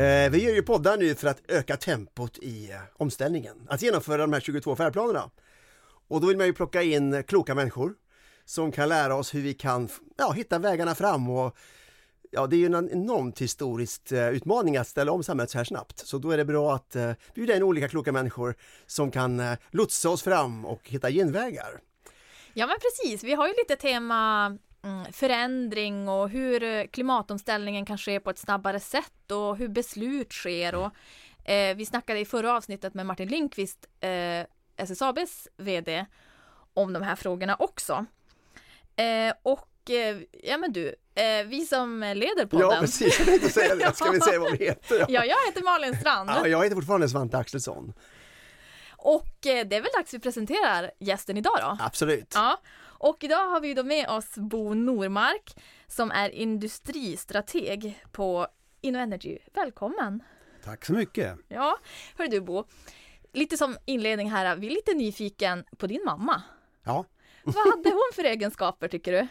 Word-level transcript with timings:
Eh, 0.00 0.30
vi 0.30 0.44
gör 0.44 0.54
ju 0.54 0.62
poddar 0.62 0.96
nu 0.96 1.14
för 1.14 1.28
att 1.28 1.42
öka 1.48 1.76
tempot 1.76 2.38
i 2.38 2.70
eh, 2.70 2.76
omställningen, 2.96 3.56
att 3.68 3.82
genomföra 3.82 4.16
de 4.16 4.32
här 4.32 4.40
22 4.40 4.76
färdplanerna. 4.76 5.30
Och 6.08 6.20
då 6.20 6.26
vill 6.26 6.36
man 6.36 6.46
ju 6.46 6.52
plocka 6.52 6.82
in 6.82 7.22
kloka 7.22 7.54
människor 7.54 7.94
som 8.44 8.72
kan 8.72 8.88
lära 8.88 9.14
oss 9.14 9.34
hur 9.34 9.40
vi 9.40 9.54
kan 9.54 9.88
ja, 10.16 10.32
hitta 10.32 10.58
vägarna 10.58 10.94
fram 10.94 11.30
och 11.30 11.56
Ja, 12.30 12.46
det 12.46 12.56
är 12.56 12.58
ju 12.58 12.66
en 12.66 12.90
enormt 12.90 13.40
historisk 13.40 14.12
eh, 14.12 14.28
utmaning 14.28 14.76
att 14.76 14.88
ställa 14.88 15.12
om 15.12 15.22
samhället 15.22 15.50
så 15.50 15.58
här 15.58 15.64
snabbt. 15.64 15.98
Så 15.98 16.18
då 16.18 16.30
är 16.30 16.36
det 16.36 16.44
bra 16.44 16.74
att 16.74 16.96
eh, 16.96 17.12
bjuda 17.34 17.56
in 17.56 17.62
olika 17.62 17.88
kloka 17.88 18.12
människor 18.12 18.54
som 18.86 19.10
kan 19.10 19.40
eh, 19.40 19.58
lotsa 19.70 20.10
oss 20.10 20.22
fram 20.22 20.64
och 20.64 20.80
hitta 20.88 21.10
genvägar. 21.10 21.80
Ja 22.54 22.66
men 22.66 22.76
precis, 22.80 23.24
vi 23.24 23.34
har 23.34 23.46
ju 23.46 23.54
lite 23.58 23.76
tema 23.76 24.50
förändring 25.12 26.08
och 26.08 26.28
hur 26.28 26.62
eh, 26.62 26.86
klimatomställningen 26.86 27.86
kan 27.86 27.98
ske 27.98 28.20
på 28.20 28.30
ett 28.30 28.38
snabbare 28.38 28.80
sätt 28.80 29.30
och 29.30 29.56
hur 29.56 29.68
beslut 29.68 30.32
sker. 30.32 30.74
Och, 30.74 30.90
eh, 31.50 31.76
vi 31.76 31.86
snackade 31.86 32.20
i 32.20 32.24
förra 32.24 32.56
avsnittet 32.56 32.94
med 32.94 33.06
Martin 33.06 33.28
Lindqvist, 33.28 33.86
eh, 34.00 34.46
SSABs 34.76 35.48
VD, 35.56 36.06
om 36.74 36.92
de 36.92 37.02
här 37.02 37.16
frågorna 37.16 37.56
också. 37.58 38.06
Eh, 38.96 39.32
och 39.42 39.90
eh, 39.90 40.16
ja 40.42 40.58
men 40.58 40.72
du, 40.72 40.94
eh, 41.14 41.46
vi 41.46 41.66
som 41.66 42.00
leder 42.00 42.46
podden. 42.46 42.68
Ja 42.70 42.80
precis, 42.80 43.18
jag 43.18 43.28
tänkte 43.28 43.48
säga 43.48 43.74
det. 43.74 43.96
Ska 43.96 44.10
vi 44.10 44.20
säga 44.20 44.40
vad 44.40 44.58
vi 44.58 44.64
heter? 44.64 44.98
Ja, 44.98 45.06
ja 45.08 45.24
jag 45.24 45.36
heter 45.46 45.62
Malin 45.62 45.96
Strand. 45.96 46.30
Ja, 46.30 46.46
jag 46.46 46.62
heter 46.62 46.76
fortfarande 46.76 47.08
Svante 47.08 47.38
Axelsson. 47.38 47.92
Och 48.96 49.28
det 49.40 49.50
är 49.50 49.80
väl 49.80 49.90
dags 49.96 50.14
vi 50.14 50.18
presenterar 50.18 50.90
gästen 50.98 51.36
idag 51.36 51.58
då? 51.60 51.76
Absolut. 51.80 52.32
Ja, 52.34 52.60
och 53.00 53.24
idag 53.24 53.50
har 53.50 53.60
vi 53.60 53.74
då 53.74 53.82
med 53.84 54.08
oss 54.08 54.34
Bo 54.34 54.74
Normark 54.74 55.62
som 55.86 56.10
är 56.10 56.30
industristrateg 56.30 58.04
på 58.12 58.46
InnoEnergy. 58.80 59.38
Välkommen! 59.54 60.22
Tack 60.64 60.84
så 60.84 60.92
mycket! 60.92 61.38
Ja, 61.48 61.78
hör 62.18 62.28
du 62.28 62.40
Bo, 62.40 62.64
lite 63.32 63.56
som 63.56 63.76
inledning 63.84 64.30
här, 64.30 64.56
vi 64.56 64.66
är 64.66 64.70
lite 64.70 64.94
nyfiken 64.94 65.64
på 65.76 65.86
din 65.86 66.02
mamma. 66.04 66.42
Ja. 66.84 67.04
Vad 67.44 67.54
hade 67.54 67.90
hon 67.90 68.10
för 68.14 68.24
egenskaper 68.24 68.88
tycker 68.88 69.12
du? 69.12 69.28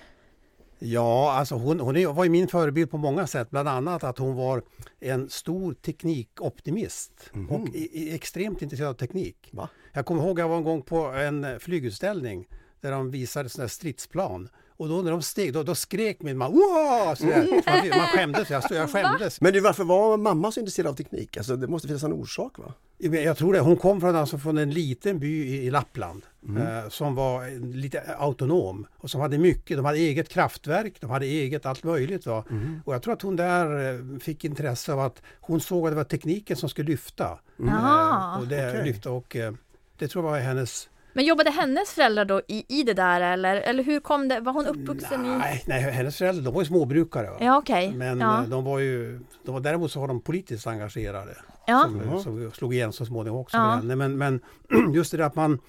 Ja, 0.80 1.32
alltså 1.32 1.56
hon, 1.56 1.80
hon 1.80 2.16
var 2.16 2.24
ju 2.24 2.30
min 2.30 2.48
förebild 2.48 2.92
på 2.92 2.98
många 2.98 3.28
sätt. 3.28 3.50
Bland 3.50 3.70
annat 3.70 4.04
att 4.04 4.18
hon 4.18 4.36
var 4.36 4.64
en 5.00 5.30
stor 5.30 5.74
teknikoptimist 5.74 7.32
mm. 7.34 7.50
och 7.50 7.70
i, 7.70 7.90
i 7.94 8.16
extremt 8.16 8.62
intresserad 8.62 8.90
av 8.90 8.94
teknik. 8.94 9.50
Va? 9.52 9.70
Jag 9.94 10.06
kommer 10.06 10.24
ihåg 10.24 10.40
att 10.40 10.44
jag 10.44 10.50
var 10.50 10.58
en 10.58 10.64
gång 10.64 10.82
på 10.82 10.98
en 11.06 11.60
flygutställning 11.60 12.48
där 12.82 12.92
de 12.92 13.12
visade 13.12 13.50
sådana 13.50 13.70
stridsplan. 13.70 14.50
Och 14.80 14.90
då 14.90 15.02
när 15.02 15.12
de 15.12 15.22
steg, 15.22 15.54
då, 15.54 15.64
då 15.64 15.76
skrek 15.76 16.22
min 16.22 16.38
mamma 16.38 16.56
wow! 16.56 17.16
Sådär. 17.16 17.98
Man 17.98 18.08
skämdes, 18.08 18.50
jag, 18.50 18.64
stod, 18.64 18.78
jag 18.78 18.90
skämdes. 18.92 19.42
Men 19.42 19.54
du, 19.54 19.60
varför 19.60 19.84
var 19.84 20.18
mamma 20.18 20.52
så 20.52 20.60
intresserad 20.60 20.88
av 20.88 20.94
teknik? 20.94 21.38
Alltså, 21.38 21.56
det 21.56 21.68
måste 21.68 21.88
finnas 21.88 22.04
en 22.04 22.14
orsak 22.14 22.60
va? 22.60 22.74
Jag 22.98 23.38
tror 23.38 23.54
det. 23.54 23.60
Hon 23.60 23.78
kom 23.78 24.02
från, 24.02 24.16
alltså, 24.16 24.38
från 24.38 24.58
en 24.58 24.72
liten 24.72 25.20
by 25.20 25.48
i, 25.48 25.72
Lappland 25.72 26.26
mm. 26.48 26.68
eh, 26.68 26.90
som 26.90 27.16
var 27.16 27.60
lite 27.76 28.02
autonom 28.18 28.88
och 28.98 29.10
som 29.10 29.22
hade 29.22 29.38
mycket. 29.38 29.78
De 29.78 29.86
hade 29.86 29.98
eget 29.98 30.30
kraftverk, 30.30 31.02
de 31.02 31.10
hade 31.10 31.26
eget 31.26 31.66
allt 31.66 31.84
möjligt. 31.84 32.26
Va? 32.26 32.46
Mm. 32.50 32.82
Och 32.86 32.94
jag 32.94 33.04
tror 33.04 33.14
att 33.14 33.22
hon 33.22 33.36
där 33.36 33.94
eh, 33.94 34.20
fick 34.20 34.46
intresse 34.46 34.94
av 34.94 35.00
att 35.00 35.22
hon 35.40 35.62
såg 35.62 35.88
att 35.88 35.92
det 35.92 35.96
var 35.96 36.04
tekniken 36.04 36.58
som 36.58 36.70
skulle 36.70 36.90
lyfta. 36.90 37.40
Mm. 37.60 37.74
Eh, 37.74 38.40
och 38.40 38.48
det, 38.48 38.70
okay. 38.70 38.84
lyfta 38.84 39.12
och, 39.12 39.36
eh, 39.36 39.54
det 39.98 40.08
tror 40.08 40.26
jag 40.26 40.32
var 40.32 40.40
hennes 40.40 40.90
men 41.14 41.26
jobbade 41.26 41.50
hennes 41.50 41.94
föräldrar 41.94 42.26
då 42.26 42.42
i, 42.48 42.80
i 42.80 42.84
det 42.84 42.94
där 42.94 43.22
eller, 43.22 43.56
eller 43.56 43.84
hur 43.84 44.00
kom 44.00 44.28
det? 44.28 44.40
Var 44.40 44.54
hon 44.54 44.66
uppvuxen 44.66 45.24
nej, 45.24 45.64
i? 45.66 45.70
Nej, 45.70 45.82
hennes 45.82 46.18
föräldrar 46.18 46.44
de 46.44 46.54
var 46.54 46.62
ju 46.62 46.66
småbrukare. 46.66 47.30
Ja, 47.40 47.58
okay. 47.58 47.92
Men 47.92 48.20
ja. 48.20 48.44
Eh, 48.44 48.50
de 48.50 48.64
var 48.64 48.80
ju, 48.80 49.20
de 49.46 49.54
var, 49.54 49.62
däremot 49.62 49.92
så 49.92 50.00
var 50.00 50.08
de 50.08 50.22
politiskt 50.22 50.68
engagerade. 50.68 51.38
Ja. 51.68 51.82
Som, 51.84 52.02
mm. 52.02 52.20
som 52.20 52.52
slog 52.52 52.74
igen 52.74 52.94
så 52.94 53.06
småningom 53.06 53.40
också. 53.40 53.58
Ja. 53.58 53.82
Men, 53.82 54.18
men 54.18 54.42
just 54.94 55.12
det 55.12 55.18
där 55.18 55.26
att 55.26 55.36
man, 55.36 55.60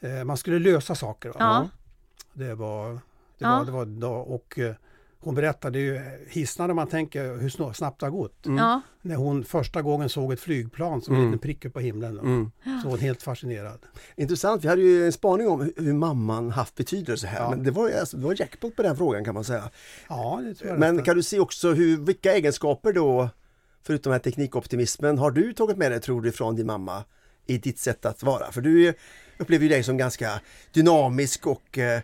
eh, 0.00 0.24
man 0.24 0.36
skulle 0.36 0.58
lösa 0.58 0.94
saker. 0.94 1.28
Va? 1.28 1.36
Ja. 1.38 1.68
Det 2.32 2.54
var, 2.54 2.98
det 3.38 3.44
var, 3.44 3.64
det 3.64 3.72
var, 3.72 3.84
det 3.84 4.06
var 4.06 4.22
och 4.22 4.58
eh, 4.58 4.74
hon 5.22 5.34
berättade 5.34 5.78
ju 5.78 6.00
hisnande 6.28 6.74
man 6.74 6.86
tänker 6.86 7.36
hur 7.36 7.72
snabbt 7.72 8.00
det 8.00 8.06
har 8.06 8.10
gått. 8.10 8.46
Mm. 8.46 8.58
Ja. 8.58 8.80
När 9.02 9.16
hon 9.16 9.44
första 9.44 9.82
gången 9.82 10.08
såg 10.08 10.32
ett 10.32 10.40
flygplan 10.40 11.02
som 11.02 11.14
mm. 11.14 11.26
en 11.26 11.32
liten 11.32 11.42
prick 11.42 11.72
på 11.72 11.80
himlen. 11.80 12.18
Mm. 12.18 12.50
Så 12.64 12.84
var 12.84 12.90
hon 12.90 13.00
helt 13.00 13.22
fascinerad. 13.22 13.78
Intressant, 14.16 14.64
vi 14.64 14.68
hade 14.68 14.82
ju 14.82 15.06
en 15.06 15.12
spaning 15.12 15.48
om 15.48 15.72
hur 15.76 15.92
mamman 15.92 16.50
haft 16.50 16.74
betydelse 16.74 17.26
här. 17.26 17.40
Ja. 17.40 17.50
Men 17.50 17.62
det 17.62 17.70
var, 17.70 17.90
alltså, 17.90 18.16
det 18.16 18.24
var 18.24 18.34
jackpot 18.38 18.76
på 18.76 18.82
den 18.82 18.96
frågan 18.96 19.24
kan 19.24 19.34
man 19.34 19.44
säga. 19.44 19.70
Ja, 20.08 20.40
det 20.44 20.54
tror 20.54 20.70
jag 20.70 20.78
Men 20.78 21.02
kan 21.02 21.16
du 21.16 21.22
se 21.22 21.40
också 21.40 21.72
hur, 21.72 21.96
vilka 21.96 22.32
egenskaper 22.32 22.92
då, 22.92 23.28
förutom 23.82 24.10
den 24.10 24.20
här 24.20 24.24
teknikoptimismen, 24.24 25.18
har 25.18 25.30
du 25.30 25.52
tagit 25.52 25.76
med 25.76 25.92
dig 25.92 26.00
tror 26.00 26.22
du 26.22 26.32
från 26.32 26.56
din 26.56 26.66
mamma 26.66 27.04
i 27.46 27.58
ditt 27.58 27.78
sätt 27.78 28.06
att 28.06 28.22
vara? 28.22 28.52
För 28.52 28.60
du 28.60 28.94
upplever 29.38 29.62
ju 29.62 29.68
dig 29.68 29.82
som 29.82 29.96
ganska 29.96 30.40
dynamisk 30.72 31.46
och 31.46 31.78
eh, 31.78 32.00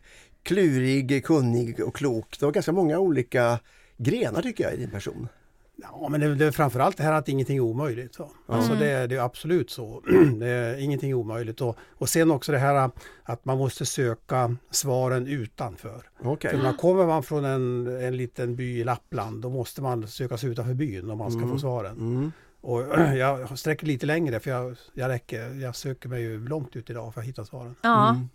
klurig, 0.46 1.24
kunnig 1.24 1.80
och 1.80 1.96
klok. 1.96 2.36
Det 2.38 2.44
var 2.44 2.52
ganska 2.52 2.72
många 2.72 2.98
olika 2.98 3.58
grenar 3.96 4.42
tycker 4.42 4.64
jag 4.64 4.74
i 4.74 4.76
din 4.76 4.90
person. 4.90 5.28
Ja, 5.76 6.08
men 6.08 6.20
det, 6.20 6.34
det 6.34 6.44
är 6.44 6.50
framförallt 6.50 6.96
det 6.96 7.02
här 7.02 7.12
att 7.12 7.28
ingenting 7.28 7.56
är 7.56 7.60
omöjligt. 7.60 8.14
Så. 8.14 8.22
Mm. 8.22 8.34
Alltså 8.46 8.74
det, 8.74 9.06
det, 9.06 9.16
är 9.16 9.20
absolut 9.20 9.70
så. 9.70 10.02
det 10.38 10.46
är 10.46 10.78
ingenting 10.78 11.10
är 11.10 11.14
omöjligt. 11.14 11.60
Och, 11.60 11.76
och 11.90 12.08
sen 12.08 12.30
också 12.30 12.52
det 12.52 12.58
här 12.58 12.90
att 13.22 13.44
man 13.44 13.58
måste 13.58 13.86
söka 13.86 14.56
svaren 14.70 15.26
utanför. 15.26 16.02
Okay. 16.20 16.50
För 16.50 16.58
när 16.58 16.72
kommer 16.72 17.06
man 17.06 17.22
från 17.22 17.44
en, 17.44 17.86
en 17.86 18.16
liten 18.16 18.56
by 18.56 18.80
i 18.80 18.84
Lappland 18.84 19.42
då 19.42 19.50
måste 19.50 19.82
man 19.82 20.08
söka 20.08 20.36
sig 20.36 20.50
utanför 20.50 20.74
byn 20.74 21.10
om 21.10 21.18
man 21.18 21.30
ska 21.30 21.40
mm. 21.40 21.50
få 21.50 21.58
svaren. 21.58 21.96
Mm. 21.96 22.32
Och 22.60 22.80
jag 23.16 23.58
sträcker 23.58 23.86
lite 23.86 24.06
längre 24.06 24.40
för 24.40 24.50
jag, 24.50 24.76
jag, 24.94 25.08
räcker, 25.08 25.54
jag 25.54 25.76
söker 25.76 26.08
mig 26.08 26.22
ju 26.22 26.48
långt 26.48 26.76
ut 26.76 26.90
idag 26.90 27.14
för 27.14 27.20
att 27.20 27.26
hitta 27.26 27.44
svaren. 27.44 27.74
Ja. 27.82 28.10
Mm. 28.10 28.28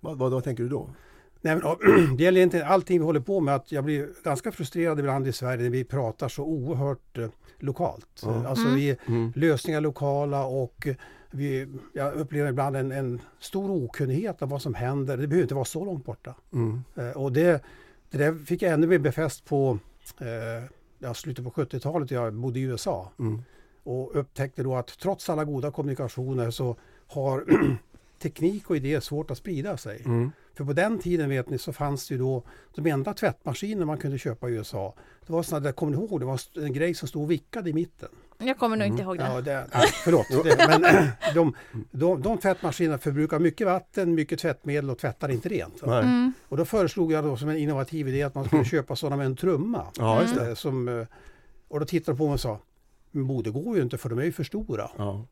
Vad, 0.00 0.18
vad, 0.18 0.32
vad 0.32 0.44
tänker 0.44 0.62
du 0.62 0.68
då? 0.68 0.90
Nej, 1.40 1.56
men, 1.56 2.16
det 2.16 2.24
gäller 2.24 2.40
inte 2.40 2.66
allting 2.66 2.98
vi 2.98 3.04
håller 3.04 3.20
på 3.20 3.40
med. 3.40 3.54
Att 3.54 3.72
jag 3.72 3.84
blir 3.84 4.08
ganska 4.24 4.52
frustrerad 4.52 4.98
ibland 4.98 5.26
i 5.26 5.32
Sverige 5.32 5.62
när 5.62 5.70
vi 5.70 5.84
pratar 5.84 6.28
så 6.28 6.44
oerhört 6.44 7.18
eh, 7.18 7.28
lokalt. 7.58 8.22
Mm. 8.22 8.46
Alltså 8.46 8.68
vi, 8.68 8.96
mm. 9.06 9.32
lösningar 9.36 9.80
lokala 9.80 10.44
och 10.44 10.88
vi, 11.30 11.66
jag 11.92 12.14
upplever 12.14 12.50
ibland 12.50 12.76
en, 12.76 12.92
en, 12.92 13.20
stor 13.38 13.70
okunnighet 13.70 14.42
om 14.42 14.48
vad 14.48 14.62
som 14.62 14.74
händer. 14.74 15.16
Det 15.16 15.26
behöver 15.26 15.42
inte 15.42 15.54
vara 15.54 15.64
så 15.64 15.84
långt 15.84 16.04
borta. 16.04 16.34
Mm. 16.52 16.82
Eh, 16.94 17.10
och 17.10 17.32
det, 17.32 17.64
det 18.10 18.18
där 18.18 18.34
fick 18.34 18.62
jag 18.62 18.72
ännu 18.72 18.86
mer 18.86 18.98
befäst 18.98 19.44
på 19.44 19.78
eh, 21.00 21.12
slutet 21.12 21.44
på 21.44 21.50
70-talet. 21.50 22.10
Jag 22.10 22.34
bodde 22.34 22.58
i 22.58 22.62
USA 22.62 23.12
mm. 23.18 23.42
och 23.82 24.16
upptäckte 24.16 24.62
då 24.62 24.76
att 24.76 24.98
trots 24.98 25.30
alla 25.30 25.44
goda 25.44 25.70
kommunikationer 25.70 26.50
så 26.50 26.76
har 27.06 27.44
teknik 28.22 28.70
och 28.70 28.76
idéer 28.76 29.00
svårt 29.00 29.30
att 29.30 29.38
sprida 29.38 29.76
sig. 29.76 30.02
Mm. 30.04 30.30
För 30.56 30.64
på 30.64 30.72
den 30.72 30.98
tiden 30.98 31.28
vet 31.28 31.50
ni 31.50 31.58
så 31.58 31.72
fanns 31.72 32.08
det 32.08 32.14
ju 32.14 32.18
då 32.18 32.42
de 32.74 32.90
enda 32.90 33.14
tvättmaskiner 33.14 33.84
man 33.84 33.98
kunde 33.98 34.18
köpa 34.18 34.48
i 34.48 34.52
USA. 34.52 34.94
Det 35.26 35.32
var 35.32 35.42
sådana 35.42 35.64
där, 35.64 35.72
kommer 35.72 35.96
ni 35.96 36.04
ihåg, 36.04 36.20
det 36.20 36.26
var 36.26 36.40
en 36.64 36.72
grej 36.72 36.94
som 36.94 37.08
stod 37.08 37.28
vickad 37.28 37.68
i 37.68 37.72
mitten. 37.72 38.08
Jag 38.38 38.58
kommer 38.58 38.76
nog 38.76 38.86
inte 38.86 39.02
ihåg 39.02 39.18
det. 39.18 39.24
Ja, 39.24 39.40
det 39.40 39.66
nej, 39.74 39.86
förlåt. 40.04 40.26
det, 40.44 40.80
men 40.80 41.08
de, 41.34 41.54
de, 41.90 42.22
de 42.22 42.38
tvättmaskinerna 42.38 42.98
förbrukar 42.98 43.38
mycket 43.38 43.66
vatten, 43.66 44.14
mycket 44.14 44.38
tvättmedel 44.38 44.90
och 44.90 44.98
tvättar 44.98 45.28
inte 45.28 45.48
rent. 45.48 45.82
Mm. 45.82 46.32
Och 46.48 46.56
då 46.56 46.64
föreslog 46.64 47.12
jag 47.12 47.24
då 47.24 47.36
som 47.36 47.48
en 47.48 47.56
innovativ 47.56 48.08
idé 48.08 48.22
att 48.22 48.34
man 48.34 48.44
skulle 48.44 48.64
köpa 48.64 48.96
sådana 48.96 49.16
med 49.16 49.26
en 49.26 49.36
trumma. 49.36 49.86
Ja, 49.98 50.22
just 50.22 50.34
det. 50.34 50.48
Eh, 50.48 50.54
som, 50.54 50.88
eh, 50.88 51.06
och 51.68 51.80
då 51.80 51.86
tittade 51.86 52.12
de 52.12 52.18
på 52.18 52.24
mig 52.24 52.34
och 52.34 52.40
sa, 52.40 52.60
men 53.10 53.42
det 53.42 53.50
går 53.50 53.76
ju 53.76 53.82
inte 53.82 53.98
för 53.98 54.08
de 54.08 54.18
är 54.18 54.24
ju 54.24 54.32
för 54.32 54.44
stora. 54.44 54.90
Ja. 54.96 55.24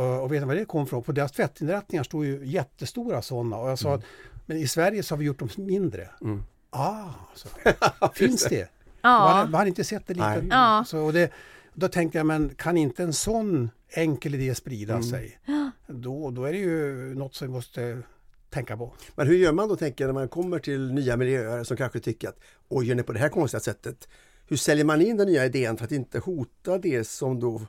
Och 0.00 0.32
vet 0.32 0.40
ni 0.42 0.46
vad 0.46 0.56
det 0.56 0.64
kom 0.64 0.82
ifrån? 0.84 1.02
På 1.02 1.12
deras 1.12 1.32
tvättinrättningar 1.32 2.02
stod 2.02 2.24
ju 2.24 2.40
jättestora 2.46 3.22
sådana. 3.22 3.56
Och 3.56 3.70
jag 3.70 3.78
sa 3.78 3.88
Mm. 3.88 3.98
att 3.98 4.04
men 4.46 4.56
i 4.56 4.66
Sverige 4.68 5.02
så 5.02 5.14
har 5.14 5.18
vi 5.18 5.24
gjort 5.24 5.38
dem 5.38 5.48
mindre. 5.56 6.08
Mm. 6.20 6.42
Ah, 6.70 7.04
så. 7.34 7.48
finns 8.14 8.44
det? 8.44 8.68
Ja. 9.02 9.46
Man, 9.50 9.54
hade 9.54 9.68
inte 9.68 9.84
sett 9.84 10.06
det 10.06 10.14
lite. 10.14 10.44
Ja. 10.50 10.84
Så, 10.86 10.98
och 11.00 11.12
det, 11.12 11.30
då 11.74 11.88
tänkte 11.88 12.18
jag, 12.18 12.26
men 12.26 12.54
kan 12.54 12.76
inte 12.76 13.02
en 13.02 13.12
sån 13.12 13.70
enkel 13.90 14.34
idé 14.34 14.54
sprida 14.54 14.92
Mm. 14.92 15.02
sig? 15.04 15.38
Då, 15.86 16.30
då 16.30 16.44
är 16.44 16.52
det 16.52 16.58
ju 16.58 17.14
något 17.14 17.34
som 17.34 17.46
vi 17.48 17.52
måste 17.52 18.02
tänka 18.50 18.76
på. 18.76 18.92
Men 19.14 19.26
hur 19.26 19.36
gör 19.36 19.52
man 19.52 19.68
då 19.68 19.76
tänker 19.76 20.04
jag 20.04 20.08
när 20.14 20.20
man 20.20 20.28
kommer 20.28 20.58
till 20.58 20.92
nya 20.92 21.16
miljöer 21.16 21.64
som 21.64 21.76
kanske 21.76 22.00
tycker 22.00 22.28
att 22.28 22.38
oj, 22.68 22.86
gör 22.88 22.94
ni 22.94 23.02
på 23.02 23.12
det 23.12 23.18
här 23.18 23.28
konstiga 23.28 23.60
sättet? 23.60 24.08
Hur 24.48 24.56
säljer 24.56 24.84
man 24.84 25.00
in 25.00 25.16
den 25.16 25.26
nya 25.26 25.44
idén 25.46 25.76
för 25.76 25.84
att 25.84 25.92
inte 25.92 26.18
hota 26.18 26.78
det 26.78 27.04
som 27.08 27.40
då 27.40 27.62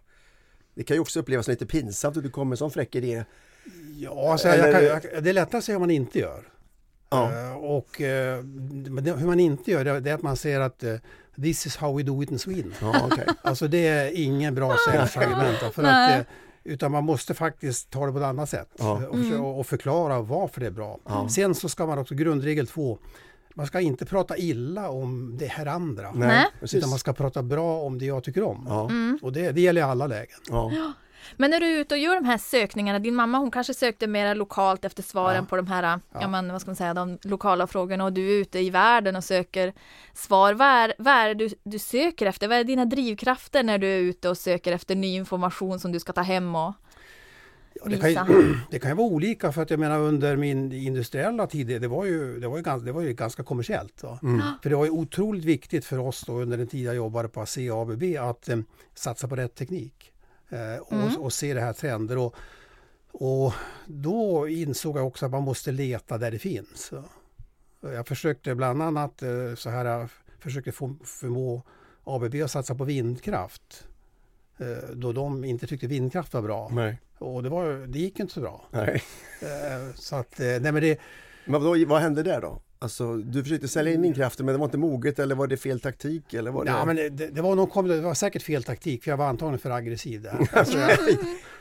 det 0.80 0.84
kan 0.84 0.96
ju 0.98 1.02
också 1.02 1.20
upplevas 1.20 1.48
lite 1.48 1.66
pinsamt 1.66 2.18
att 2.18 2.24
du 2.24 2.30
kommer 2.30 2.46
med 2.46 2.54
en 2.54 2.58
sån 2.58 2.72
fräck 2.72 2.96
idé. 2.96 3.24
Ja, 3.98 4.32
alltså, 4.32 4.48
jag 4.48 4.74
kan, 4.74 4.84
jag, 5.14 5.24
det 5.24 5.30
är 5.30 5.34
lättare 5.34 5.58
att 5.58 5.64
säga 5.64 5.76
om 5.78 5.82
man 5.82 5.92
inte 5.92 6.20
gör. 6.20 6.44
Ja. 7.10 7.32
Eh, 7.32 7.56
och 7.58 8.02
eh, 8.02 8.36
hur 9.18 9.26
man 9.26 9.40
inte 9.40 9.72
gör 9.72 9.86
det, 9.86 10.00
det 10.00 10.10
är 10.10 10.14
att 10.14 10.22
man 10.22 10.38
säger 10.38 10.60
att 10.60 10.84
eh, 10.84 10.96
this 11.44 11.66
is 11.66 11.78
how 11.78 11.98
we 11.98 12.04
do 12.04 12.24
it 12.24 12.32
in 12.32 12.40
Sweden. 12.40 12.74
Ja, 12.82 13.06
okay. 13.06 13.26
Alltså 13.42 13.68
det 13.68 13.88
är 13.88 14.12
ingen 14.24 14.56
bra. 14.56 14.76
För 15.74 15.84
att, 15.84 16.12
eh, 16.12 16.22
utan 16.64 16.92
man 16.92 17.04
måste 17.04 17.34
faktiskt 17.34 17.90
ta 17.90 18.06
det 18.06 18.12
på 18.12 18.18
ett 18.18 18.24
annat 18.24 18.50
sätt 18.50 18.70
Ja. 18.78 19.02
och, 19.08 19.18
försöka- 19.18 19.42
och 19.42 19.68
förklara 19.68 20.22
varför 20.22 20.60
det 20.62 20.68
är 20.68 20.72
bra. 20.72 21.00
Ja. 21.06 21.30
Sen 21.30 21.56
så 21.56 21.70
ska 21.70 21.86
man 21.86 21.98
också, 21.98 22.16
grundregel 22.16 22.68
två, 22.68 22.98
man 23.56 23.68
ska 23.68 23.80
inte 23.80 24.06
prata 24.06 24.38
illa 24.38 24.90
om 24.90 25.38
det 25.38 25.46
här 25.46 25.66
andra. 25.66 26.12
Nej. 26.12 26.46
Utan 26.74 26.90
man 26.90 27.00
ska 27.00 27.14
prata 27.14 27.44
bra 27.44 27.82
om 27.82 28.00
det 28.00 28.06
jag 28.06 28.24
tycker 28.24 28.44
om. 28.44 28.66
Ja, 28.70 28.86
Mm. 28.86 29.20
Och 29.22 29.34
det, 29.34 29.52
det 29.52 29.62
gäller 29.62 29.82
i 29.82 29.84
alla 29.84 30.08
lägen. 30.08 30.40
ja. 30.50 30.72
Men 31.38 31.52
när 31.52 31.60
du 31.60 31.66
är 31.66 31.80
ute 31.80 31.96
och 31.96 32.00
gör 32.00 32.16
de 32.16 32.26
här 32.26 32.38
sökningarna, 32.38 33.00
din 33.00 33.16
mamma 33.16 33.38
hon 33.38 33.52
kanske 33.52 33.74
sökte 33.74 34.08
mer 34.08 34.36
lokalt 34.36 34.86
efter 34.86 35.04
svaren 35.04 35.36
Ja. 35.44 35.50
på 35.50 35.56
de 35.56 35.68
här, 35.68 35.84
ja. 35.84 36.00
Ja. 36.22 36.28
men 36.28 36.52
vad 36.52 36.62
ska 36.62 36.70
man 36.70 36.76
säga, 36.76 36.94
de 36.94 37.18
lokala 37.24 37.68
frågorna 37.68 38.04
och 38.06 38.14
du 38.14 38.28
är 38.30 38.42
ute 38.42 38.60
i 38.60 38.70
världen 38.70 39.16
och 39.16 39.24
söker 39.24 39.74
svar. 40.14 40.54
Vad 40.54 40.68
är, 40.68 40.94
vad 40.98 41.14
är 41.14 41.28
det 41.28 41.34
du, 41.34 41.50
du 41.64 41.80
söker 41.80 42.26
efter? 42.26 42.48
Vad 42.48 42.58
är 42.58 42.64
dina 42.64 42.86
drivkrafter 42.86 43.64
när 43.64 43.78
du 43.78 43.88
är 43.88 44.00
ute 44.00 44.30
och 44.30 44.38
söker 44.38 44.72
efter 44.72 44.96
ny 44.96 45.16
information 45.16 45.80
som 45.80 45.92
du 45.92 46.00
ska 46.00 46.14
ta 46.14 46.22
hem 46.22 46.56
och 46.56 46.74
Ja, 47.84 47.90
det, 47.90 47.98
kan 47.98 48.28
ju, 48.28 48.56
det 48.72 48.80
kan 48.80 48.92
ju 48.92 48.96
vara 48.96 49.08
olika 49.08 49.52
för 49.52 49.62
att 49.62 49.70
jag 49.70 49.80
menar 49.80 50.00
under 50.00 50.36
min 50.36 50.72
industriella 50.72 51.48
tid, 51.48 51.82
det 51.82 51.88
var 51.88 52.06
ju, 52.06 52.40
det 52.40 52.48
var 52.48 52.58
ju, 52.58 52.64
ganska, 52.64 52.86
det 52.86 52.92
var 52.92 53.02
ju 53.02 53.14
ganska 53.14 53.44
kommersiellt. 53.44 54.04
Mm. 54.24 54.42
För 54.64 54.70
det 54.70 54.76
var 54.76 54.86
ju 54.86 54.92
otroligt 54.92 55.44
viktigt 55.46 55.86
för 55.86 55.98
oss 55.98 56.24
då 56.28 56.34
under 56.34 56.58
den 56.58 56.68
tid 56.68 56.86
jag 56.86 56.96
jobbade 56.96 57.30
på 57.30 57.42
ASEA 57.42 57.82
ABB 57.82 58.04
att 58.20 58.50
eh, 58.50 58.60
satsa 58.94 59.28
på 59.28 59.36
rätt 59.36 59.56
teknik. 59.56 60.12
Eh, 60.50 60.82
och, 60.82 60.94
Mm. 60.94 61.16
och 61.16 61.34
se 61.34 61.54
det 61.54 61.62
här 61.62 61.74
trender. 61.74 62.18
Och, 62.18 62.36
och 63.12 63.54
då 63.88 64.48
insåg 64.48 64.98
jag 64.98 65.08
också 65.08 65.26
att 65.26 65.32
man 65.32 65.44
måste 65.44 65.72
leta 65.72 66.18
där 66.18 66.32
det 66.32 66.40
finns. 66.40 66.92
Jag 67.82 68.08
försökte 68.08 68.56
bland 68.56 68.82
annat 68.82 69.22
eh, 69.22 69.56
så 69.56 69.70
här, 69.70 70.10
försökte 70.40 70.72
få, 70.72 70.96
förmå 71.04 71.64
ABB 72.04 72.36
att 72.44 72.52
satsa 72.52 72.76
på 72.76 72.84
vindkraft. 72.84 73.88
Eh, 74.60 74.90
då 74.94 75.12
de 75.14 75.44
inte 75.46 75.68
tyckte 75.68 75.88
vindkraft 75.88 76.34
var 76.34 76.42
bra. 76.42 76.70
Nej. 76.74 77.00
Och 77.18 77.44
det, 77.44 77.50
var, 77.50 77.88
det 77.88 78.00
gick 78.00 78.20
inte 78.20 78.34
så 78.34 78.40
bra. 78.42 78.66
Nej. 78.72 79.04
Eh, 79.42 79.94
Så 79.96 80.16
att, 80.16 80.40
eh, 80.40 80.46
nej 80.46 80.72
men 80.72 80.82
det, 80.82 81.00
Men 81.46 81.64
vad, 81.64 81.80
vad 81.80 82.02
hände 82.02 82.24
där 82.24 82.42
då? 82.42 82.62
Alltså, 82.82 83.16
du 83.18 83.44
försökte 83.44 83.68
sälja 83.68 83.94
in 83.94 84.02
vindkraften 84.02 84.46
men 84.46 84.54
det 84.54 84.60
var 84.60 84.66
inte 84.66 84.78
moget 84.78 85.20
eller 85.20 85.36
var 85.36 85.48
det 85.48 85.58
fel 85.58 85.80
taktik? 85.80 86.34
Eller 86.34 86.52
var 86.52 86.66
det... 86.66 86.72
ja, 86.72 86.86
men 86.86 86.96
det, 86.96 87.10
det, 87.10 87.42
var 87.42 87.56
nog, 87.56 87.88
det 87.90 88.02
var 88.02 88.14
säkert 88.14 88.42
fel 88.42 88.64
taktik 88.64 89.04
för 89.04 89.12
jag 89.12 89.18
var 89.18 89.26
antagligen 89.26 89.60
för 89.60 89.70
aggressiv 89.72 90.22
där. 90.22 90.48
Alltså, 90.54 90.78
jag, 90.78 91.00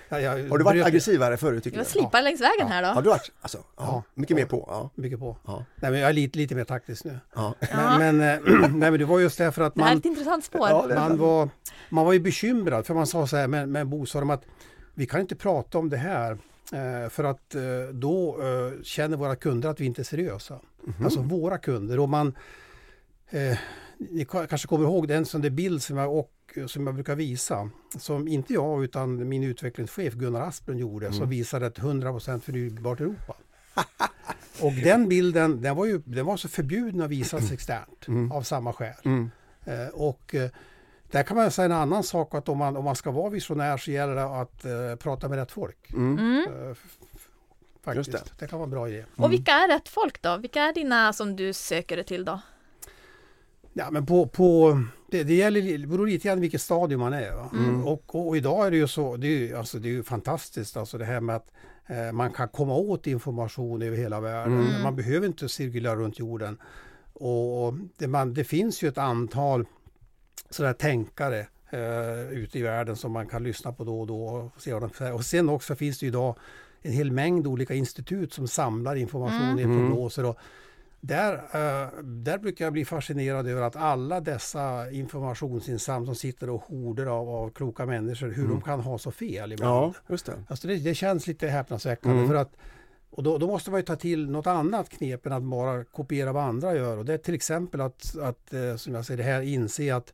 jag, 0.09 0.23
jag, 0.23 0.49
Har 0.51 0.59
du 0.59 0.65
varit 0.65 0.85
aggressivare 0.87 1.37
förut 1.37 1.65
tycker 1.65 1.77
Jag 1.79 1.87
du? 1.87 1.91
slipar 1.91 2.23
längs 2.23 2.41
vägen 2.41 2.69
här 2.69 2.83
Har 2.83 2.95
då. 2.95 3.01
du 3.01 3.09
varit? 3.09 3.33
Alltså, 3.41 3.59
ja, 3.59 3.65
Ja. 3.77 4.03
mycket 4.15 4.37
mer 4.37 4.45
på. 4.47 4.65
Ja. 4.71 4.91
Mycket 4.95 5.19
på. 5.19 5.37
Ja. 5.47 5.65
Nej, 5.77 5.91
men 5.91 6.01
jag 6.01 6.09
är 6.09 6.13
lite, 6.13 6.39
lite 6.39 6.55
mer 6.55 6.65
taktisk 6.65 7.05
nu. 7.05 7.19
Ja. 7.35 7.55
Ja. 7.61 7.99
Men, 7.99 8.17
men, 8.17 8.35
eh, 8.45 8.69
nej, 8.71 8.91
men 8.91 8.99
det 8.99 9.05
var 9.05 9.21
just 9.21 9.39
därför 9.39 9.63
att 9.63 9.75
Det 9.75 9.81
här 9.83 9.89
är 9.91 9.95
man, 9.95 9.99
ett 9.99 10.05
intressant 10.05 10.45
spår. 10.45 10.69
Ja, 10.69 10.87
man, 10.95 11.19
var, 11.19 11.49
man 11.91 12.05
var 12.05 12.13
ju 12.13 12.21
bekymrad 12.21 12.87
för 12.87 12.95
man 12.95 13.07
sa 13.07 13.27
så 13.27 13.37
här 13.37 13.47
med, 13.49 13.69
med 13.69 13.87
Bo 13.89 14.07
sa 14.07 14.21
de 14.21 14.31
att 14.31 14.43
vi 14.95 15.07
kan 15.07 15.21
inte 15.21 15.37
prata 15.37 15.79
om 15.79 15.89
det 15.91 15.97
här 15.97 16.33
eh, 16.73 17.09
för 17.11 17.25
att 17.25 17.55
eh, 17.55 17.63
då 17.93 18.37
känner 18.83 19.17
våra 19.17 19.37
kunder 19.37 19.69
att 19.69 19.81
vi 19.81 19.85
inte 19.85 20.03
är 20.03 20.05
seriösa. 20.05 20.59
Alltså 21.05 21.21
våra 21.21 21.59
kunder. 21.59 22.01
Och 22.01 22.09
man, 22.09 22.35
eh, 23.31 23.59
ni 23.99 24.25
ka- 24.25 24.47
kanske 24.47 24.69
kommer 24.69 24.85
ihåg 24.85 25.09
den 25.09 25.25
som 25.27 25.43
det 25.43 25.51
bild 25.51 25.83
som 25.83 25.97
jag, 25.97 26.19
och, 26.19 26.31
som 26.67 26.87
jag 26.87 26.95
brukar 26.95 27.15
visa. 27.15 27.71
Som 27.99 28.29
inte 28.29 28.53
jag 28.53 28.85
utan 28.85 29.29
min 29.29 29.45
utvecklingschef 29.45 30.15
Gunnar 30.15 30.41
Asplund 30.41 30.81
gjorde. 30.81 31.13
Som 31.13 31.29
visade 31.29 31.67
ett 31.67 31.79
100% 31.79 32.41
förnybart 32.41 33.01
Europa. 33.01 33.37
och 34.63 34.73
den 34.73 35.09
bilden 35.09 35.63
den 35.63 35.77
var, 35.77 35.87
ju, 35.87 36.03
den 36.05 36.27
var 36.27 36.37
så 36.37 36.49
förbjuden 36.49 37.01
att 37.01 37.11
visas 37.11 37.53
externt 37.53 38.07
av 38.33 38.43
samma 38.43 38.73
skäl. 38.73 38.95
Mm. 39.05 39.31
Eh, 39.65 39.89
och 39.89 40.35
eh, 40.35 40.51
där 41.11 41.23
kan 41.23 41.37
man 41.37 41.51
säga 41.51 41.65
en 41.67 41.73
annan 41.73 42.03
sak 42.03 42.35
att 42.35 42.49
om 42.49 42.59
man, 42.59 42.77
om 42.77 42.85
man 42.85 42.97
ska 42.97 43.11
vara 43.11 43.31
visionär 43.31 43.77
så 43.77 43.91
gäller 43.91 44.15
det 44.15 44.25
att 44.25 44.65
eh, 44.65 44.97
prata 44.99 45.29
med 45.29 45.39
rätt 45.39 45.53
folk. 45.53 45.91
Mm. 45.93 46.19
Mm. 46.19 46.71
Eh, 46.71 46.77
faktiskt. 47.85 48.13
Just 48.13 48.25
Det. 48.25 48.33
det. 48.39 48.47
kan 48.51 48.59
vara 48.59 48.67
en 48.67 48.71
bra 48.71 48.89
idé. 48.89 49.05
Och 49.17 49.33
vilka 49.33 49.53
är 49.53 49.69
rätt 49.69 49.89
folk 49.89 50.23
då? 50.23 50.37
Vilka 50.37 50.63
är 50.63 50.73
dina 50.73 51.13
som 51.13 51.37
du 51.37 51.53
söker 51.53 51.97
dig 51.97 52.05
till 52.05 52.25
då? 52.25 52.41
Ja, 53.79 53.91
men 53.91 54.07
på, 54.07 54.27
på, 54.27 54.81
det, 55.11 55.25
det, 55.25 55.35
gäller, 55.35 55.79
det 55.79 55.87
beror 55.87 56.07
lite 56.07 56.29
grann 56.29 56.41
vilket 56.41 56.61
stadium 56.61 57.01
man 57.01 57.13
är. 57.13 57.33
Va? 57.33 57.51
Och, 57.85 58.15
och, 58.15 58.29
och 58.29 58.37
idag 58.37 58.67
är 58.67 58.71
det 58.71 58.77
ju 58.77 58.89
så, 58.89 59.17
det 59.17 59.27
är 59.27 59.39
ju, 59.39 59.57
alltså, 59.57 59.79
det 59.79 59.97
är 59.97 60.03
fantastiskt 60.03 60.77
alltså 60.77 60.99
det 60.99 61.05
här 61.05 61.21
med 61.21 61.37
att 61.37 61.53
eh, 61.87 62.13
man 62.13 62.33
kan 62.33 62.49
komma 62.49 62.75
åt 62.75 63.07
information 63.07 63.83
över 63.83 63.97
hela 63.97 64.21
världen. 64.21 64.83
Man 64.83 64.97
behöver 64.97 65.27
inte 65.27 65.49
cirkulera 65.49 65.97
runt 65.97 66.19
jorden. 66.19 66.59
Och 67.13 67.75
det, 67.97 68.07
man, 68.07 68.35
det 68.35 68.45
finns 68.45 68.83
ju 68.83 68.89
ett 68.89 68.99
antal 68.99 69.67
sådär 70.51 70.73
tänkare 70.73 71.47
eh, 71.71 72.31
ute 72.31 72.59
i 72.59 72.63
världen 72.63 72.97
som 72.97 73.13
man 73.13 73.27
kan 73.27 73.43
lyssna 73.43 73.73
på 73.73 73.85
då 73.85 74.01
och 74.01 74.07
då. 74.07 74.25
Och, 74.25 74.63
se 74.63 74.73
vad 74.75 74.91
de 74.99 75.13
och 75.13 75.25
sen 75.25 75.49
också 75.49 75.77
finns 75.77 75.99
det 75.99 76.07
idag 76.07 76.37
en 76.83 76.93
hel 76.93 77.13
mängd 77.13 77.47
olika 77.47 77.75
institut 77.75 78.33
som 78.33 78.49
samlar 78.49 78.97
information 78.97 79.59
i 79.59 79.63
prognoser. 79.63 80.25
Och 80.25 80.39
där, 81.01 81.35
eh, 81.35 82.03
där 82.03 82.39
brukar 82.39 82.65
jag 82.67 82.73
bli 82.73 82.85
fascinerad 82.85 83.47
över 83.47 83.63
att 83.63 83.77
alla 83.77 84.21
dessa 84.21 84.91
informationsinsamlare 84.91 86.07
som 86.07 86.15
sitter 86.15 86.51
och 86.51 86.63
horder 86.63 87.07
av, 87.07 87.29
av 87.29 87.51
kloka 87.51 87.87
människor, 87.87 88.29
hur 88.29 88.49
de 88.49 88.61
kan 88.63 88.81
ha 88.81 88.99
så 88.99 89.11
fel 89.11 89.53
ibland. 89.53 89.73
Ja, 89.75 89.95
just 90.09 90.27
det. 90.27 90.33
Alltså 90.49 90.69
det, 90.69 90.77
det 90.77 90.95
känns 90.95 91.27
lite 91.27 91.49
häpnadsväckande. 91.49 92.27
För 92.29 92.35
att, 92.35 92.53
och 93.11 93.23
då, 93.23 93.39
då 93.39 93.47
måste 93.47 93.71
man 93.71 93.81
ju 93.81 93.85
ta 93.87 93.97
till 93.97 94.31
något 94.31 94.47
annat 94.47 94.89
knep 94.89 95.27
än 95.27 95.33
att 95.33 95.43
bara 95.43 95.85
kopiera 95.85 96.33
vad 96.33 96.45
andra 96.45 96.75
gör. 96.75 96.97
Och 96.99 97.05
det 97.05 97.15
är 97.15 97.19
till 97.19 97.35
exempel 97.35 97.81
att, 97.81 98.17
att 98.19 98.53
eh, 98.53 98.77
som 98.77 98.95
jag 98.95 99.05
säger 99.07 99.19
det 99.19 99.25
här, 99.31 99.41
inse 99.43 99.95
att 99.95 100.13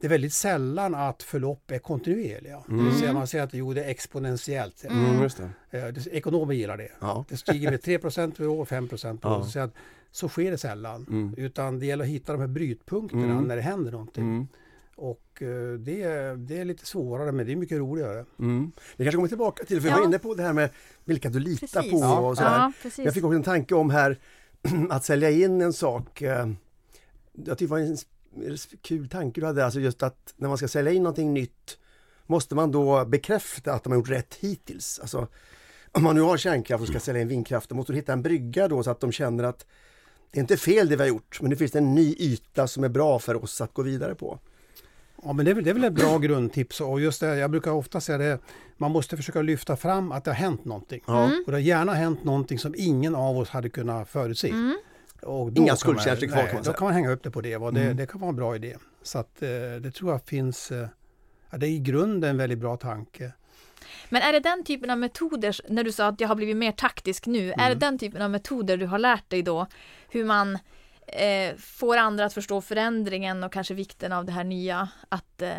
det 0.00 0.06
är 0.06 0.10
väldigt 0.10 0.32
sällan 0.32 0.94
att 0.94 1.22
förlopp 1.22 1.70
är 1.70 1.78
kontinuerliga. 1.78 2.62
Det 2.68 2.74
vill 2.74 2.94
säga 2.94 3.12
man 3.12 3.26
säger 3.26 3.44
att 3.44 3.54
jo, 3.54 3.72
det 3.74 3.84
är 3.84 3.88
exponentiellt. 3.90 4.84
Mm, 4.84 5.28
det. 5.70 5.90
Det- 5.90 6.06
Ekonomer 6.06 6.54
gillar 6.54 6.76
det. 6.76 6.88
Ja. 7.00 7.24
Det 7.28 7.36
stiger 7.36 7.70
med 7.70 7.82
3 7.82 7.98
per 7.98 8.46
år, 8.46 8.64
5 8.64 8.88
per 8.88 9.06
år. 9.06 9.18
Ja. 9.22 9.44
Så, 9.44 9.58
att 9.60 9.74
så 10.12 10.28
sker 10.28 10.50
det 10.50 10.58
sällan. 10.58 11.06
Mm. 11.10 11.34
Utan 11.36 11.78
det 11.78 11.86
gäller 11.86 12.04
att 12.04 12.10
hitta 12.10 12.32
de 12.32 12.40
här 12.40 12.48
brytpunkterna 12.48 13.24
Mm. 13.24 13.44
när 13.44 13.56
det 13.56 13.62
händer 13.62 13.92
någonting. 13.92 14.24
Mm. 14.24 14.48
Och 14.96 15.42
eh, 15.42 15.72
det, 15.78 16.02
är- 16.02 16.36
det 16.36 16.58
är 16.58 16.64
lite 16.64 16.86
svårare 16.86 17.32
men 17.32 17.46
det 17.46 17.52
är 17.52 17.56
mycket 17.56 17.78
roligare. 17.78 18.24
Mm. 18.38 18.72
Vi 18.96 19.04
kanske 19.04 19.16
kommer 19.16 19.28
tillbaka 19.28 19.64
till 19.64 19.80
för 19.80 19.88
Ja. 19.88 19.94
vi 19.94 20.00
var 20.00 20.06
inne 20.06 20.18
på 20.18 20.34
det 20.34 20.42
här 20.42 20.52
med 20.52 20.70
vilka 21.04 21.28
du 21.30 21.38
litar 21.40 21.82
Precis. 21.82 21.90
på 22.00 22.06
och 22.06 22.36
sådär. 22.36 22.72
Ja. 22.84 22.90
Jag 23.04 23.14
fick 23.14 23.24
också 23.24 23.36
en 23.36 23.42
tanke 23.42 23.74
om 23.74 23.90
här 23.90 24.18
att 24.90 25.04
sälja 25.04 25.30
in 25.30 25.60
en 25.60 25.72
sak. 25.72 26.22
eh, 26.22 26.48
Jag 27.32 27.58
tycker 27.58 27.74
det 27.76 27.82
var 27.84 27.96
en 28.46 28.56
kul 28.82 29.08
tanke 29.08 29.40
du 29.40 29.46
hade, 29.46 29.64
alltså 29.64 29.80
just 29.80 30.02
att 30.02 30.34
när 30.36 30.48
man 30.48 30.58
ska 30.58 30.68
sälja 30.68 30.92
in 30.92 31.02
någonting 31.02 31.34
nytt 31.34 31.78
måste 32.26 32.54
man 32.54 32.70
då 32.72 33.04
bekräfta 33.04 33.72
att 33.72 33.84
de 33.84 33.92
har 33.92 33.98
gjort 33.98 34.08
rätt 34.10 34.34
hittills. 34.34 34.98
Alltså, 34.98 35.28
om 35.92 36.02
man 36.02 36.14
nu 36.14 36.20
har 36.20 36.36
kärnkraft 36.36 36.82
och 36.82 36.88
ska 36.88 37.00
sälja 37.00 37.22
in 37.22 37.28
vindkraft, 37.28 37.68
då 37.68 37.74
måste 37.74 37.92
du 37.92 37.96
hitta 37.96 38.12
en 38.12 38.22
brygga 38.22 38.68
då 38.68 38.82
så 38.82 38.90
att 38.90 39.00
de 39.00 39.12
känner 39.12 39.44
att 39.44 39.66
det 40.32 40.38
är 40.38 40.40
inte 40.40 40.56
fel 40.56 40.88
det 40.88 40.96
vi 40.96 41.02
har 41.02 41.08
gjort, 41.08 41.38
men 41.40 41.50
det 41.50 41.56
finns 41.56 41.74
en 41.76 41.94
ny 41.94 42.14
yta 42.18 42.66
som 42.68 42.84
är 42.84 42.88
bra 42.88 43.18
för 43.18 43.42
oss 43.44 43.60
att 43.60 43.74
gå 43.74 43.82
vidare 43.82 44.14
på. 44.14 44.38
Ja 45.24 45.32
men 45.32 45.44
det 45.44 45.50
är, 45.50 45.54
väl, 45.54 45.64
det 45.64 45.70
är 45.70 45.74
väl 45.74 45.84
ett 45.84 45.92
bra 45.92 46.18
grundtips 46.18 46.80
och 46.80 47.00
just 47.00 47.20
det, 47.20 47.36
jag 47.36 47.50
brukar 47.50 47.70
ofta 47.70 48.00
säga 48.00 48.18
det, 48.18 48.38
man 48.76 48.90
måste 48.90 49.16
försöka 49.16 49.42
lyfta 49.42 49.76
fram 49.76 50.12
att 50.12 50.24
det 50.24 50.30
har 50.30 50.36
hänt 50.36 50.64
någonting. 50.64 51.02
Ja. 51.06 51.24
Och 51.24 51.52
det 51.52 51.52
har 51.52 51.58
gärna 51.58 51.92
hänt 51.94 52.24
någonting 52.24 52.58
som 52.58 52.74
ingen 52.78 53.14
av 53.14 53.38
oss 53.38 53.48
hade 53.48 53.68
kunnat 53.68 54.08
förutse. 54.08 54.48
Mm. 54.50 54.76
Och 55.22 55.52
då 55.52 55.62
Inga 55.62 55.68
kan 55.70 55.76
skuldkänslor 55.76 56.28
man- 56.28 56.36
kvar, 56.38 56.46
kan 56.46 56.54
man 56.54 56.60
Då 56.60 56.64
säga. 56.64 56.76
kan 56.76 56.84
man 56.84 56.94
hänga 56.94 57.10
upp 57.10 57.22
det 57.22 57.30
på 57.30 57.40
det. 57.40 57.56
Va? 57.56 57.70
Det, 57.70 57.80
Mm. 57.82 57.96
det 57.96 58.06
kan 58.06 58.20
vara 58.20 58.28
en 58.28 58.36
bra 58.36 58.56
idé. 58.56 58.76
Så 59.02 59.18
att 59.18 59.42
eh, 59.42 59.48
det 59.80 59.90
tror 59.94 60.10
jag 60.10 60.22
finns, 60.22 60.70
eh, 60.72 60.88
ja, 61.50 61.58
det 61.58 61.66
är 61.66 61.70
i 61.70 61.78
grunden 61.78 62.30
en 62.30 62.36
väldigt 62.36 62.58
bra 62.58 62.76
tanke. 62.76 63.32
Men 64.08 64.22
är 64.22 64.32
det 64.32 64.40
den 64.40 64.64
typen 64.64 64.90
av 64.90 64.98
metoder, 64.98 65.56
när 65.68 65.84
du 65.84 65.92
sa 65.92 66.06
att 66.06 66.20
jag 66.20 66.28
har 66.28 66.34
blivit 66.34 66.56
mer 66.56 66.72
taktisk 66.72 67.26
nu, 67.26 67.52
är 67.52 67.68
det 67.68 67.74
den 67.74 67.98
typen 67.98 68.22
av 68.22 68.30
metoder 68.30 68.76
du 68.76 68.86
har 68.86 68.98
lärt 68.98 69.30
dig 69.30 69.42
då? 69.42 69.66
Hur 70.08 70.24
man 70.24 70.58
eh, 71.06 71.56
får 71.58 71.96
andra 71.96 72.24
att 72.24 72.34
förstå 72.34 72.60
förändringen 72.60 73.44
och 73.44 73.52
kanske 73.52 73.74
vikten 73.74 74.12
av 74.12 74.24
det 74.24 74.32
här 74.32 74.44
nya? 74.44 74.88
Att, 75.08 75.42
eh, 75.42 75.52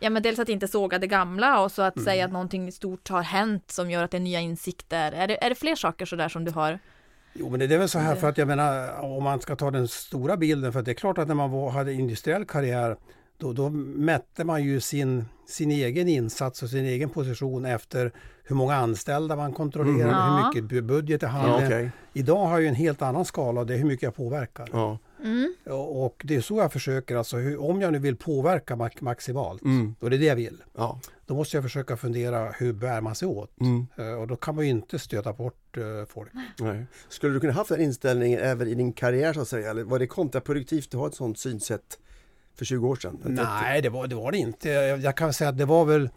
ja 0.00 0.10
men 0.10 0.22
dels 0.22 0.38
att 0.38 0.48
inte 0.48 0.68
såga 0.68 0.98
det 0.98 1.06
gamla 1.06 1.60
och 1.60 1.72
så 1.72 1.82
att 1.82 2.02
säga 2.02 2.24
att 2.24 2.32
någonting 2.32 2.72
stort 2.72 3.08
har 3.08 3.22
hänt 3.22 3.70
som 3.70 3.90
gör 3.90 4.04
att 4.04 4.10
det 4.10 4.18
är 4.18 4.20
nya 4.20 4.40
insikter. 4.40 5.12
Är 5.12 5.28
det, 5.28 5.44
är 5.44 5.48
det 5.48 5.54
fler 5.54 5.74
saker 5.74 6.06
sådär 6.06 6.28
som 6.28 6.44
du 6.44 6.50
har? 6.50 6.78
Jo 7.32 7.50
men 7.50 7.60
det 7.60 7.74
är 7.74 7.78
väl 7.78 7.88
så 7.88 7.98
här 7.98 8.16
för 8.16 8.28
att 8.28 8.38
jag 8.38 8.48
menar 8.48 9.00
om 9.00 9.24
man 9.24 9.40
ska 9.40 9.56
ta 9.56 9.70
den 9.70 9.88
stora 9.88 10.36
bilden 10.36 10.72
för 10.72 10.78
att 10.80 10.84
det 10.84 10.92
är 10.92 10.94
klart 10.94 11.18
att 11.18 11.28
när 11.28 11.34
man 11.34 11.50
var, 11.50 11.70
hade 11.70 11.92
industriell 11.92 12.44
karriär 12.44 12.96
då, 13.38 13.52
då 13.52 13.70
mätte 13.70 14.44
man 14.44 14.64
ju 14.64 14.80
sin, 14.80 15.24
sin 15.46 15.70
egen 15.70 16.08
insats 16.08 16.62
och 16.62 16.70
sin 16.70 16.84
egen 16.84 17.08
position 17.10 17.64
efter 17.64 18.12
hur 18.44 18.56
många 18.56 18.74
anställda 18.74 19.36
man 19.36 19.52
kontrollerade, 19.52 20.02
Mm. 20.02 20.32
hur 20.32 20.40
Ja. 20.40 20.48
mycket 20.54 20.64
bu- 20.64 20.80
budget 20.86 21.20
det 21.20 21.26
Ja, 21.26 21.30
hade. 21.30 21.66
okej. 21.66 21.90
Idag 22.12 22.36
har 22.46 22.50
jag 22.52 22.60
ju 22.62 22.66
en 22.68 22.74
helt 22.74 23.02
annan 23.02 23.24
skala, 23.24 23.64
det 23.64 23.74
är 23.74 23.78
hur 23.78 23.84
mycket 23.86 24.02
jag 24.02 24.14
påverkar. 24.14 24.68
ja. 24.72 24.98
Mm. 25.24 25.54
Och, 25.66 26.04
och 26.04 26.22
det 26.24 26.36
är 26.36 26.40
så 26.40 26.56
jag 26.58 26.72
försöker, 26.72 27.16
alltså 27.16 27.36
hur, 27.36 27.60
om 27.60 27.80
jag 27.80 27.92
nu 27.92 27.98
vill 27.98 28.16
påverka 28.16 28.76
max, 28.76 29.00
maximalt, 29.00 29.62
Mm. 29.62 29.94
då 30.00 30.06
är 30.06 30.10
det 30.10 30.16
det 30.18 30.24
jag 30.26 30.36
vill. 30.36 30.62
ja. 30.76 31.00
Då 31.26 31.34
måste 31.34 31.56
jag 31.56 31.64
försöka 31.64 31.96
fundera 31.96 32.50
hur 32.50 32.72
bär 32.72 33.00
man 33.00 33.14
sig 33.14 33.28
åt? 33.28 33.60
Mm. 33.60 33.86
Eh, 33.96 34.12
Och 34.20 34.26
då 34.26 34.36
kan 34.36 34.54
man 34.54 34.64
ju 34.64 34.70
inte 34.70 34.98
stöta 34.98 35.32
bort 35.32 35.76
eh, 35.76 35.82
folk. 36.08 36.30
Nej. 36.60 36.86
Skulle 37.08 37.34
du 37.34 37.40
kunna 37.40 37.52
haft 37.52 37.68
den 37.70 37.80
inställningen 37.80 38.40
även 38.40 38.68
i 38.68 38.74
din 38.74 38.92
karriär 38.92 39.32
så 39.32 39.40
att 39.40 39.48
säga? 39.48 39.70
Eller 39.70 39.84
var 39.84 39.98
det 39.98 40.06
kontraproduktivt 40.06 40.86
att 40.94 41.00
ha 41.00 41.06
ett 41.08 41.14
sådant 41.14 41.38
synsätt 41.38 41.98
för 42.58 42.64
20 42.64 42.88
år 42.88 42.96
sedan? 42.96 43.18
Nej, 43.24 43.82
det 43.82 43.88
var, 43.88 44.06
det 44.06 44.14
var 44.14 44.32
det 44.32 44.38
inte. 44.38 44.68
Jag, 44.68 44.98
jag 44.98 45.16
kan 45.16 45.32
säga 45.32 45.50
att 45.50 45.58
det 45.58 45.64
var 45.64 45.84
väl 45.84 46.10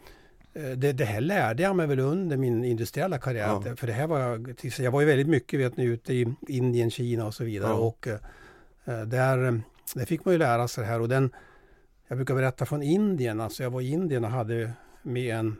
eh, 0.54 0.62
det, 0.62 0.92
det 0.92 1.04
här 1.04 1.20
lärde 1.20 1.62
jag 1.62 1.76
mig 1.76 1.86
väl 1.86 2.00
under 2.00 2.36
min 2.36 2.64
industriella 2.64 3.18
karriär. 3.18 3.62
Ja. 3.66 3.76
För 3.76 3.86
det 3.86 3.92
här 3.92 4.06
var 4.06 4.18
jag, 4.20 4.54
jag 4.78 4.90
var 4.90 5.00
ju 5.00 5.06
väldigt 5.06 5.28
mycket 5.28 5.60
vet 5.60 5.76
ni, 5.76 5.84
ute 5.84 6.14
i 6.14 6.34
Indien, 6.48 6.90
Kina 6.90 7.26
och 7.26 7.34
så 7.34 7.44
vidare. 7.44 7.70
Ja. 7.70 7.76
Och, 7.78 8.06
eh, 8.08 8.18
Eh, 8.84 9.00
Där, 9.00 9.44
eh, 9.44 9.54
det 9.94 10.06
fick 10.06 10.24
man 10.24 10.34
ju 10.34 10.38
lära 10.38 10.68
sig 10.68 10.84
det 10.84 10.90
här 10.90 11.00
och 11.00 11.08
den, 11.08 11.30
jag 12.08 12.18
brukar 12.18 12.34
berätta 12.34 12.66
från 12.66 12.82
Indien, 12.82 13.40
alltså 13.40 13.62
jag 13.62 13.70
var 13.70 13.80
i 13.80 13.90
Indien 13.90 14.24
och 14.24 14.30
hade 14.30 14.72
med 15.02 15.36
en, 15.36 15.56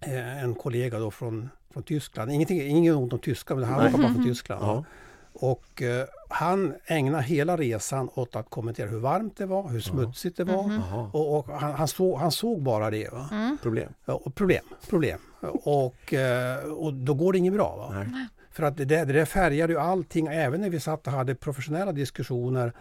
eh, 0.00 0.44
en 0.44 0.54
kollega 0.54 0.98
då 0.98 1.10
från, 1.10 1.48
från 1.72 1.82
Tyskland. 1.82 2.32
Ingenting, 2.32 2.60
inget 2.62 2.94
ont 2.94 3.12
om 3.12 3.18
tyskar, 3.18 3.54
men 3.54 3.64
han 3.64 3.82
Nej. 3.84 3.92
var 3.92 3.98
bara 3.98 4.14
från 4.14 4.24
Tyskland. 4.28 4.64
Ja. 4.64 4.84
Och 5.32 5.82
eh, 5.82 6.06
han 6.30 6.74
ägnade 6.86 7.22
hela 7.24 7.56
resan 7.56 8.10
åt 8.14 8.36
att 8.36 8.50
kommentera 8.50 8.88
hur 8.88 8.98
varmt 8.98 9.36
det 9.36 9.46
var, 9.46 9.68
hur 9.68 9.80
smutsigt 9.80 10.36
det 10.36 10.44
var. 10.44 10.62
Mhm. 10.62 10.82
Jaha, 10.90 11.10
Och, 11.12 11.38
och 11.38 11.48
han, 11.60 11.72
han, 11.72 11.88
såg, 11.88 12.18
han 12.18 12.32
såg 12.32 12.62
bara 12.62 12.90
det. 12.90 13.12
Va? 13.12 13.28
Mm. 13.32 13.58
problem. 13.62 13.92
Ja, 14.04 14.14
och 14.14 14.34
problem, 14.34 14.64
problem. 14.88 15.18
Och, 15.62 16.14
eh, 16.14 16.64
och 16.64 16.94
då 16.94 17.14
går 17.14 17.32
det 17.32 17.38
inget 17.38 17.54
bra. 17.54 17.76
Va? 17.76 18.04
Nej. 18.04 18.26
För 18.50 18.62
att 18.62 18.76
det 18.76 18.84
det 18.84 19.04
där 19.04 19.24
färgade 19.24 19.72
ju 19.72 19.78
allting, 19.78 20.26
även 20.26 20.60
när 20.60 20.70
vi 20.70 20.80
satt 20.80 21.06
och 21.06 21.12
hade 21.12 21.34
professionella 21.34 21.92
diskussioner 21.92 22.72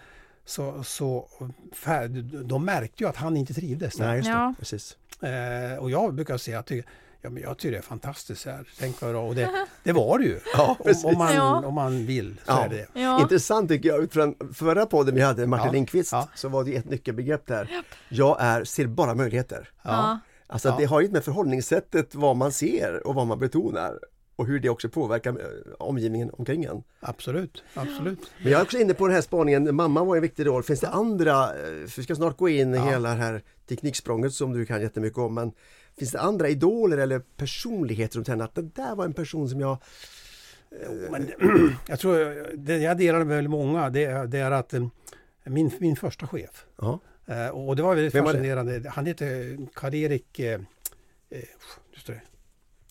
så, 0.46 0.84
så 0.84 1.28
fär, 1.74 2.08
de 2.44 2.66
märkte 2.66 3.04
ju 3.04 3.10
att 3.10 3.16
han 3.16 3.38
inte 3.38 3.54
trivdes 3.54 3.96
där. 3.96 4.08
Nej, 4.08 4.16
just 4.18 4.28
det. 4.28 4.32
Ja. 4.32 4.54
Precis. 4.60 4.98
Eh, 5.22 5.80
och 5.80 5.92
jag 5.92 6.14
brukar 6.14 6.38
säga 6.38 6.60
att 6.60 6.72
jag, 6.72 6.84
ja, 7.22 7.30
men 7.30 7.44
jag 7.44 7.58
tycker 7.58 7.72
det 7.72 7.78
är 7.78 7.82
fantastiskt. 7.82 8.46
Här. 8.46 8.68
Tänk 8.80 9.02
vad 9.02 9.12
bra. 9.12 9.28
Och 9.28 9.36
det, 9.36 9.50
det 9.84 9.92
var 9.92 10.20
det 10.20 10.26
ju. 10.26 10.40
Ja, 10.54 10.78
precis. 10.84 11.04
om, 11.06 11.12
om, 11.12 11.18
man, 11.18 11.34
Ja. 11.36 11.66
om 11.66 11.74
man 11.74 12.06
vill 12.06 12.36
så 12.46 12.52
Ja. 12.52 12.66
är 12.66 12.70
det. 12.70 12.88
Ja. 12.94 13.22
Intressant 13.22 13.70
tycker 13.70 13.90
jag, 13.90 14.04
utifrån 14.04 14.36
förra 14.54 14.86
podden 14.86 15.16
vi 15.16 15.22
hade, 15.22 15.48
Martin 15.48 15.66
Ja. 15.66 15.72
Lindqvist, 15.72 16.12
Ja. 16.12 16.30
så 16.36 16.50
var 16.50 16.64
det 16.64 16.76
ett 16.76 16.90
nyckelbegrepp 16.90 17.48
där. 17.48 17.70
Jag 18.10 18.38
är, 18.40 18.64
ser 18.64 18.88
bara 18.88 19.16
möjligheter. 19.16 19.70
Ja. 19.84 20.20
Alltså 20.48 20.70
Ja. 20.70 20.76
det 20.80 20.86
har 20.86 21.02
ju 21.02 21.10
med 21.12 21.24
förhållningssättet 21.24 22.16
vad 22.16 22.36
man 22.36 22.52
ser 22.52 23.08
och 23.08 23.16
vad 23.16 23.28
man 23.28 23.40
betonar 23.40 24.00
och 24.36 24.46
hur 24.48 24.60
det 24.60 24.70
också 24.70 24.90
påverkar 24.90 25.32
eh, 25.32 25.74
omgivningen 25.80 26.30
omkring 26.34 26.64
en. 26.64 26.84
Absolut, 27.00 27.64
absolut. 27.74 28.20
Men 28.44 28.52
jag 28.52 28.60
är 28.60 28.64
också 28.66 28.78
inne 28.78 28.94
på 28.94 29.08
den 29.08 29.16
här 29.16 29.22
spaningen, 29.22 29.76
mamma 29.76 30.04
var 30.04 30.16
en 30.16 30.22
viktig 30.22 30.46
roll. 30.46 30.64
Finns 30.64 30.80
det 30.80 30.88
andra, 30.90 31.44
eh, 31.44 31.88
för 31.88 31.96
vi 31.98 32.04
ska 32.04 32.16
snart 32.16 32.38
gå 32.38 32.50
in 32.50 32.74
i 32.74 32.78
Ja. 32.78 32.84
hela 32.90 33.10
det 33.10 33.16
här 33.16 33.42
tekniksprånget 33.70 34.34
som 34.34 34.54
du 34.54 34.66
kan 34.66 34.82
jättemycket 34.82 35.18
om, 35.20 35.34
men 35.34 35.52
finns 36.00 36.12
det 36.12 36.20
andra 36.20 36.50
idoler 36.50 36.98
eller 36.98 37.20
personligheter 37.20 38.14
som 38.14 38.26
känner 38.26 38.46
att 38.46 38.56
det 38.56 38.62
där 38.76 38.96
var 38.96 39.06
en 39.06 39.14
person 39.14 39.50
som 39.50 39.60
jag... 39.60 39.78
Men, 41.10 41.32
jag 41.88 42.00
tror, 42.00 42.48
det 42.58 42.78
jag 42.78 42.98
delar 42.98 43.20
med 43.20 43.28
väldigt 43.28 43.52
många, 43.52 43.90
det, 43.90 44.06
är- 44.06 44.28
det 44.28 44.38
är 44.40 44.52
att 44.52 44.74
eh, 44.74 44.88
min, 45.44 45.72
min 45.80 45.96
första 45.96 46.28
chef, 46.28 46.66
Ja, 46.82 47.00
eh, 47.28 47.48
och 47.48 47.76
det 47.76 47.84
var 47.84 47.96
väldigt 47.96 48.16
Vem 48.16 48.24
var 48.24 48.34
det? 48.34 48.38
fascinerande, 48.40 48.90
han 48.90 49.06
heter 49.06 49.58
Karl-Erik 49.74 50.40
eh, 50.40 50.54
eh, 51.30 51.40
just 51.94 52.08
det. 52.08 52.22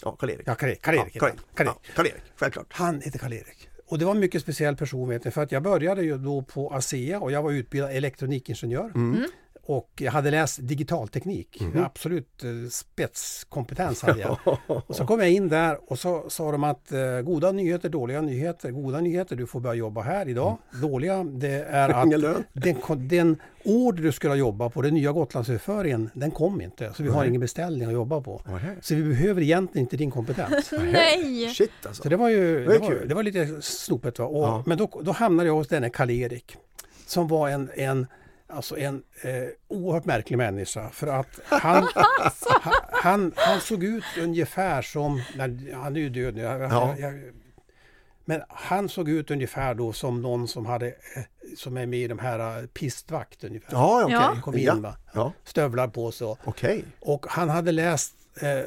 ja 0.04 0.16
Karl-Erik. 0.16 0.42
Ja, 0.46 0.54
Karl-Erik. 0.54 0.82
Karl-Erik 0.82 1.16
Ja, 1.16 1.20
han. 1.26 1.36
Karl-Erik. 1.54 1.82
Ja, 1.86 1.92
Karl-Erik, 1.94 2.22
självklart. 2.36 2.66
Han 2.70 3.00
heter 3.00 3.18
Karl-Erik. 3.18 3.68
Och 3.86 3.98
det 3.98 4.04
var 4.04 4.12
en 4.14 4.20
mycket 4.20 4.42
speciell 4.42 4.76
person 4.76 5.08
vet 5.08 5.24
ni, 5.24 5.30
för 5.30 5.42
att 5.42 5.52
jag 5.52 5.62
började 5.62 6.02
ju 6.02 6.18
då 6.18 6.42
på 6.42 6.70
ASEA 6.74 7.20
och 7.20 7.32
jag 7.32 7.42
var 7.42 7.52
utbildad 7.52 7.90
elektronikingenjör. 7.90 8.92
Mm. 8.94 9.24
Och 9.68 9.90
jag 9.96 10.12
hade 10.12 10.30
läst 10.30 10.58
digitalteknik. 10.62 11.60
Mhm. 11.60 11.84
Absolut 11.84 12.44
eh, 12.44 12.50
spetskompetens 12.70 14.02
hade 14.02 14.20
jag. 14.20 14.38
Och 14.66 14.96
så 14.96 15.06
kom 15.06 15.20
jag 15.20 15.30
in 15.30 15.48
där 15.48 15.78
och 15.92 15.98
så 15.98 16.30
sa 16.30 16.52
de 16.52 16.64
att 16.64 16.92
eh, 16.92 17.20
goda 17.20 17.52
nyheter, 17.52 17.88
dåliga 17.88 18.20
nyheter. 18.20 18.70
Goda 18.70 19.00
nyheter, 19.00 19.36
du 19.36 19.46
får 19.46 19.60
börja 19.60 19.74
jobba 19.74 20.02
här 20.02 20.28
idag. 20.28 20.58
Dåliga, 20.82 21.24
det 21.24 21.64
är 21.70 21.88
att 22.02 22.10
den, 22.52 23.08
den 23.08 23.36
order 23.64 24.02
du 24.02 24.12
skulle 24.12 24.34
jobba 24.34 24.70
på, 24.70 24.82
den 24.82 24.94
nya 24.94 25.12
Gotlandsöverföringen, 25.12 26.10
den 26.14 26.30
kom 26.30 26.60
inte. 26.60 26.92
Så 26.94 27.02
vi 27.02 27.08
har 27.08 27.24
ingen 27.24 27.40
beställning 27.40 27.88
att 27.88 27.92
jobba 27.94 28.20
på. 28.20 28.42
Så 28.80 28.94
vi 28.94 29.02
behöver 29.02 29.42
egentligen 29.42 29.84
inte 29.84 29.96
din 29.96 30.10
kompetens. 30.10 30.72
Nej! 30.92 31.48
Shit 31.54 31.70
alltså. 31.86 32.02
Så 32.02 32.08
det 32.08 32.16
var 32.16 32.28
ju 32.28 32.64
Det 32.64 32.72
det 32.72 32.78
var 32.78 33.06
det 33.06 33.14
var 33.14 33.22
lite 33.22 33.62
snopet. 33.62 34.18
Va? 34.18 34.24
Och, 34.24 34.44
Ja. 34.44 34.62
Men 34.66 34.78
då, 34.78 35.00
då 35.02 35.12
hamnade 35.12 35.46
jag 35.46 35.54
hos 35.54 35.68
denne 35.68 35.90
Karl-Erik 35.90 36.56
som 37.06 37.28
var 37.28 37.48
en, 37.48 37.70
en, 37.74 38.06
alltså 38.48 38.78
en 38.78 39.02
eh, 39.22 39.30
oerhört 39.68 40.04
märklig 40.04 40.36
människa. 40.36 40.90
För 40.90 41.06
att 41.06 41.40
han, 41.44 41.88
han, 41.94 42.72
han, 42.92 43.32
han 43.36 43.60
såg 43.60 43.84
ut 43.84 44.04
ungefär 44.20 44.82
som, 44.82 45.22
nej, 45.36 45.72
han 45.74 45.96
är 45.96 46.00
ju 46.00 46.08
död 46.08 46.34
nu, 46.34 46.40
jag, 46.42 46.60
Ja. 46.62 46.94
jag, 46.98 47.12
jag, 47.12 47.20
men 48.24 48.42
han 48.48 48.88
såg 48.88 49.08
ut 49.08 49.30
ungefär 49.30 49.74
då 49.74 49.92
som 49.92 50.22
någon 50.22 50.48
som 50.48 50.66
hade 50.66 50.86
eh, 50.88 51.22
som 51.56 51.76
är 51.76 51.86
med 51.86 51.98
i 52.00 52.08
de 52.08 52.18
här 52.18 52.60
eh, 52.60 52.66
pistvakt 52.66 53.44
ungefär. 53.44 53.72
Ja. 53.72 54.06
Ja. 54.10 54.40
Kom 54.42 54.54
in 54.56 54.64
Ja. 54.64 54.74
va? 54.74 54.96
Ja, 55.12 55.32
Stövlar 55.44 55.88
på 55.88 56.12
sig 56.12 56.26
och, 56.26 56.38
okej. 56.44 56.84
och 57.00 57.26
han 57.28 57.48
hade 57.48 57.72
läst 57.72 58.14
eh, 58.40 58.62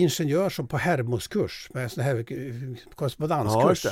ingenjör 0.00 0.50
som 0.50 0.66
på 0.66 0.76
Hermodskurs 0.76 1.70
med 1.74 1.92
sån 1.92 2.04
här 2.04 2.14
eh, 2.14 2.20
Ja, 2.20 2.76
korrespondenskurs. 2.94 3.86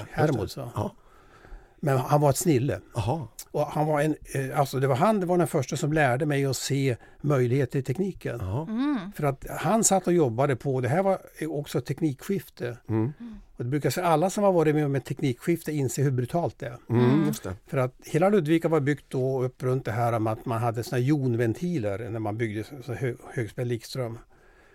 Men 1.86 1.98
han 1.98 2.20
var 2.20 2.30
ett 2.30 2.36
snille. 2.36 2.80
Jaha. 2.94 3.28
Och 3.50 3.66
han 3.66 3.86
var 3.86 4.00
en, 4.00 4.16
eh, 4.34 4.60
alltså 4.60 4.80
det 4.80 4.86
var 4.86 4.96
han 4.96 5.20
det 5.20 5.26
var 5.26 5.38
den 5.38 5.46
första 5.46 5.76
som 5.76 5.92
lärde 5.92 6.26
mig 6.26 6.44
att 6.44 6.56
se 6.56 6.96
möjligheter 7.20 7.78
i 7.78 7.82
tekniken. 7.82 8.40
Mm. 8.40 9.12
För 9.16 9.24
att 9.24 9.46
han 9.60 9.84
satt 9.84 10.06
och 10.06 10.12
jobbade 10.12 10.56
på, 10.56 10.80
det 10.80 10.88
här 10.88 11.02
var 11.02 11.18
också 11.48 11.78
ett 11.78 11.86
teknikskifte. 11.86 12.76
Mm. 12.88 13.12
Och 13.56 13.64
det 13.64 13.70
brukar 13.70 13.90
säga 13.90 14.06
alla 14.06 14.30
som 14.30 14.44
har 14.44 14.52
varit 14.52 14.74
med 14.74 14.86
om 14.86 14.94
ett 14.94 15.04
teknikskifte 15.04 15.72
inser 15.72 16.02
hur 16.02 16.10
brutalt 16.10 16.58
det 16.58 16.66
är. 16.66 16.78
Mm, 16.90 17.26
just 17.26 17.42
det. 17.42 17.54
För 17.66 17.78
att 17.78 17.94
hela 18.04 18.28
Ludvika 18.28 18.68
var 18.68 18.80
byggt 18.80 19.04
då 19.08 19.42
upp 19.42 19.62
runt 19.62 19.84
det 19.84 19.92
här 19.92 20.18
med 20.18 20.32
att 20.32 20.46
man 20.46 20.62
hade 20.62 20.82
såna 20.82 20.98
jonventiler 20.98 22.10
när 22.10 22.20
man 22.20 22.38
byggde 22.38 22.64
så 22.84 22.94
hö, 22.94 23.14
högspänd 23.34 23.68
likström. 23.68 24.18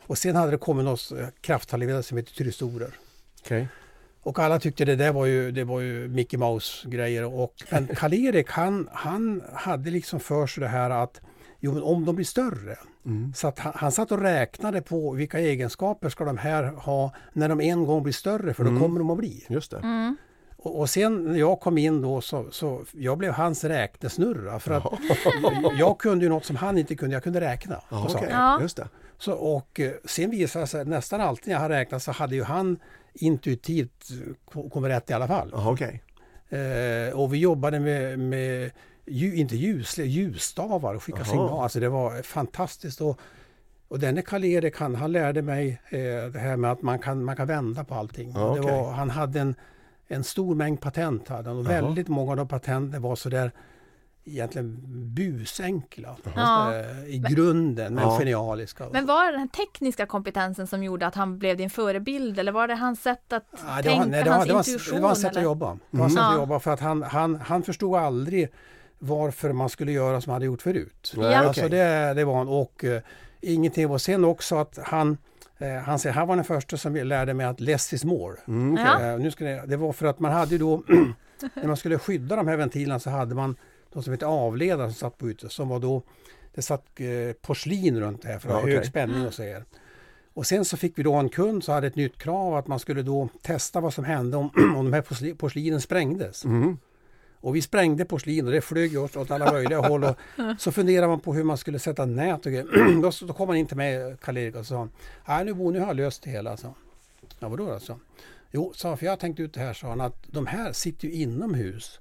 Och 0.07 0.17
sen 0.17 0.35
hade 0.35 0.51
det 0.51 0.57
kommit 0.57 0.85
något 0.85 1.11
eh, 1.11 1.27
krafthalvledare 1.41 2.03
som 2.03 2.17
heter 2.17 2.33
tyristorer. 2.33 2.89
Okej. 3.41 3.67
Och 4.23 4.39
alla 4.39 4.59
tyckte 4.59 4.85
det 4.85 4.95
där 4.95 5.11
var 5.11 5.25
ju, 5.25 5.51
det 5.51 5.63
var 5.63 5.79
ju 5.79 6.07
Mickey 6.07 6.37
Mouse-grejer. 6.37 7.23
Och, 7.25 7.53
men 7.69 7.87
Karl-Erik 7.95 8.49
han, 8.49 8.89
han 8.93 9.43
hade 9.53 9.89
liksom 9.91 10.19
för 10.19 10.47
sig 10.47 10.61
det 10.61 10.67
här 10.67 10.89
att 10.89 11.21
jo, 11.59 11.73
men 11.73 11.83
om 11.83 12.05
de 12.05 12.15
blir 12.15 12.25
större. 12.25 12.77
Mm. 13.05 13.33
Så 13.33 13.47
att 13.47 13.59
han, 13.59 13.73
han 13.75 13.91
satt 13.91 14.11
och 14.11 14.21
räknade 14.21 14.81
på 14.81 15.11
vilka 15.11 15.39
egenskaper 15.39 16.09
ska 16.09 16.25
de 16.25 16.37
här 16.37 16.63
ha 16.63 17.13
när 17.33 17.49
de 17.49 17.61
en 17.61 17.85
gång 17.85 18.03
blir 18.03 18.13
större, 18.13 18.53
för 18.53 18.63
då 18.63 18.69
Mm. 18.69 18.81
kommer 18.81 18.99
de 18.99 19.09
att 19.09 19.17
bli. 19.17 19.45
Just 19.49 19.71
det. 19.71 19.77
Mm. 19.77 20.17
Och, 20.57 20.79
och 20.79 20.89
sen 20.89 21.23
när 21.23 21.39
jag 21.39 21.59
kom 21.59 21.77
in 21.77 22.01
då 22.01 22.21
så, 22.21 22.47
så 22.51 22.81
jag 22.91 23.17
blev 23.17 23.33
hans 23.33 23.63
räknesnurra 23.63 24.59
för 24.59 24.71
att 24.71 24.85
jag 25.79 25.97
kunde 25.97 26.25
ju 26.25 26.29
något 26.29 26.45
som 26.45 26.55
han 26.55 26.77
inte 26.77 26.95
kunde, 26.95 27.15
jag 27.15 27.23
kunde 27.23 27.41
räkna. 27.41 27.75
Saker. 27.89 28.15
okej. 28.15 28.27
Ja. 28.31 28.61
Just 28.61 28.77
det. 28.77 28.87
Så, 29.17 29.33
och 29.33 29.79
eh, 29.79 29.91
sen 30.05 30.29
visade 30.29 30.63
det 30.63 30.67
sig 30.67 30.81
att 30.81 30.87
nästan 30.87 31.21
alltid 31.21 31.47
när 31.47 31.53
jag 31.53 31.61
har 31.61 31.69
räknat 31.69 32.03
så 32.03 32.11
hade 32.11 32.35
ju 32.35 32.43
han 32.43 32.79
intuitivt 33.13 34.07
ko- 34.45 34.69
kommit 34.69 34.91
rätt 34.91 35.09
i 35.09 35.13
alla 35.13 35.27
fall. 35.27 35.49
Jaha, 35.53 35.71
okej. 35.71 36.03
Eh, 36.49 37.19
och 37.19 37.33
vi 37.33 37.37
jobbade 37.37 37.79
med, 37.79 38.19
med 38.19 38.71
ju, 39.05 39.35
inte 39.35 39.55
ljus, 39.55 39.97
ljusstavar 39.97 40.93
och 40.95 41.03
skicka 41.03 41.17
Jaha. 41.19 41.25
signaler. 41.27 41.63
Alltså 41.63 41.79
det 41.79 41.89
var 41.89 42.21
fantastiskt. 42.21 43.01
Och, 43.01 43.19
och 43.87 43.99
denne 43.99 44.21
Karl-Erik 44.21 44.77
han, 44.77 44.95
han 44.95 45.11
lärde 45.11 45.41
mig 45.41 45.81
eh, 45.89 45.99
det 46.31 46.39
här 46.39 46.57
med 46.57 46.71
att 46.71 46.81
man 46.81 46.99
kan, 46.99 47.23
man 47.23 47.35
kan 47.35 47.47
vända 47.47 47.83
på 47.83 47.95
allting. 47.95 48.31
Ja, 48.35 48.51
okej. 48.59 48.71
var, 48.71 48.91
han 48.91 49.09
hade 49.09 49.39
en, 49.39 49.55
en 50.07 50.23
stor 50.23 50.55
mängd 50.55 50.81
patent 50.81 51.27
hade 51.27 51.49
han, 51.49 51.57
och 51.57 51.69
väldigt 51.69 52.07
många 52.07 52.31
av 52.31 52.37
de 52.37 52.47
patenten 52.47 53.01
var 53.01 53.15
sådär 53.15 53.51
egentligen 54.25 54.77
busenkla 55.13 56.15
Ja. 56.35 56.73
eh, 56.75 57.05
i 57.07 57.17
grunden 57.29 57.93
men 57.95 58.03
Ja. 58.03 58.17
genialiska. 58.19 58.83
Men 58.91 59.05
var 59.05 59.31
det 59.31 59.37
den 59.37 59.47
tekniska 59.49 60.05
kompetensen 60.05 60.67
som 60.67 60.83
gjorde 60.83 61.07
att 61.07 61.15
han 61.15 61.37
blev 61.39 61.57
din 61.57 61.69
förebild 61.69 62.39
eller 62.39 62.51
var 62.51 62.67
det 62.67 62.75
hans 62.75 63.01
sätt 63.01 63.33
att 63.33 63.43
Ja, 63.51 63.81
tänka, 63.83 63.99
var, 63.99 64.05
nej, 64.05 64.23
hans 64.29 64.47
det, 64.47 64.53
var, 64.53 64.59
intuition? 64.59 64.95
det 64.95 65.01
var 65.01 65.11
ett 65.11 65.17
sätt 65.17 65.37
att 65.37 65.43
jobba. 65.43 65.77
Det 65.91 65.97
var 65.97 66.05
ett 66.05 66.09
Mm. 66.09 66.09
sätt 66.09 66.19
att 66.19 66.33
Ja. 66.33 66.39
jobba 66.39 66.59
för 66.59 66.71
att 66.71 66.79
han, 66.79 67.03
han, 67.03 67.35
han 67.35 67.63
förstod 67.63 67.95
aldrig 67.95 68.49
varför 68.99 69.51
man 69.53 69.69
skulle 69.69 69.91
göra 69.91 70.21
som 70.21 70.29
han 70.29 70.35
hade 70.35 70.45
gjort 70.45 70.61
förut. 70.61 71.13
Ja. 71.17 71.35
Alltså 71.37 71.67
det, 71.67 72.13
det 72.13 72.25
var 72.25 72.37
han. 72.37 72.47
Och 72.47 72.83
uh, 72.83 72.97
ingenting. 73.41 73.89
Och 73.91 74.01
sen 74.01 74.25
också 74.25 74.55
att 74.55 74.79
han, 74.83 75.17
eh, 75.57 75.73
han 75.75 75.99
säger, 75.99 76.13
han 76.13 76.27
var 76.27 76.35
den 76.35 76.45
första 76.45 76.77
som 76.77 76.95
lärde 76.95 77.33
mig 77.33 77.45
att 77.45 77.59
less 77.59 77.93
is 77.93 78.05
more. 78.05 78.35
Mm, 78.47 78.73
okej. 78.73 79.07
Ja. 79.07 79.17
Nu 79.17 79.31
ska 79.31 79.43
det, 79.45 79.63
det 79.67 79.77
var 79.77 79.93
för 79.93 80.05
att 80.05 80.19
man 80.19 80.31
hade 80.31 80.51
ju 80.51 80.57
då, 80.57 80.83
när 81.53 81.67
man 81.67 81.77
skulle 81.77 81.99
skydda 81.99 82.35
de 82.35 82.47
här 82.47 82.57
ventilerna 82.57 82.99
så 82.99 83.09
hade 83.09 83.35
man 83.35 83.55
de 83.93 84.03
som 84.03 84.13
heter 84.13 84.25
avledare 84.25 84.87
som 84.87 84.93
satt 84.95 85.17
på 85.17 85.29
ute, 85.29 85.49
som 85.49 85.69
var 85.69 85.79
då, 85.79 86.01
det 86.53 86.61
satt 86.61 86.85
eh, 86.99 87.33
porslin 87.41 87.99
runt 87.99 88.21
det 88.21 88.27
här 88.27 88.39
för 88.39 88.49
att 88.49 88.53
Ja, 88.53 88.59
ha 88.59 88.67
hög 88.67 88.77
okej. 88.77 88.89
spänning 88.89 89.27
och 89.27 89.33
så 89.33 89.43
här. 89.43 89.65
Och 90.33 90.45
sen 90.45 90.65
så 90.65 90.77
fick 90.77 90.97
vi 90.99 91.03
då 91.03 91.13
en 91.13 91.29
kund 91.29 91.63
som 91.63 91.73
hade 91.73 91.87
ett 91.87 91.95
nytt 91.95 92.17
krav 92.17 92.55
att 92.55 92.67
man 92.67 92.79
skulle 92.79 93.01
då 93.01 93.29
testa 93.41 93.79
vad 93.81 93.93
som 93.93 94.03
hände 94.03 94.37
om, 94.37 94.49
om 94.77 94.85
de 94.85 94.93
här 94.93 95.01
porsli- 95.01 95.35
porslinen 95.35 95.81
sprängdes. 95.81 96.45
Mm. 96.45 96.77
Och 97.43 97.55
vi 97.55 97.61
sprängde 97.61 98.05
porslin 98.05 98.45
och 98.45 98.51
det 98.51 98.61
flög 98.61 98.97
åt 98.99 99.17
åt 99.17 99.31
alla 99.31 99.51
möjliga 99.51 99.79
håll. 99.79 100.03
Och 100.03 100.15
så 100.57 100.71
funderade 100.71 101.07
man 101.07 101.19
på 101.19 101.33
hur 101.33 101.43
man 101.43 101.57
skulle 101.57 101.79
sätta 101.79 102.05
nät 102.05 102.45
och 102.45 102.51
då, 103.01 103.11
då 103.27 103.33
kom 103.33 103.47
han 103.49 103.57
in 103.57 103.65
till 103.67 103.77
mig, 103.77 104.17
Karl-Erik, 104.21 104.55
och 104.55 104.65
sa 104.65 104.87
Nej 105.27 105.45
nu 105.45 105.53
Bo, 105.53 105.71
nu 105.71 105.79
har 105.79 105.87
jag 105.87 105.95
löst 105.95 106.23
det 106.23 106.29
hela. 106.29 106.57
Så. 106.57 106.73
Ja 107.39 107.49
vadå 107.49 107.65
då? 107.65 107.79
Så. 107.79 107.99
Jo, 108.51 108.73
sa 108.75 108.97
för 108.97 109.05
jag 109.05 109.11
har 109.11 109.17
tänkt 109.17 109.39
ut 109.39 109.53
det 109.53 109.59
här, 109.59 109.73
sa 109.73 109.87
han, 109.89 110.01
att 110.01 110.23
de 110.27 110.45
här 110.47 110.71
sitter 110.73 111.07
ju 111.07 111.13
inomhus. 111.13 111.99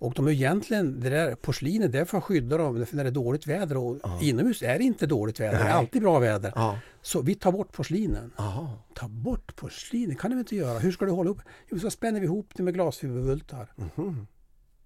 Och 0.00 0.12
de 0.14 0.26
är 0.26 0.30
egentligen, 0.30 1.00
det 1.00 1.10
där 1.10 1.34
porslinet, 1.34 1.92
det 1.92 1.98
är 2.00 2.04
för 2.04 2.18
att 2.18 2.24
skydda 2.24 2.56
dem 2.56 2.86
när 2.90 3.04
det 3.04 3.10
är 3.10 3.14
dåligt 3.14 3.46
väder. 3.46 3.76
Och 3.76 3.96
Ja. 4.02 4.18
inomhus 4.22 4.62
är 4.62 4.78
det 4.78 4.84
inte 4.84 5.06
dåligt 5.06 5.40
väder, 5.40 5.58
det 5.58 5.64
Nej. 5.64 5.72
är 5.72 5.76
alltid 5.76 6.02
bra 6.02 6.18
väder. 6.18 6.52
Ja. 6.54 6.78
Så 7.02 7.22
vi 7.22 7.34
tar 7.34 7.52
bort 7.52 7.72
porslinen. 7.72 8.32
Jaha. 8.36 8.68
Ta 8.94 9.08
bort 9.08 9.56
porslinet 9.56 10.18
kan 10.18 10.30
du 10.30 10.38
inte 10.38 10.56
göra? 10.56 10.78
Hur 10.78 10.92
ska 10.92 11.04
du 11.04 11.10
hålla 11.10 11.30
upp? 11.30 11.38
Jo, 11.70 11.78
så 11.78 11.90
spänner 11.90 12.20
vi 12.20 12.26
ihop 12.26 12.50
det 12.56 12.62
med 12.62 12.74
glasfiberbultar. 12.74 13.72
Mhm. 13.76 14.26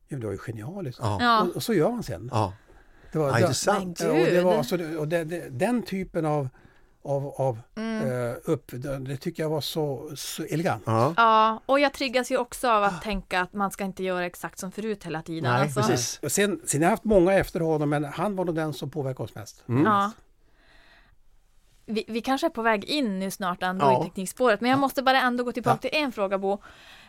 Ja, 0.09 0.17
det 0.19 0.27
var 0.27 0.33
ju 0.33 0.39
genialiskt. 0.39 0.99
Ja. 1.03 1.43
Och, 1.43 1.57
och 1.57 1.63
så 1.63 1.75
gör 1.75 1.91
man 1.91 2.03
sen. 2.03 2.29
Ja, 2.33 2.53
Det 3.13 3.19
var, 3.19 3.27
ja 3.29 3.33
det- 3.35 3.41
intressant. 3.41 4.01
Och 4.01 4.15
det 4.17 4.43
var, 4.45 4.55
alltså, 4.55 4.77
det- 4.77 4.97
och 4.97 5.09
det, 5.09 5.25
det, 5.25 5.49
den 5.51 5.83
typen 5.83 6.27
av, 6.27 6.49
av, 7.05 7.27
av 7.37 7.59
Mm. 7.77 8.31
eh, 8.31 8.37
upp, 8.45 8.71
det, 8.75 9.17
tycker 9.17 9.43
jag 9.43 9.51
var 9.51 9.61
så, 9.61 10.11
så 10.17 10.43
elegant. 10.45 10.83
Ja, 10.87 11.15
Ja, 11.17 11.61
och 11.67 11.81
jag 11.81 11.93
triggas 11.93 12.31
ju 12.31 12.39
också 12.39 12.69
av 12.71 12.83
att 12.85 13.03
tänka 13.03 13.41
att 13.41 13.53
man 13.53 13.71
ska 13.71 13.85
inte 13.85 14.03
göra 14.03 14.27
exakt 14.27 14.59
som 14.59 14.73
förut 14.73 15.05
hela 15.05 15.23
tiden. 15.23 15.53
Nej, 15.53 15.63
alltså. 15.63 15.81
precis. 15.81 16.19
Och 16.23 16.33
sen, 16.33 16.61
sen 16.65 16.81
har 16.81 16.85
jag 16.87 16.91
haft 16.91 17.05
många 17.05 17.33
efter 17.33 17.61
honom 17.61 17.91
men 17.91 18.05
han 18.05 18.37
var 18.37 18.45
nog 18.45 18.55
den 18.55 18.73
som 18.75 18.91
påverkade 18.91 19.23
oss 19.25 19.35
mest. 19.35 19.65
Mm. 19.69 19.85
Ja. 19.85 20.11
Vi, 21.87 22.05
vi 22.09 22.21
kanske 22.21 22.47
är 22.47 22.51
på 22.51 22.63
väg 22.63 22.85
in 22.85 23.19
nu 23.19 23.31
snart 23.31 23.63
ändå 23.63 23.87
Ja. 23.87 24.01
i 24.01 24.05
teknikspåret, 24.09 24.61
men 24.61 24.71
jag 24.71 24.79
måste 24.81 25.03
bara 25.03 25.21
ändå 25.21 25.45
gå 25.45 25.53
tillbaka 25.53 25.77
till 25.79 25.91
en 25.93 26.13
fråga 26.13 26.39
Bo. 26.39 26.53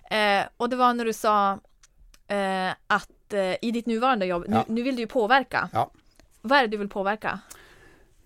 Eh, 0.10 0.44
och 0.58 0.70
det 0.70 0.76
var 0.76 0.94
när 0.94 1.06
du 1.06 1.14
sa 1.14 1.52
eh, 2.28 2.70
att 2.88 3.34
eh, 3.34 3.40
i 3.66 3.72
ditt 3.74 3.86
nuvarande 3.86 4.26
jobb, 4.26 4.46
Ja. 4.48 4.58
nu, 4.68 4.74
nu 4.76 4.82
vill 4.84 4.96
du 4.96 5.02
ju 5.02 5.08
påverka. 5.08 5.70
Ja. 5.74 5.92
Vad 6.42 6.58
är 6.58 6.62
det 6.62 6.68
du 6.68 6.78
vill 6.78 6.90
påverka? 6.90 7.40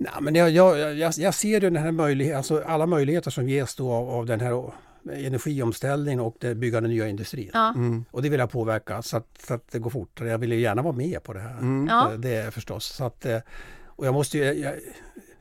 Nej, 0.01 0.11
men 0.21 0.35
jag, 0.35 0.49
jag, 0.49 0.97
jag, 0.97 1.13
jag 1.17 1.33
ser 1.33 1.49
ju 1.49 1.59
den 1.59 1.75
här 1.75 1.91
möjlighet, 1.91 2.37
alltså 2.37 2.63
alla 2.65 2.85
möjligheter 2.85 3.31
som 3.31 3.49
ges 3.49 3.75
då 3.75 3.91
av, 3.91 4.09
av 4.09 4.25
den 4.25 4.39
här 4.39 4.71
energiomställningen 5.13 6.19
och 6.19 6.35
det 6.39 6.55
byggande 6.55 6.89
nya 6.89 7.07
industrin. 7.07 7.49
Ja. 7.53 7.69
Mm. 7.75 8.05
Och 8.11 8.21
det 8.21 8.29
vill 8.29 8.39
jag 8.39 8.51
påverka 8.51 9.01
så 9.01 9.17
att, 9.17 9.27
så 9.47 9.53
att 9.53 9.71
det 9.71 9.79
går 9.79 9.89
fortare. 9.89 10.29
Jag 10.29 10.37
vill 10.37 10.51
ju 10.51 10.59
gärna 10.59 10.81
vara 10.81 10.93
med 10.95 11.23
på 11.23 11.33
det 11.33 11.39
här. 11.39 11.57
Mm. 11.57 11.87
Ja. 11.87 12.11
Eh, 12.13 12.19
Det 12.19 12.35
är 12.35 12.51
förstås. 12.51 12.85
Så 12.85 13.03
att, 13.05 13.25
eh, 13.25 13.37
och 13.85 14.05
jag 14.05 14.13
måste 14.13 14.37
ju, 14.37 14.43
jag, 14.43 14.73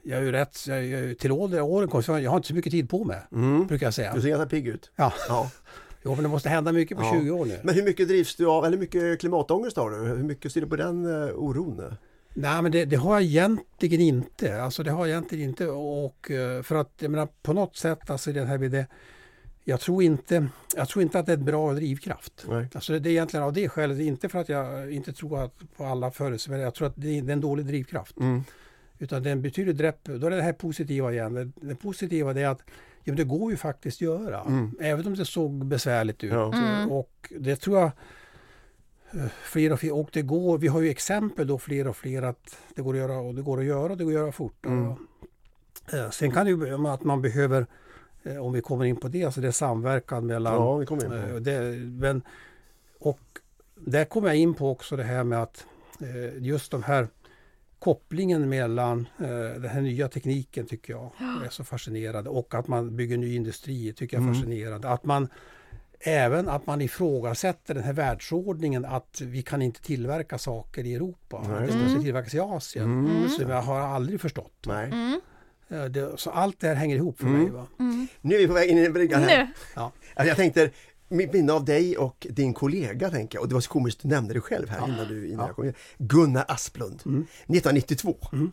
jag 0.03 0.19
är 0.19 0.23
ju 0.23 0.33
rätt, 0.33 0.67
jag, 0.67 0.79
är 0.85 1.15
till 1.15 1.33
ålder, 1.33 1.61
åren 1.61 1.89
kommer, 1.89 2.03
så 2.03 2.19
jag 2.19 2.31
har 2.31 2.37
inte 2.37 2.49
så 2.49 2.55
mycket 2.55 2.73
tid 2.73 2.91
på 2.91 3.05
mig. 3.05 3.21
Mm. 3.33 3.67
Brukar 3.67 3.87
jag 3.87 3.95
säga. 3.95 4.15
Du 4.15 4.23
ser 4.23 4.29
ganska 4.29 4.47
pigg 4.49 4.67
ut. 4.69 4.91
Ja. 4.97 5.13
Ja. 5.29 5.51
Jo, 6.05 6.15
men 6.15 6.23
det 6.23 6.29
måste 6.29 6.49
hända 6.49 6.73
mycket 6.73 6.97
på 6.99 7.03
Ja. 7.05 7.21
20 7.21 7.31
år 7.31 7.47
nu. 7.47 7.59
Men 7.63 7.75
hur 7.75 7.83
mycket 7.83 8.09
drivs 8.09 8.37
du 8.37 8.47
av, 8.47 8.65
eller 8.65 8.77
hur 8.77 8.81
mycket 8.81 9.21
klimatångest 9.21 9.77
har 9.77 9.91
du? 9.91 9.97
Hur 9.97 10.23
mycket 10.23 10.53
ser 10.53 10.61
du 10.61 10.67
på 10.67 10.77
den 10.77 11.07
uh, 11.07 11.31
oron? 11.35 11.97
Nej, 12.41 12.63
men 12.63 12.73
det, 12.73 12.85
det 12.85 12.97
har 12.97 13.13
jag 13.15 13.23
egentligen 13.23 14.01
inte. 14.01 14.63
Alltså 14.63 14.83
det 14.83 14.91
har 14.91 15.07
jag 15.07 15.09
egentligen 15.09 15.49
inte. 15.49 15.67
Och 15.69 16.31
eh, 16.31 16.63
för 16.63 16.75
att, 16.77 16.93
jag 16.99 17.11
menar, 17.11 17.29
på 17.43 17.53
något 17.53 17.77
sätt, 17.77 18.11
alltså 18.11 18.33
den 18.33 18.47
här, 18.47 18.59
det, 18.59 18.87
jag 19.65 19.81
tror 19.81 20.03
inte, 20.03 20.49
jag 20.77 20.89
tror 20.89 21.03
inte 21.03 21.19
att 21.19 21.27
det 21.27 21.33
är 21.33 21.37
ett 21.37 21.43
bra 21.43 21.73
drivkraft. 21.73 22.47
Nej. 22.49 22.69
Alltså 22.75 22.99
det 22.99 23.09
är 23.09 23.11
egentligen 23.11 23.45
av 23.45 23.53
det 23.53 23.69
skälet, 23.69 24.01
inte 24.01 24.29
för 24.29 24.39
att 24.39 24.49
jag 24.49 24.93
inte 24.93 25.13
tror 25.13 25.45
att 25.45 25.55
på 25.77 25.85
alla 25.85 26.11
förutsättningar, 26.11 26.65
jag 26.65 26.75
tror 26.75 26.89
att 26.89 26.97
det 26.97 27.19
är, 27.19 27.23
det 27.23 27.31
är 27.31 27.33
en 27.33 27.41
dålig 27.41 27.67
drivkraft. 27.67 28.17
Mm. 28.17 28.43
Utan 28.99 29.23
det 29.23 29.29
är 29.29 29.33
en 29.33 29.43
betydligt 29.43 29.77
drepp, 29.77 30.05
då 30.05 30.27
är 30.27 30.31
det 30.31 30.37
det 30.37 30.43
här 30.43 30.53
positiva 30.53 31.13
igen. 31.13 31.35
Det, 31.35 31.51
det 31.67 31.75
positiva 31.75 32.31
är 32.31 32.47
att 32.47 32.63
ja, 33.05 33.15
det 33.15 33.25
går 33.25 33.51
ju 33.51 33.57
faktiskt 33.57 34.01
göra. 34.01 34.41
Mm. 34.41 34.77
Även 34.81 35.07
om 35.07 35.15
det 35.15 35.25
såg 35.25 35.67
besvärligt 35.67 36.25
ut. 36.25 36.33
Ja. 36.33 36.55
Mm. 36.55 36.91
Och 36.91 37.33
det 37.39 37.57
tror 37.57 37.79
jag 37.79 37.91
fler 39.43 39.73
och 39.73 39.81
fler, 39.81 39.93
och 39.95 40.11
det 40.13 40.23
går, 40.23 40.59
vi 40.59 40.69
har 40.69 40.81
ju 40.81 40.89
exempel 40.91 41.47
då 41.47 41.59
fler 41.59 41.87
och 41.89 41.97
fler 41.97 42.23
att 42.23 42.59
det 42.75 42.83
går 42.83 42.95
att 42.95 43.01
göra 43.01 43.19
och 43.19 43.35
det 43.35 43.43
går 43.43 43.59
att 43.61 43.65
göra 43.67 43.93
och 43.93 43.97
det 43.99 44.05
går 44.05 44.11
att 44.11 44.19
göra 44.19 44.33
fort. 44.33 44.67
Mm. 44.67 44.93
Eh, 45.93 46.11
sen 46.11 46.31
kan 46.31 46.45
det 46.45 46.51
ju 46.51 46.57
vara 46.77 46.93
att 46.95 47.05
man 47.05 47.23
behöver, 47.23 47.67
eh, 48.23 48.37
om 48.47 48.53
vi 48.53 48.61
kommer 48.61 48.85
in 48.85 48.97
på 48.97 49.09
det, 49.09 49.25
alltså 49.25 49.41
det 49.41 49.49
är 49.49 49.53
samverkan 49.53 50.27
mellan 50.27 50.55
Ja, 50.55 50.77
vi 50.77 50.87
kommer 50.87 51.05
in 51.07 51.13
Eh, 51.13 51.33
på. 51.33 51.39
Det, 51.39 51.61
men, 51.79 52.23
och 52.99 53.21
där 53.75 54.05
kommer 54.05 54.29
jag 54.29 54.37
in 54.37 54.55
på 54.55 54.71
också 54.71 54.97
det 54.97 55.05
här 55.05 55.25
med 55.25 55.43
att 55.43 55.67
eh, 56.01 56.43
just 56.43 56.71
de 56.71 56.83
här 56.83 57.09
kopplingen 57.79 58.49
mellan 58.49 59.09
eh, 59.19 59.29
den 59.61 59.69
här 59.69 59.81
nya 59.81 60.09
tekniken 60.09 60.67
tycker 60.67 60.93
jag 60.93 61.11
är 61.47 61.51
så 61.51 61.65
fascinerande 61.65 62.31
och 62.31 62.55
att 62.55 62.69
man 62.69 62.97
bygger 62.97 63.17
ny 63.17 63.35
industri 63.37 63.93
tycker 63.93 64.17
jag 64.17 64.23
är 64.23 64.29
Mm. 64.29 64.35
fascinerande. 64.41 64.89
Att 64.89 65.05
man 65.05 65.29
Även 66.01 66.49
att 66.49 66.67
man 66.67 66.81
ifrågasätter 66.81 67.75
den 67.75 67.83
här 67.85 67.93
världsordningen 67.93 68.85
att 68.85 69.21
vi 69.21 69.43
kan 69.43 69.63
inte 69.63 69.83
tillverka 69.83 70.39
saker 70.39 70.85
i 70.87 70.95
Europa. 70.95 71.45
Nej, 71.49 71.69
det 71.69 71.77
måste 71.77 72.01
tillverkas 72.03 72.35
i 72.35 72.41
Asien. 72.41 72.85
Mm. 72.85 73.29
Som 73.29 73.51
jag 73.51 73.63
har 73.63 73.81
aldrig 73.81 74.21
förstått. 74.21 74.53
Nej. 74.67 74.87
Mm. 74.93 75.21
Det, 75.93 76.13
så 76.21 76.31
allt 76.31 76.61
det 76.61 76.69
här 76.69 76.75
hänger 76.75 76.97
ihop 76.97 77.19
för 77.19 77.27
Mm. 77.27 77.43
mig. 77.43 77.51
Va? 77.51 77.67
Mm. 77.81 78.07
Nu 78.21 78.35
är 78.35 78.39
vi 78.39 78.47
på 78.47 78.53
väg 78.53 78.71
in 78.71 78.79
i 78.79 78.91
bryggan 78.91 79.23
här. 79.23 79.45
Nu. 79.45 79.49
Ja. 79.77 79.93
Alltså, 80.15 80.29
jag 80.29 80.37
tänkte, 80.37 80.71
mitt 81.09 81.33
minne 81.33 81.53
av 81.53 81.65
dig 81.65 81.97
och 81.97 82.27
din 82.31 82.55
kollega, 82.55 83.11
tänker 83.11 83.37
jag, 83.37 83.43
och 83.43 83.49
det 83.49 83.55
var 83.55 83.61
så 83.61 83.71
komiskt, 83.71 84.03
du 84.03 84.09
nämnde 84.09 84.35
det 84.35 84.41
själv 84.41 84.69
här 84.69 84.89
innan 84.89 85.09
du 85.09 85.27
innan 85.29 85.41
Ja. 85.41 85.47
jag 85.47 85.57
kom 85.57 85.65
in. 85.65 85.75
Gunnar 85.99 86.45
Asplund, 86.49 87.03
Mm. 87.07 87.27
1992. 87.47 88.17
Mm. 88.33 88.53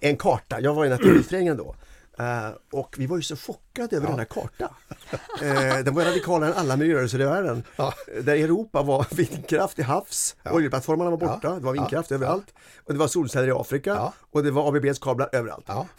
En 0.00 0.16
karta, 0.16 0.60
jag 0.60 0.74
var 0.74 0.86
i 0.86 0.88
Naturskyddsföreningen 0.88 1.56
då. 1.56 1.74
Eh, 2.18 2.50
och 2.72 2.94
vi 2.98 3.06
var 3.06 3.16
ju 3.16 3.22
så 3.22 3.36
chockade 3.36 3.96
över 3.96 4.06
Ja. 4.06 4.10
denna 4.10 4.24
karta. 4.24 4.70
Uh, 5.42 5.84
den 5.84 5.94
var 5.94 6.04
radikalare 6.04 6.50
än 6.52 6.56
alla 6.58 6.76
miljörörelser 6.76 7.20
i 7.20 7.24
världen. 7.24 7.62
Ja. 7.76 7.94
Där 8.22 8.34
Europa 8.36 8.82
var 8.82 9.06
vindkraft 9.14 9.74
till 9.76 9.84
havs, 9.84 10.36
Ja. 10.42 10.52
oljeplattformarna 10.52 11.10
var 11.10 11.16
borta, 11.18 11.38
Ja. 11.42 11.50
det 11.50 11.60
var 11.60 11.72
vindkraft 11.72 12.10
Ja. 12.10 12.14
överallt. 12.16 12.54
Och 12.84 12.92
det 12.92 12.98
var 12.98 13.08
solceller 13.08 13.48
i 13.48 13.52
Afrika 13.52 13.90
Ja. 13.90 14.12
och 14.30 14.42
det 14.42 14.50
var 14.50 14.68
ABBs 14.76 14.98
kablar 14.98 15.28
överallt. 15.32 15.64
Ja. 15.68 15.86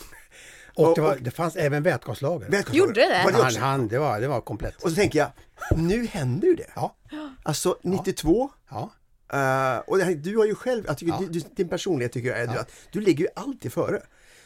Och 0.76 0.96
det, 0.96 1.02
var, 1.02 1.12
Och- 1.12 1.22
det 1.22 1.32
fanns 1.32 1.56
även 1.56 1.84
vätgaslager. 1.84 2.50
Vätgaslager. 2.50 2.80
Gjorde 2.80 2.94
det? 3.02 3.22
Var 3.26 3.32
det 3.32 3.44
Han, 3.44 3.56
han, 3.56 3.88
det, 3.88 4.00
var, 4.00 4.20
det 4.22 4.28
var 4.28 4.42
komplett. 4.42 4.84
Och 4.84 4.90
så 4.90 4.96
tänker 4.96 5.20
jag, 5.20 5.30
nu 5.78 6.06
händer 6.06 6.48
ju 6.48 6.56
det. 6.56 6.70
Ja. 6.76 6.96
Alltså 7.44 7.78
92, 7.84 8.50
Ja. 8.70 8.92
eh, 9.34 9.78
och 9.88 9.98
det 9.98 10.04
här, 10.04 10.14
du 10.16 10.38
har 10.38 10.46
ju 10.46 10.56
själv, 10.56 10.84
jag 10.88 10.98
tycker, 10.98 11.14
Ja. 11.14 11.28
du, 11.30 11.40
din 11.56 11.70
personlighet 11.70 12.12
tycker 12.12 12.30
jag 12.30 12.40
är 12.40 12.48
du, 12.48 12.54
Ja. 12.54 12.60
att 12.60 12.72
du 12.92 13.00
ligger 13.02 13.24
ju 13.26 13.30
alltid 13.36 13.74
före. 13.74 14.02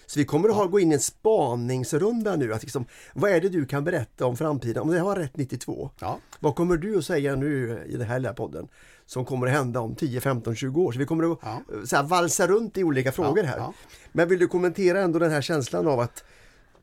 Så 0.10 0.20
vi 0.20 0.26
kommer 0.26 0.50
att 0.50 0.56
ha, 0.56 0.66
gå 0.66 0.80
in 0.80 0.92
i 0.92 0.94
en 0.94 1.00
spaningsrunda 1.00 2.36
nu, 2.36 2.54
att 2.54 2.62
liksom, 2.64 2.86
vad 3.14 3.32
är 3.32 3.42
det 3.42 3.50
du 3.50 3.66
kan 3.66 3.84
berätta 3.84 4.26
om 4.26 4.38
framtiden? 4.38 4.82
Om 4.84 4.90
det 4.90 4.98
här 4.98 5.04
var 5.06 5.16
rätt 5.16 5.38
92, 5.38 5.90
Ja. 6.00 6.20
vad 6.40 6.56
kommer 6.56 6.78
du 6.78 6.98
att 6.98 7.06
säga 7.06 7.36
nu 7.36 7.80
i 7.88 7.98
den 7.98 8.08
här 8.08 8.20
lilla 8.20 8.34
podden? 8.34 8.68
Som 9.06 9.26
kommer 9.26 9.48
att 9.48 9.54
hända 9.54 9.80
om 9.80 9.96
10, 9.96 10.22
15, 10.22 10.56
20 10.56 10.82
år. 10.82 10.92
Så 10.92 11.00
vi 11.00 11.06
kommer 11.06 11.32
att 11.32 11.40
Ja. 11.42 11.62
så 11.86 11.96
här, 11.96 12.04
valsa 12.04 12.48
runt 12.48 12.78
i 12.78 12.84
olika 12.84 13.12
frågor 13.12 13.44
här. 13.44 13.58
Ja. 13.58 13.74
Men 14.12 14.30
vill 14.30 14.40
du 14.40 14.48
kommentera 14.48 15.02
ändå 15.02 15.20
den 15.20 15.32
här 15.32 15.42
känslan 15.42 15.88
av 15.88 16.00
att 16.00 16.24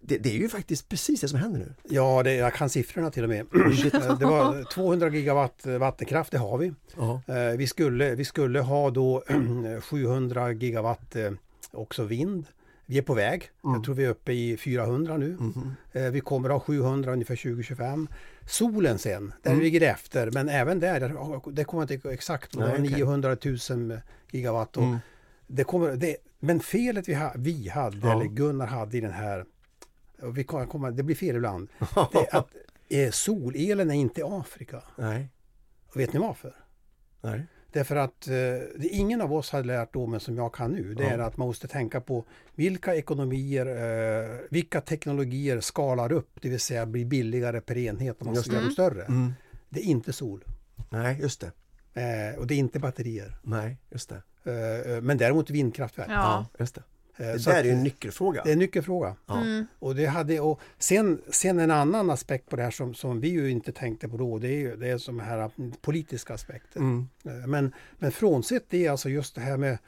det, 0.00 0.18
det 0.18 0.28
är 0.28 0.38
ju 0.38 0.48
faktiskt 0.48 0.88
precis 0.88 1.20
det 1.20 1.28
som 1.28 1.38
händer 1.38 1.58
nu. 1.58 1.74
Ja, 1.88 2.22
det, 2.22 2.34
jag 2.34 2.54
kan 2.54 2.68
siffrorna 2.70 3.10
till 3.10 3.22
och 3.22 3.28
med. 3.28 3.46
det 4.18 4.24
var 4.26 4.70
200 4.72 5.08
gigawatt 5.12 5.66
vattenkraft, 5.66 6.30
det 6.32 6.38
har 6.38 6.58
vi. 6.58 6.72
Ja. 6.96 7.20
Eh, 7.26 7.56
Vi 7.56 7.66
skulle, 7.66 8.14
vi 8.14 8.24
skulle 8.24 8.60
ha 8.60 8.90
då 8.90 9.22
700 9.80 10.52
gigawatt 10.52 11.16
eh, 11.16 11.30
också 11.72 12.04
vind. 12.04 12.46
Vi 12.86 12.98
är 12.98 13.02
på 13.02 13.14
väg. 13.14 13.50
Mm. 13.64 13.74
Jag 13.74 13.84
tror 13.84 13.94
vi 13.94 14.04
är 14.04 14.08
uppe 14.08 14.32
i 14.32 14.56
400 14.56 15.16
nu. 15.16 15.38
Eh, 15.92 16.02
Vi 16.10 16.20
kommer 16.20 16.48
ha 16.48 16.60
700 16.60 17.12
ungefär 17.12 17.36
2025. 17.36 18.08
Solen 18.46 18.98
sen, 18.98 19.32
där 19.42 19.50
Mm. 19.50 19.62
ligger 19.62 19.80
efter. 19.80 20.30
Men 20.30 20.48
även 20.48 20.80
där, 20.80 21.00
det 21.52 21.64
kommer 21.64 21.82
inte 21.94 22.08
exakt 22.10 22.54
Nej, 22.56 22.68
okej. 22.72 22.80
900 22.90 23.36
000 23.70 24.00
gigawatt. 24.30 24.76
Och 24.76 24.82
Mm. 24.82 24.98
det 25.46 25.64
kommer, 25.64 25.96
det, 25.96 26.16
men 26.40 26.60
felet 26.60 27.08
vi, 27.08 27.14
ha, 27.14 27.32
vi 27.36 27.68
hade, 27.68 27.98
Ja. 28.06 28.12
eller 28.12 28.24
Gunnar 28.24 28.66
hade 28.66 28.96
i 28.96 29.00
den 29.00 29.12
här, 29.12 29.44
vi 30.34 30.44
kommer, 30.44 30.66
kommer, 30.66 30.90
det 30.90 31.02
blir 31.02 31.16
fel 31.16 31.36
ibland, 31.36 31.68
det 32.12 32.18
är 32.18 32.36
att 32.36 32.48
eh, 32.88 33.10
solelen 33.10 33.90
är 33.90 33.94
inte 33.94 34.22
Afrika. 34.26 34.82
Nej, 34.96 35.28
Och 35.88 36.00
vet 36.00 36.12
ni 36.12 36.18
varför? 36.20 36.54
nej. 37.20 37.46
Därför 37.74 37.96
att 37.96 38.28
eh, 38.28 38.32
det 38.76 38.88
ingen 38.90 39.20
av 39.20 39.32
oss 39.34 39.50
hade 39.50 39.64
lärt 39.66 39.92
då, 39.92 40.06
men 40.06 40.20
som 40.20 40.36
jag 40.36 40.54
kan 40.54 40.72
nu, 40.72 40.94
det 40.94 41.02
Ja. 41.02 41.10
är 41.10 41.18
att 41.18 41.36
man 41.36 41.46
måste 41.48 41.68
tänka 41.68 42.00
på 42.00 42.24
vilka 42.54 42.94
ekonomier, 42.94 43.66
eh, 43.66 44.38
vilka 44.50 44.80
teknologier 44.80 45.60
skalar 45.60 46.12
upp, 46.12 46.28
det 46.42 46.48
vill 46.48 46.60
säga 46.60 46.86
blir 46.86 47.04
billigare 47.04 47.60
per 47.60 47.76
enhet 47.78 48.20
om 48.20 48.26
man 48.26 48.36
ska 48.36 48.52
göra 48.52 48.62
dem 48.62 48.70
större. 48.70 49.04
Mm. 49.04 49.32
Det 49.68 49.80
är 49.80 49.84
inte 49.84 50.12
sol 50.12 50.44
Nej, 50.90 51.18
just 51.20 51.40
det. 51.40 51.50
eh, 52.00 52.38
och 52.38 52.46
det 52.46 52.54
är 52.54 52.58
inte 52.58 52.78
batterier. 52.78 53.36
Nej, 53.42 53.76
just 53.90 54.08
det. 54.08 54.22
Eh, 54.44 54.92
eh, 54.96 55.00
men 55.02 55.18
däremot 55.18 55.50
vindkraftverk. 55.50 56.08
Ja. 56.10 56.46
just 56.58 56.74
det. 56.74 56.82
Eh, 57.16 57.26
Det 57.26 57.44
där 57.44 57.54
är 57.60 57.64
ju 57.64 57.70
en 57.70 57.82
nyckelfråga. 57.82 58.42
det 58.44 58.48
är 58.50 58.52
en 58.52 58.58
nyckelfråga. 58.58 59.16
Ja. 59.26 59.40
Mm. 59.40 59.66
Och 59.78 59.94
det 59.94 60.06
hade, 60.06 60.40
och 60.40 60.60
sen, 60.78 61.22
sen 61.28 61.58
en 61.58 61.70
annan 61.70 62.10
aspekt 62.10 62.48
på 62.50 62.56
det 62.56 62.62
här 62.62 62.70
som, 62.70 62.94
som 62.94 63.20
vi 63.20 63.28
ju 63.28 63.50
inte 63.50 63.72
tänkte 63.72 64.08
på 64.08 64.16
då, 64.16 64.38
det 64.38 64.48
är 64.48 64.58
ju 64.58 64.76
det 64.76 64.88
är 64.88 64.98
som 64.98 65.20
här 65.20 65.50
mm, 65.58 65.72
politiska 65.80 66.34
aspekter. 66.34 66.80
Mm. 66.80 67.08
Eh, 67.24 67.32
Men, 67.46 67.72
men 67.98 68.12
frånsett 68.12 68.64
det, 68.70 68.88
alltså 68.88 69.08
just 69.08 69.34
det 69.34 69.40
här 69.40 69.56
med 69.56 69.78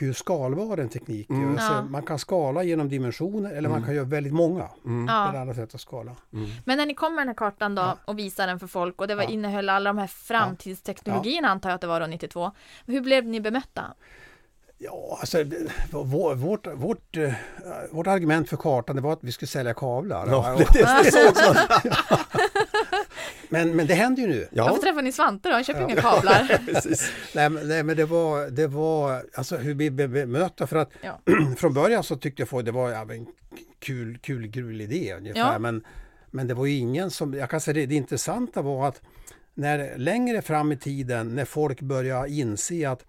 hur 0.00 0.12
skalbar 0.12 0.78
en 0.78 0.88
teknik 0.88 1.30
är. 1.30 1.34
Mm. 1.34 1.50
Alltså, 1.52 1.72
Ja. 1.72 1.82
Man 1.82 2.02
kan 2.02 2.18
skala 2.18 2.62
genom 2.62 2.88
dimensioner 2.88 3.50
eller 3.52 3.68
man 3.68 3.82
kan 3.84 3.94
göra 3.94 4.04
väldigt 4.04 4.32
många. 4.32 4.68
Mm. 4.84 5.06
Det 5.06 5.12
är 5.12 5.40
andra 5.40 5.54
sätt 5.54 5.74
att 5.74 5.80
skala. 5.80 6.16
Mm. 6.32 6.50
Men 6.64 6.78
när 6.78 6.86
ni 6.86 6.94
kom 6.94 7.14
med 7.14 7.20
den 7.22 7.28
här 7.28 7.34
kartan 7.34 7.74
då 7.74 7.82
Ja. 7.82 7.98
och 8.04 8.18
visade 8.18 8.50
den 8.50 8.58
för 8.58 8.66
folk 8.66 9.00
och 9.00 9.08
det 9.08 9.14
var 9.14 9.22
Ja. 9.22 9.28
innehöll 9.30 9.68
alla 9.68 9.90
de 9.90 9.98
här 9.98 10.06
framtidsteknologierna 10.06 11.48
antar 11.48 11.68
jag 11.70 11.74
att 11.74 11.80
det 11.80 11.86
var 11.86 12.00
då 12.00 12.06
92. 12.06 12.50
Hur 12.86 13.00
blev 13.00 13.24
ni 13.26 13.40
bemötta? 13.40 13.94
Ja, 14.80 15.16
alltså 15.20 15.44
vår, 15.90 16.34
vårt, 16.34 16.66
vårt, 16.66 17.16
eh, 17.16 17.32
vårt 17.90 18.06
argument 18.06 18.48
för 18.48 18.56
kartan 18.56 18.96
det 18.96 19.02
var 19.02 19.12
att 19.12 19.24
vi 19.24 19.32
skulle 19.32 19.46
sälja 19.48 19.74
kablar. 19.74 20.26
Ja, 20.28 20.52
Och- 20.54 20.58
det, 20.58 20.66
det, 20.72 21.00
det 21.04 21.12
såg 21.12 21.36
så. 21.36 21.54
Men, 23.48 23.76
men 23.76 23.86
det 23.86 23.94
händer 23.94 24.22
ju 24.22 24.28
nu. 24.28 24.48
Varför 24.52 24.74
Ja, 24.74 24.80
träffade 24.82 25.02
ni 25.02 25.12
Svante 25.12 25.48
då? 25.48 25.54
Han 25.54 25.64
köper 25.64 25.80
ju 25.80 25.86
inga 25.92 26.00
kablar. 26.02 26.60
precis. 26.66 27.12
Nej, 27.34 27.48
men, 27.50 27.68
nej, 27.68 27.82
men 27.82 27.96
det 27.96 28.04
var, 28.04 28.50
det 28.50 28.66
var 28.66 29.22
alltså 29.34 29.56
hur 29.56 29.74
vi 29.74 29.90
bemötta 29.90 30.66
för 30.66 30.76
att 30.76 30.90
Ja. 31.02 31.20
från 31.56 31.74
början 31.74 32.02
så 32.04 32.16
tyckte 32.16 32.42
jag 32.50 32.58
att 32.58 32.64
det 32.64 32.72
var 32.72 32.90
ja, 32.90 33.04
men 33.04 33.26
kul, 33.78 34.18
kul, 34.18 34.52
kul 34.52 34.80
idé 34.80 35.14
ungefär. 35.18 35.40
Ja. 35.52 35.58
Men, 35.58 35.84
men 36.30 36.48
det 36.48 36.54
var 36.54 36.66
ju 36.66 36.74
ingen 36.76 37.10
som, 37.10 37.34
jag 37.34 37.50
kan 37.50 37.60
säga 37.60 37.74
det, 37.74 37.86
det 37.86 37.94
intressanta 37.94 38.62
var 38.62 38.88
att 38.88 39.00
när 39.54 39.98
längre 39.98 40.42
fram 40.42 40.72
i 40.72 40.76
tiden 40.76 41.34
när 41.34 41.44
folk 41.44 41.80
börjar 41.80 42.26
inse 42.26 42.90
att 42.90 43.04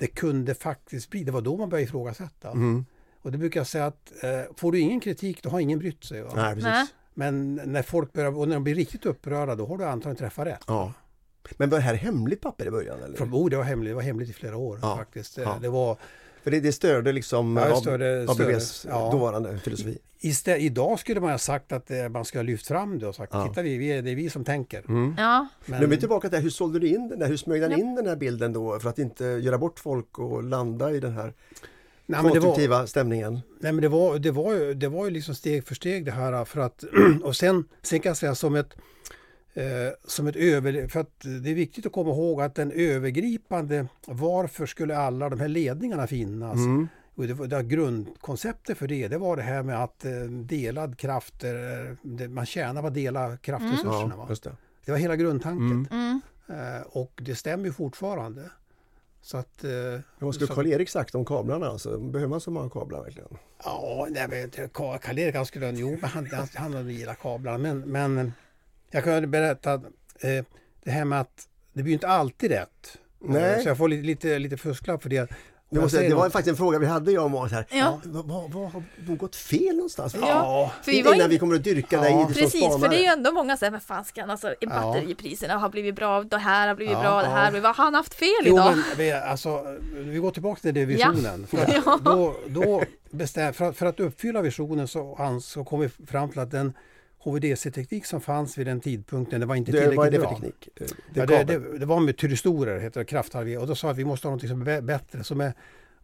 det 0.00 0.06
kunde 0.06 0.54
faktiskt 0.54 1.10
bli, 1.10 1.24
det 1.24 1.32
var 1.32 1.40
då 1.40 1.56
man 1.56 1.68
började 1.68 1.84
ifrågasätta. 1.84 2.50
Mm. 2.50 2.84
Och 3.22 3.32
det 3.32 3.38
brukar 3.38 3.60
jag 3.60 3.66
säga 3.66 3.86
att 3.86 4.12
eh, 4.22 4.40
får 4.56 4.72
du 4.72 4.78
ingen 4.78 5.00
kritik 5.00 5.42
då 5.42 5.50
har 5.50 5.60
ingen 5.60 5.78
brytt 5.78 6.04
sig. 6.04 6.22
Va? 6.22 6.32
Nej, 6.36 6.54
precis. 6.54 6.64
Nej. 6.64 6.86
Men 7.14 7.54
när 7.54 7.82
folk 7.82 8.12
börjar, 8.12 8.38
och 8.38 8.48
när 8.48 8.54
de 8.54 8.64
blir 8.64 8.74
riktigt 8.74 9.06
upprörda 9.06 9.54
då 9.54 9.66
har 9.66 9.78
du 9.78 9.84
antagligen 9.84 10.16
träffat 10.16 10.46
rätt. 10.46 10.64
Ja. 10.66 10.92
Men 11.56 11.70
var 11.70 11.78
det 11.78 11.84
här 11.84 11.94
hemligt 11.94 12.40
papper 12.40 12.66
i 12.66 12.70
början? 12.70 13.02
Eller? 13.02 13.16
Från, 13.16 13.34
oh, 13.34 13.50
det, 13.50 13.56
var 13.56 13.64
hemligt, 13.64 13.90
det 13.90 13.94
var 13.94 14.02
hemligt 14.02 14.30
i 14.30 14.32
flera 14.32 14.56
år 14.56 14.78
Ja, 14.82 14.96
faktiskt. 14.96 15.36
ja. 15.36 15.58
Det 15.60 15.68
var, 15.68 15.96
För 16.42 16.50
det, 16.50 16.60
det 16.60 16.72
störde 16.72 17.12
liksom 17.12 17.56
Ja, 17.56 17.76
störde- 17.76 18.26
ABBs 18.28 18.64
störde, 18.68 18.94
ja. 18.94 19.10
dåvarande 19.12 19.58
filosofi. 19.58 19.98
istä, 20.20 20.56
idag 20.56 20.98
skulle 20.98 21.20
man 21.20 21.30
ha 21.30 21.38
sagt 21.38 21.72
att 21.72 21.90
eh, 21.90 22.08
man 22.08 22.24
skulle 22.24 22.38
ha 22.40 22.46
lyft 22.46 22.66
fram 22.66 22.98
det 22.98 23.06
och 23.08 23.14
sagt 23.14 23.34
Ja. 23.34 23.48
titta 23.48 23.62
vi, 23.62 23.76
vi 23.78 23.88
är, 23.92 24.02
det 24.02 24.10
är 24.10 24.14
vi 24.16 24.30
som 24.30 24.44
tänker. 24.44 24.84
Mm. 24.88 25.14
Ja, 25.18 25.46
Men, 25.66 25.78
Nu 25.78 25.84
är 25.86 25.90
vi 25.90 25.96
tillbaka 25.96 26.28
till 26.28 26.38
hur 26.38 26.50
sålde 26.50 26.78
du 26.78 26.88
in 26.88 27.08
den 27.08 27.18
där? 27.18 27.26
Hur 27.26 27.36
smög 27.36 27.60
den 27.60 27.70
Ja. 27.70 27.78
in 27.78 27.94
den 27.94 28.06
här 28.06 28.16
bilden 28.16 28.52
då 28.52 28.78
för 28.80 28.88
att 28.88 28.98
inte 28.98 29.24
göra 29.24 29.58
bort 29.58 29.80
folk 29.80 30.18
och 30.18 30.42
landa 30.42 30.90
i 30.92 31.00
den 31.00 31.12
här 31.12 31.22
nej, 32.06 32.22
men 32.22 32.32
det 32.32 32.38
var, 32.40 32.46
konstruktiva 32.46 32.86
stämningen? 32.86 33.40
nej, 33.60 33.72
men 33.72 33.82
det 33.82 33.88
var, 33.88 34.18
det 34.18 34.30
var, 34.30 34.54
ju, 34.54 34.74
det 34.74 34.88
var 34.88 35.04
ju 35.04 35.10
liksom 35.10 35.34
steg 35.34 35.66
för 35.66 35.74
steg 35.74 36.04
det 36.04 36.10
här 36.12 36.44
för 36.44 36.60
att 36.60 36.84
och 37.22 37.36
sen, 37.36 37.64
sen 37.82 38.00
kan 38.00 38.10
jag 38.10 38.16
säga 38.16 38.34
som 38.34 38.54
ett 38.54 38.74
som 40.04 40.26
ett 40.26 40.36
över, 40.36 40.88
för 40.88 41.00
att 41.00 41.20
det 41.20 41.50
är 41.50 41.54
viktigt 41.54 41.86
att 41.86 41.92
komma 41.92 42.10
ihåg 42.10 42.42
att 42.42 42.54
den 42.54 42.72
övergripande 42.72 43.86
varför 44.06 44.66
skulle 44.66 44.96
alla 44.96 45.28
de 45.28 45.40
här 45.40 45.48
ledningarna 45.48 46.06
finnas? 46.06 46.56
Mm. 46.56 46.88
Och 47.14 47.26
det, 47.26 47.46
det 47.46 47.62
grundkonceptet 47.62 48.78
för 48.78 48.88
det, 48.88 49.08
det 49.08 49.18
var 49.18 49.36
det 49.36 49.42
här 49.42 49.62
med 49.62 49.82
att 49.82 50.04
eh, 50.04 50.12
delad 50.30 50.98
kraft, 50.98 51.44
eh, 51.44 51.50
det, 52.02 52.28
man 52.28 52.46
tjänar 52.46 52.80
på 52.80 52.86
att 52.88 52.94
dela 52.94 53.36
kraftresurserna. 53.36 54.26
Just 54.28 54.42
det. 54.42 54.56
Det 54.84 54.92
var 54.92 54.98
hela 54.98 55.16
grundtanken. 55.16 55.88
mm. 55.90 56.20
Eh, 56.48 56.82
och 56.82 57.20
det 57.24 57.34
stämmer 57.34 57.64
ju 57.64 57.72
fortfarande. 57.72 58.50
Så 59.22 59.36
att... 59.36 59.64
Eh, 59.64 59.70
vad 60.18 60.34
skulle 60.34 60.54
Karl-Erik 60.54 60.88
sagt 60.88 61.14
om 61.14 61.24
kablarna? 61.24 61.66
Alltså, 61.66 61.98
behöver 61.98 62.30
man 62.30 62.40
så 62.40 62.50
många 62.50 62.70
kablar 62.70 63.02
verkligen? 63.02 63.28
Ja, 63.64 64.06
nej, 64.10 64.50
Karl-Erik 64.72 65.34
han 65.34 65.46
skulle... 65.46 65.70
Jo, 65.70 65.98
han, 66.02 66.28
han, 66.32 66.48
han 66.54 66.74
hade 66.74 66.92
gillat 66.92 67.20
kablarna. 67.20 67.58
Men, 67.58 67.80
men 67.80 68.18
eh, 68.18 68.30
jag 68.90 69.04
kan 69.04 69.30
berätta 69.30 69.72
att 69.72 69.82
eh, 70.20 70.44
det 70.84 70.90
här 70.90 71.04
med 71.04 71.20
att 71.20 71.46
det 71.72 71.82
blir 71.82 71.90
ju 71.90 71.94
inte 71.94 72.08
alltid 72.08 72.50
rätt. 72.50 72.96
Nej. 73.20 73.62
Så 73.62 73.68
jag 73.68 73.78
får 73.78 73.88
lite, 73.88 74.02
lite, 74.06 74.38
lite 74.38 74.56
fusklapp 74.56 75.02
för 75.02 75.08
det. 75.10 75.30
Vi 75.72 75.76
jag 75.76 75.82
måste, 75.82 76.02
det 76.08 76.14
var 76.14 76.24
något- 76.24 76.32
faktiskt 76.32 76.50
en 76.50 76.56
fråga 76.56 76.78
vi 76.78 76.86
hade 76.86 77.12
jag 77.12 77.24
och 77.24 77.30
Måns 77.30 77.52
här. 77.52 77.66
Ja. 77.70 78.00
Vad, 78.04 78.26
vad, 78.28 78.52
vad 78.52 78.70
har 78.72 78.82
de 79.06 79.16
gått 79.16 79.36
fel 79.36 79.74
någonstans? 79.76 80.16
Ja, 80.20 80.72
För 80.82 80.92
vi 80.92 80.98
Innan 80.98 81.18
var 81.18 81.28
vi 81.28 81.34
in... 81.34 81.40
kommer 81.40 81.54
att 81.56 81.64
dyrka 81.64 81.96
Ja. 81.96 82.02
dig 82.02 82.12
i 82.12 82.16
det 82.16 82.24
som 82.24 82.34
Precis, 82.34 82.60
för 82.80 82.88
det 82.88 82.96
är 82.96 83.00
ju 83.00 83.06
ändå 83.06 83.32
många 83.32 83.52
som 83.52 83.58
säger, 83.58 83.70
men 83.70 83.80
fan 83.80 84.04
ska 84.04 84.20
han, 84.20 84.30
alltså 84.30 84.54
batteripriserna 84.66 85.58
har 85.58 85.68
blivit 85.68 85.94
bra, 85.96 86.22
det 86.22 86.38
här 86.38 86.68
har 86.68 86.74
blivit 86.74 86.92
Ja, 86.92 87.00
bra, 87.02 87.22
det 87.22 87.28
ja. 87.28 87.34
här, 87.34 87.52
vad 87.60 87.76
har 87.76 87.84
han 87.84 87.94
haft 87.94 88.14
fel 88.14 88.28
Jo, 88.44 88.54
idag? 88.54 88.70
men 88.76 88.84
vi, 88.98 89.12
alltså, 89.12 89.64
vi 89.94 90.18
går 90.18 90.30
tillbaka 90.30 90.60
till 90.60 90.74
det 90.74 90.84
visionen. 90.84 91.46
För, 91.46 91.58
att 91.58 91.72
Ja. 91.86 91.98
då, 92.04 92.34
då 92.48 92.82
bestäm, 93.10 93.52
för, 93.54 93.64
att, 93.64 93.76
för 93.76 93.86
att 93.86 94.00
uppfylla 94.00 94.42
visionen 94.42 94.88
så, 94.88 95.38
så 95.42 95.64
kom 95.64 95.80
vi 95.80 95.88
fram 95.88 96.30
till 96.30 96.40
att 96.40 96.50
den 96.50 96.72
HVDC-teknik 97.24 98.06
som 98.06 98.20
fanns 98.20 98.58
vid 98.58 98.66
den 98.66 98.80
tidpunkten, 98.80 99.40
det 99.40 99.46
var 99.46 99.54
inte 99.54 99.72
Det, 99.72 99.80
tillräckligt 99.80 100.12
det 100.12 100.18
för 100.18 100.26
bra. 100.26 100.30
teknik? 100.34 100.68
Det, 100.74 101.20
Ja, 101.20 101.26
det, 101.26 101.44
det, 101.44 101.78
det 101.78 101.86
var 101.86 102.00
med 102.00 102.16
tyristorer, 102.16 102.80
heter 102.80 103.00
det, 103.00 103.04
krafthalvé. 103.04 103.56
Och 103.56 103.66
då 103.66 103.74
sa 103.74 103.86
vi 103.86 103.90
att 103.92 103.98
vi 103.98 104.04
måste 104.04 104.28
ha 104.28 104.32
något 104.34 104.48
som 104.48 104.62
är 104.62 104.66
bä- 104.66 104.80
bättre, 104.80 105.24
som 105.24 105.40
är, 105.40 105.52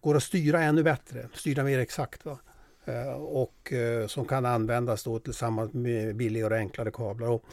går 0.01 0.17
att 0.17 0.23
styra 0.23 0.63
ännu 0.63 0.83
bättre, 0.83 1.29
styra 1.35 1.65
mer 1.65 1.79
exakt. 1.79 2.25
Va? 2.25 2.39
Eh, 2.85 3.13
och 3.13 3.73
eh, 3.73 4.07
som 4.07 4.25
kan 4.25 4.47
användas 4.47 5.05
då 5.05 5.19
tillsammans 5.19 5.73
med 5.73 6.17
billigare 6.17 6.55
och 6.55 6.61
enklare 6.61 6.91
kablar. 6.91 7.29
Och, 7.29 7.45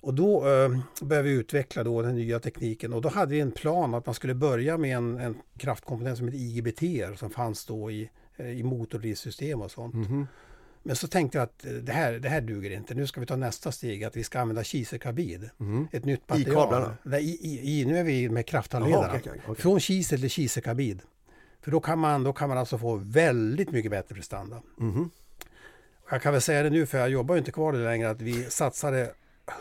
och 0.00 0.14
då 0.14 0.48
eh, 0.48 0.78
började 1.02 1.28
vi 1.28 1.34
utveckla 1.34 1.84
då 1.84 2.02
den 2.02 2.14
nya 2.14 2.38
tekniken 2.40 2.92
och 2.92 3.02
då 3.02 3.08
hade 3.08 3.32
vi 3.32 3.40
en 3.40 3.50
plan 3.52 3.94
att 3.94 4.06
man 4.06 4.14
skulle 4.14 4.34
börja 4.34 4.78
med 4.78 4.96
en, 4.96 5.18
en 5.18 5.36
kraftkomponent 5.58 6.18
som 6.18 6.28
heter 6.28 6.38
IGBT 6.38 7.18
som 7.18 7.30
fanns 7.30 7.66
då 7.66 7.90
i, 7.90 8.10
i 8.38 8.62
motordrivsystem 8.62 9.60
och 9.62 9.70
sånt. 9.70 9.94
Mhm. 9.94 10.26
Men 10.88 10.96
så 10.96 11.08
tänkte 11.08 11.38
jag 11.38 11.42
att 11.42 11.64
eh, 11.66 11.72
det 11.72 11.92
här, 11.92 12.12
det 12.12 12.28
här 12.28 12.40
duger 12.40 12.70
inte. 12.70 12.94
Nu 12.94 13.06
ska 13.06 13.20
vi 13.20 13.26
ta 13.26 13.36
nästa 13.36 13.72
steg, 13.72 14.04
att 14.04 14.16
vi 14.16 14.24
ska 14.24 14.40
använda 14.40 14.64
kiselkarbid. 14.64 15.50
Mhm. 15.56 15.88
Ett 15.92 16.04
nytt 16.04 16.20
I 16.20 16.24
material. 16.28 16.54
kablarna? 16.62 16.96
Nej, 17.02 17.24
i, 17.24 17.48
i, 17.48 17.80
i, 17.80 17.84
nu 17.84 17.98
är 17.98 18.04
vi 18.04 18.28
med 18.28 18.46
krafthandledarna. 18.46 19.06
Okej, 19.08 19.20
okej, 19.26 19.42
okej. 19.46 19.62
Från 19.62 19.80
kisel 19.80 20.20
till 20.20 20.30
kiselkarbid. 20.30 21.02
För 21.60 21.70
då 21.70 21.80
kan, 21.80 21.98
man, 21.98 22.24
då 22.24 22.32
kan 22.32 22.48
man 22.48 22.58
alltså 22.58 22.78
få 22.78 22.96
väldigt 22.96 23.70
mycket 23.70 23.90
bättre 23.90 24.14
prestanda. 24.14 24.56
Och 26.04 26.12
Jag 26.12 26.22
kan 26.22 26.32
väl 26.32 26.42
säga 26.42 26.62
det 26.62 26.70
nu, 26.70 26.86
för 26.86 26.98
jag 26.98 27.10
jobbar 27.10 27.34
ju 27.34 27.38
inte 27.38 27.52
kvar 27.52 27.72
det 27.72 27.78
längre, 27.84 28.10
att 28.10 28.20
vi 28.22 28.44
satsade 28.44 29.12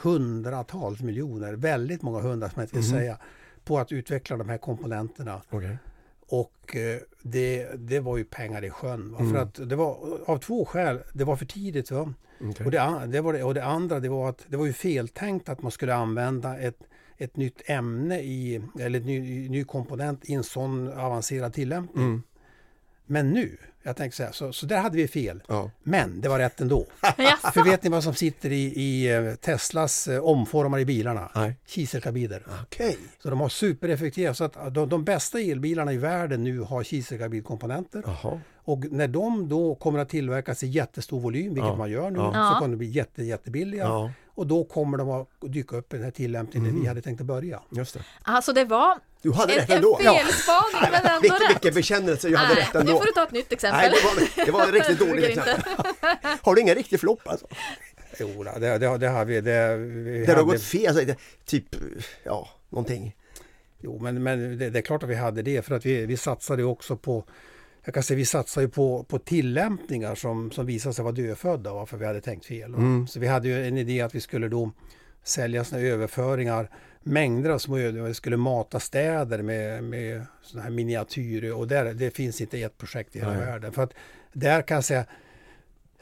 hundratals 0.02 1.00
miljoner, 1.02 1.54
väldigt 1.54 2.02
många 2.02 2.20
hundra 2.22 2.50
som 2.50 2.60
jag 2.60 2.64
inte 2.66 2.76
vill 2.76 2.86
Mhm. 2.92 3.00
säga, 3.00 3.18
på 3.64 3.80
att 3.80 3.92
utveckla 3.92 4.38
de 4.38 4.50
här 4.50 4.58
komponenterna. 4.58 5.42
Okej. 5.50 5.78
Och 6.30 6.76
eh, 6.76 7.00
det, 7.22 7.68
det 7.78 8.00
var 8.00 8.18
ju 8.18 8.24
pengar 8.24 8.64
i 8.66 8.70
sjön. 8.70 9.16
Mm. 9.20 9.34
För 9.34 9.42
att 9.42 9.70
det 9.70 9.76
var 9.76 10.20
av 10.26 10.38
två 10.38 10.66
skäl. 10.66 11.00
Det 11.14 11.24
var 11.24 11.36
för 11.36 11.46
tidigt. 11.46 11.92
Va? 11.92 12.14
Okej. 12.42 12.66
Och, 12.66 12.72
det, 12.72 13.06
det 13.08 13.22
var 13.22 13.34
det, 13.34 13.44
och 13.44 13.54
det 13.54 13.64
andra 13.64 14.00
det 14.00 14.10
var 14.10 14.30
att 14.30 14.46
det 14.48 14.58
var 14.58 14.66
ju 14.66 14.74
feltänkt 14.74 15.50
att 15.50 15.62
man 15.62 15.72
skulle 15.72 15.96
använda 15.96 16.60
ett, 16.60 16.80
ett 17.18 17.36
nytt 17.36 17.62
ämne 17.66 18.20
i, 18.20 18.62
eller 18.80 19.00
en 19.00 19.06
ny, 19.06 19.50
ny 19.50 19.64
komponent 19.64 20.30
i 20.30 20.34
en 20.34 20.44
sån 20.44 20.94
avancerad 20.94 21.54
tillämpning. 21.54 22.06
Mm. 22.06 22.24
Men 23.06 23.32
nu, 23.32 23.58
jag 23.88 23.96
tänkte 23.96 24.18
så 24.18 24.24
här, 24.24 24.32
så, 24.32 24.54
så 24.54 24.66
där 24.66 24.82
hade 24.82 24.98
vi 24.98 25.08
fel. 25.08 25.44
Ja. 25.48 25.72
Men 25.84 26.22
det 26.22 26.30
var 26.30 26.40
rätt 26.40 26.62
ändå. 26.62 26.86
För 27.54 27.64
vet 27.64 27.84
ni 27.84 27.90
vad 27.90 28.04
som 28.04 28.14
sitter 28.14 28.52
i, 28.52 28.64
i 28.64 29.16
eh, 29.16 29.36
Teslas 29.36 30.08
eh, 30.08 30.24
omformare 30.24 30.82
i 30.82 30.86
bilarna? 30.86 31.32
Nej. 31.36 31.56
Kiselkarbider. 31.66 32.44
Okej. 32.64 32.98
Så 33.24 33.30
de 33.30 33.40
har 33.40 33.50
supereffektiva, 33.50 34.34
så 34.34 34.44
att 34.44 34.74
de, 34.74 34.90
de 34.90 35.04
bästa 35.04 35.40
elbilarna 35.40 35.94
i 35.94 35.98
världen 35.98 36.44
nu 36.44 36.60
har 36.60 36.84
kiselkarbidkomponenter. 36.84 38.04
Och 38.68 38.86
när 38.92 39.08
de 39.08 39.50
då 39.50 39.76
kommer 39.76 40.00
att 40.00 40.10
tillverkas 40.10 40.64
i 40.64 40.68
jättestor 40.68 41.20
volym, 41.20 41.54
vilket 41.54 41.70
Ja. 41.70 41.76
man 41.76 41.92
gör 41.92 42.10
nu, 42.12 42.20
Ja. 42.20 42.32
så 42.32 42.38
Ja. 42.38 42.56
kommer 42.60 42.72
de 42.72 42.78
bli 42.78 42.88
jätte, 42.88 43.24
jättebilliga. 43.24 43.84
Ja, 43.84 44.12
Och 44.36 44.48
då 44.48 44.64
kommer 44.64 44.98
de 44.98 45.10
att 45.10 45.28
dyka 45.42 45.78
upp 45.78 45.94
i 45.94 45.96
den 45.98 46.04
här 46.04 46.12
tillämpningen 46.12 46.74
där 46.74 46.82
vi 46.82 46.88
hade 46.88 47.02
tänkt 47.02 47.22
att 47.22 47.28
börja. 47.28 47.62
just 47.72 47.94
det. 47.94 48.00
Alltså 48.22 48.54
det 48.54 48.66
var 48.66 49.00
Du 49.22 49.32
hade 49.34 49.54
en, 49.54 49.60
rätt 49.60 49.70
en 49.70 49.76
ändå. 49.76 49.98
felspaning 49.98 50.92
men 50.92 50.94
ändå 50.94 51.20
Vilken, 51.22 51.40
rätt. 51.40 51.50
vilken 51.50 51.74
bekännelse, 51.74 52.30
jag 52.30 52.40
hade 52.40 52.54
Nej, 52.54 52.64
rätt 52.64 52.74
nu 52.74 52.80
ändå. 52.80 52.98
får 52.98 53.06
du 53.06 53.12
ta 53.12 53.24
ett 53.24 53.32
nytt 53.32 53.46
Nej, 53.50 53.56
exempel. 53.56 53.92
det 53.92 54.04
var, 54.04 54.46
det 54.46 54.52
var 54.52 54.72
riktigt 54.72 55.00
dåligt 55.10 55.26
exempel. 55.38 55.64
Har 56.42 56.56
du 56.56 56.62
ingen 56.62 56.76
riktig 56.76 57.00
flopp 57.00 57.28
alltså? 57.28 57.48
Jo, 58.20 58.44
det, 58.44 58.78
det, 58.78 58.98
det 58.98 59.08
har 59.08 59.26
vi. 59.26 59.42
Det, 59.42 59.78
vi 59.78 60.20
Där 60.20 60.28
har 60.28 60.34
hade, 60.36 60.44
gått 60.54 60.62
fel, 60.64 60.88
alltså, 60.88 61.06
det- 61.06 61.18
typ, 61.46 61.66
ja, 62.24 62.50
någonting. 62.70 63.16
jo, 63.80 64.00
men, 64.02 64.24
men 64.24 64.58
det, 64.58 64.70
det 64.70 64.80
är 64.80 64.84
klart 64.84 65.04
att 65.04 65.10
vi 65.10 65.16
hade 65.16 65.42
det 65.42 65.62
för 65.66 65.76
att 65.76 65.86
vi, 65.86 66.06
vi 66.06 66.18
satsade 66.18 66.64
också 66.64 66.98
på 66.98 67.24
jag 67.88 67.94
kan 67.94 68.04
säga 68.04 68.18
vi 68.18 68.26
satsade 68.26 68.66
ju 68.66 68.70
på, 68.70 69.04
på 69.04 69.20
tillämpningar 69.20 70.16
som, 70.16 70.52
som 70.52 70.66
visade 70.66 70.96
sig 70.96 71.04
vara 71.04 71.14
dödfödda 71.14 71.74
varför 71.74 71.98
vi 71.98 72.06
hade 72.06 72.22
tänkt 72.22 72.46
fel. 72.46 72.74
Mm. 72.74 73.08
Så 73.08 73.20
vi 73.20 73.28
hade 73.28 73.48
ju 73.48 73.68
en 73.68 73.78
idé 73.78 74.02
att 74.02 74.16
vi 74.16 74.22
skulle 74.22 74.48
då 74.48 74.72
sälja 75.24 75.64
såna 75.64 75.82
överföringar, 75.82 76.70
mängder 77.04 77.50
av 77.50 77.58
små 77.58 77.78
överföringar. 77.78 78.08
Vi 78.08 78.14
skulle 78.14 78.38
mata 78.38 78.80
städer 78.80 79.42
med, 79.42 79.84
med 79.84 80.26
såna 80.42 80.64
här 80.64 80.70
miniatyrer 80.70 81.54
och 81.54 81.68
där, 81.68 81.94
det 81.94 82.12
finns 82.12 82.42
inte 82.42 82.62
ett 82.62 82.78
projekt 82.78 83.16
i 83.16 83.20
hela 83.20 83.34
Nej. 83.34 83.46
världen. 83.46 83.72
För 83.74 83.84
att 83.84 83.94
där 84.34 84.62
kan 84.62 84.76
jag 84.76 84.84
säga, 84.86 85.06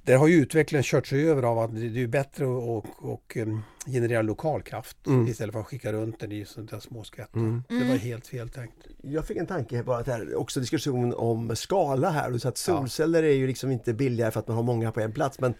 där 0.05 0.17
har 0.17 0.27
ju 0.27 0.35
utvecklingen 0.35 0.83
körts 0.83 1.13
över 1.13 1.43
av 1.43 1.59
att 1.59 1.75
det 1.75 2.01
är 2.01 2.07
bättre 2.07 2.45
att 2.45 2.49
och, 2.49 2.85
och, 3.13 3.37
um, 3.37 3.63
generera 3.85 4.21
lokal 4.21 4.61
kraft 4.61 5.07
Mm. 5.07 5.27
istället 5.27 5.53
för 5.53 5.59
att 5.59 5.65
skicka 5.65 5.93
runt 5.93 6.19
den 6.19 6.31
i 6.31 6.45
sådana 6.45 6.71
där 6.71 6.79
små 6.79 7.03
skvättar. 7.03 7.39
Mm. 7.39 7.63
Det 7.67 7.89
var 7.89 7.95
helt 7.95 8.27
fel 8.27 8.49
tänkt. 8.49 8.87
Jag 9.01 9.25
fick 9.27 9.37
en 9.37 9.47
tanke 9.47 9.83
bara 9.83 9.97
att 9.97 10.07
här, 10.07 10.35
också 10.35 10.59
diskussion 10.59 11.13
om 11.13 11.55
skala 11.55 12.09
här. 12.09 12.31
Du 12.31 12.39
sa 12.39 12.49
att 12.49 12.57
solceller 12.57 13.23
är 13.23 13.33
ju 13.33 13.47
liksom 13.47 13.71
inte 13.71 13.93
billigare 13.93 14.31
för 14.31 14.39
att 14.39 14.47
man 14.47 14.57
har 14.57 14.63
många 14.63 14.91
på 14.91 14.99
en 14.99 15.11
plats 15.11 15.39
men 15.39 15.53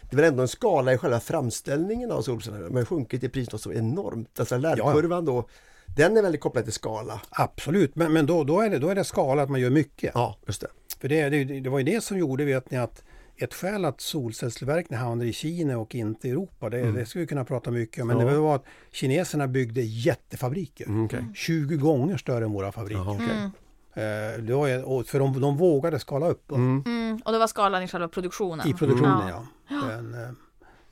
det 0.00 0.14
är 0.14 0.16
väl 0.16 0.30
ändå 0.30 0.42
en 0.42 0.48
skala 0.48 0.92
i 0.92 0.98
själva 0.98 1.20
framställningen 1.20 2.10
av 2.10 2.22
solceller. 2.22 2.60
Man 2.60 2.76
har 2.76 2.84
sjunkit 2.84 3.24
i 3.24 3.28
pris 3.28 3.52
något 3.52 3.60
så 3.60 3.72
enormt. 3.72 4.40
Alltså 4.40 4.56
lärkurvan 4.56 5.24
då, 5.24 5.48
den 5.96 6.16
är 6.16 6.22
väldigt 6.22 6.40
kopplad 6.40 6.64
till 6.64 6.72
skala. 6.72 7.20
Absolut, 7.30 7.96
men, 7.96 8.12
men 8.12 8.26
då, 8.26 8.44
då, 8.44 8.60
är 8.60 8.70
det, 8.70 8.78
då 8.78 8.88
är 8.88 8.94
det 8.94 9.04
skala 9.04 9.42
att 9.42 9.50
man 9.50 9.60
gör 9.60 9.70
mycket. 9.70 10.10
Ja, 10.14 10.36
just 10.46 10.60
det. 10.60 10.68
För 11.00 11.08
det, 11.08 11.28
det, 11.28 11.60
det 11.60 11.70
var 11.70 11.78
ju 11.78 11.84
det 11.84 12.04
som 12.04 12.18
gjorde, 12.18 12.44
vet 12.44 12.70
ni, 12.70 12.78
att 12.78 13.04
ett 13.36 13.54
skäl 13.54 13.84
att 13.84 14.00
solcellstillverkningen 14.00 15.04
hamnade 15.04 15.30
i 15.30 15.32
Kina 15.32 15.78
och 15.78 15.94
inte 15.94 16.28
i 16.28 16.30
Europa, 16.30 16.70
det, 16.70 16.92
det 16.92 17.06
skulle 17.06 17.20
vi 17.22 17.26
kunna 17.26 17.44
prata 17.44 17.70
mycket 17.70 18.02
om, 18.02 18.08
men 18.08 18.20
Ja. 18.20 18.26
det 18.32 18.38
var 18.38 18.54
att 18.54 18.64
kineserna 18.92 19.48
byggde 19.48 19.80
jättefabriker. 19.82 20.86
Mm, 20.86 21.04
okej. 21.04 21.24
20 21.34 21.76
gånger 21.76 22.16
större 22.16 22.44
än 22.44 22.52
våra 22.52 22.72
fabriker. 22.72 23.00
Jaha, 23.02 23.14
okej. 23.14 23.26
Mm. 23.30 23.50
Eh, 23.94 24.42
det 24.44 24.54
var, 24.54 25.02
för 25.04 25.18
de, 25.18 25.40
de 25.40 25.56
vågade 25.56 25.98
skala 25.98 26.28
upp 26.28 26.50
Mm. 26.52 26.82
Mm. 26.86 27.20
Och 27.24 27.32
det 27.32 27.38
var 27.38 27.46
skalan 27.46 27.82
i 27.82 27.88
själva 27.88 28.08
produktionen. 28.08 28.68
i 28.68 28.74
produktionen. 28.74 29.28
Ja. 29.28 29.46
Ja. 29.68 29.82
Men, 29.86 30.14
eh, 30.14 30.30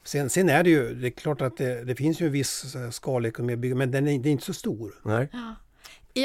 sen, 0.05 0.31
sen 0.31 0.49
är 0.49 0.63
det 0.65 0.71
ju, 0.71 0.95
det 0.95 1.07
är 1.09 1.11
klart 1.11 1.41
att 1.41 1.57
det, 1.57 1.85
det 1.85 1.95
finns 1.95 2.21
ju 2.21 2.27
en 2.27 2.33
viss 2.33 2.75
eh, 2.75 2.91
skalekonomi, 2.91 3.53
att 3.53 3.59
bygga, 3.59 3.75
men 3.75 3.91
den 3.91 4.09
är, 4.09 4.13
är 4.13 4.27
inte 4.27 4.45
så 4.45 4.53
stor. 4.55 4.95
Nej. 5.05 5.29
Ja. 5.33 5.55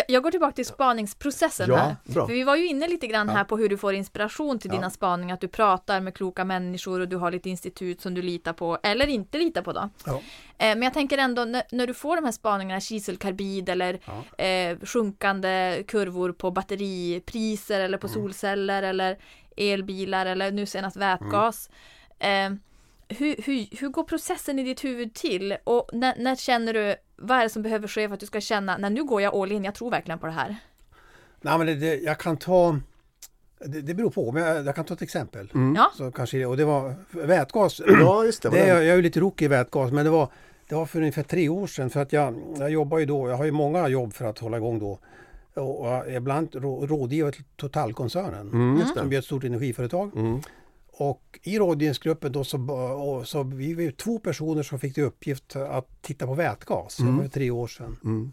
Jag, 0.07 0.23
går 0.23 0.31
tillbaka 0.31 0.51
till 0.53 0.65
spaningsprocessen 0.65 1.69
Ja, 1.69 1.75
här. 1.75 1.95
bra. 2.03 2.27
För 2.27 2.33
vi 2.33 2.43
var 2.43 2.55
ju 2.55 2.67
inne 2.67 2.87
lite 2.87 3.07
grann 3.07 3.29
här 3.29 3.43
på 3.43 3.57
hur 3.57 3.69
du 3.69 3.77
får 3.77 3.93
inspiration 3.93 4.59
till 4.59 4.69
Ja. 4.71 4.75
dina 4.75 4.89
spaningar. 4.89 5.33
Att 5.33 5.41
du 5.41 5.47
pratar 5.47 5.99
med 6.01 6.13
kloka 6.15 6.45
människor 6.45 6.99
och 6.99 7.07
du 7.09 7.15
har 7.17 7.31
lite 7.31 7.49
institut 7.49 8.01
som 8.01 8.13
du 8.13 8.21
litar 8.21 8.53
på 8.53 8.77
eller 8.83 9.07
inte 9.07 9.37
litar 9.37 9.61
på 9.61 9.73
då. 9.73 9.89
Ja. 10.05 10.13
Eh, 10.13 10.21
Men 10.57 10.81
jag 10.81 10.93
tänker 10.93 11.17
ändå 11.17 11.45
när, 11.45 11.87
du 11.87 11.93
får 11.93 12.15
de 12.15 12.25
här 12.25 12.31
spaningarna, 12.31 12.79
kiselkarbid 12.81 13.69
eller 13.69 13.93
eh, 14.37 14.77
sjunkande 14.83 15.83
kurvor 15.87 16.31
på 16.31 16.51
batteripriser 16.51 17.79
eller 17.79 17.97
på 17.97 18.07
solceller 18.07 18.83
eller 18.83 19.17
elbilar 19.57 20.25
eller 20.25 20.51
nu 20.51 20.65
senast 20.65 20.97
vätgas. 20.97 21.69
Eh, 22.19 22.49
hur, 23.07 23.35
hur, 23.45 23.77
hur 23.79 23.89
går 23.89 24.03
processen 24.03 24.59
i 24.59 24.63
ditt 24.63 24.83
huvud 24.83 25.13
till? 25.13 25.57
Och 25.63 25.89
när, 25.93 26.15
när 26.17 26.35
känner 26.35 26.73
du, 26.73 26.95
vad 27.15 27.37
är 27.37 27.43
det 27.43 27.49
som 27.49 27.61
behöver 27.61 27.87
ske 27.87 28.07
för 28.07 28.13
att 28.13 28.19
du 28.19 28.25
ska 28.25 28.41
känna, 28.41 28.77
när 28.77 28.89
nu 28.89 29.03
går 29.03 29.21
jag 29.21 29.35
all 29.35 29.51
in, 29.51 29.63
jag 29.63 29.75
tror 29.75 29.91
verkligen 29.91 30.19
på 30.19 30.25
det 30.25 30.31
här. 30.31 30.55
Nej, 31.41 31.57
men 31.57 31.67
det, 31.67 31.75
det, 31.75 31.95
jag 31.95 32.19
kan 32.19 32.37
ta... 32.37 32.79
Det, 33.59 33.81
det 33.81 33.93
beror 33.93 34.09
på, 34.09 34.31
men 34.31 34.43
jag, 34.43 34.65
jag 34.65 34.75
kan 34.75 34.85
ta 34.85 34.93
ett 34.93 35.01
exempel. 35.01 35.49
Ja. 35.75 35.91
Så 35.97 36.11
kanske, 36.11 36.45
och 36.45 36.57
det 36.57 36.65
var 36.65 36.95
vätgas. 37.11 37.81
Ja, 37.87 38.25
just 38.25 38.41
det. 38.41 38.49
Det 38.49 38.59
är, 38.59 38.75
jag 38.81 38.87
är 38.87 38.95
ju 38.95 39.01
lite 39.01 39.19
rookie 39.19 39.45
i 39.45 39.49
vätgas, 39.49 39.91
men 39.91 40.05
det 40.05 40.11
var, 40.11 40.29
det 40.69 40.75
var 40.75 40.85
för 40.85 40.99
ungefär 40.99 41.23
tre 41.23 41.49
år 41.49 41.67
sedan. 41.67 41.89
För 41.89 42.01
att 42.01 42.13
jag, 42.13 42.35
jag 42.57 42.69
jobbar 42.69 42.99
ju 42.99 43.05
då, 43.05 43.29
jag 43.29 43.37
har 43.37 43.45
ju 43.45 43.51
många 43.51 43.87
jobb 43.87 44.13
för 44.13 44.25
att 44.25 44.39
hålla 44.39 44.57
igång 44.57 44.79
då. 44.79 44.99
Och, 45.53 45.79
och 45.79 46.11
ibland 46.11 46.55
rå, 46.55 46.85
rådgivare 46.85 47.31
till 47.31 47.43
Totalkoncernen, 47.55 48.49
Mm, 48.49 48.79
just 48.79 48.97
som 48.97 49.11
är 49.11 49.17
ett 49.17 49.25
stort 49.25 49.43
energiföretag. 49.43 50.11
Mm. 50.15 50.41
Och 50.97 51.39
i 51.43 51.59
rådgivningsgruppen 51.59 52.31
då 52.31 52.43
så, 52.43 53.23
så 53.25 53.43
vi 53.43 53.73
var 53.73 53.81
ju 53.81 53.91
två 53.91 54.19
personer 54.19 54.63
som 54.63 54.79
fick 54.79 54.93
till 54.93 55.03
uppgift 55.03 55.55
att 55.55 56.01
titta 56.01 56.25
på 56.27 56.33
vätgas. 56.33 56.97
Det 56.97 57.03
var 57.11 57.21
för 57.23 57.29
tre 57.29 57.51
år 57.51 57.67
sedan. 57.67 57.97
Mm. 58.03 58.31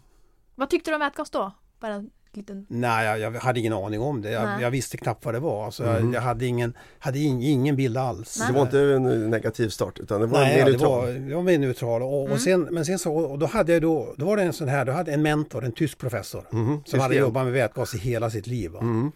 Vad 0.55 0.69
tyckte 0.69 0.91
du 0.91 0.95
om 0.95 0.99
vätgas 0.99 1.29
då? 1.29 1.51
Bara 1.79 1.93
en 1.93 2.09
liten... 2.33 2.65
Nej, 2.69 3.05
jag, 3.19 3.19
jag 3.35 3.41
hade 3.41 3.59
ingen 3.59 3.73
aning 3.73 4.01
om 4.01 4.21
det. 4.21 4.31
Jag, 4.31 4.43
Nej. 4.43 4.61
jag 4.61 4.71
visste 4.71 4.97
knappt 4.97 5.25
vad 5.25 5.33
det 5.33 5.39
var. 5.39 5.65
Alltså, 5.65 5.83
jag, 5.85 6.13
jag 6.13 6.21
hade 6.21 6.45
ingen, 6.45 6.73
hade 6.99 7.19
in, 7.19 7.41
ingen 7.41 7.75
bild 7.75 7.97
alls. 7.97 8.39
Nej. 8.39 8.47
Det 8.47 8.53
var 8.53 8.61
inte 8.61 8.79
en 8.79 9.29
negativ 9.29 9.69
start 9.69 9.99
utan 9.99 10.21
det 10.21 10.27
var 10.27 10.39
Nej, 10.39 10.57
mer 10.57 10.71
neutral. 10.71 10.91
var, 11.05 11.11
det 11.13 11.35
var 11.35 11.43
mer 11.43 11.57
neutral. 11.59 12.01
Och, 12.03 12.31
och 12.31 12.41
sen, 12.41 12.61
men 12.61 12.85
sen 12.85 12.99
så, 12.99 13.15
och 13.15 13.39
då 13.39 13.45
hade 13.45 13.73
jag 13.73 13.81
då, 13.81 14.13
då 14.17 14.25
var 14.25 14.37
det 14.37 14.43
en 14.43 14.53
sån 14.53 14.67
här, 14.67 14.85
då 14.85 14.91
hade 14.91 15.13
en 15.13 15.21
mentor, 15.21 15.65
en 15.65 15.71
tysk 15.71 15.97
professor, 15.97 16.43
Mhm, 16.51 16.65
som 16.65 16.81
just 16.85 16.93
hade 17.01 17.13
det. 17.15 17.19
jobbat 17.19 17.43
med 17.43 17.53
vätgas 17.53 17.95
i 17.95 17.97
hela 17.97 18.29
sitt 18.29 18.47
liv. 18.47 18.71
Va? 18.71 18.79
Mm. 18.79 19.11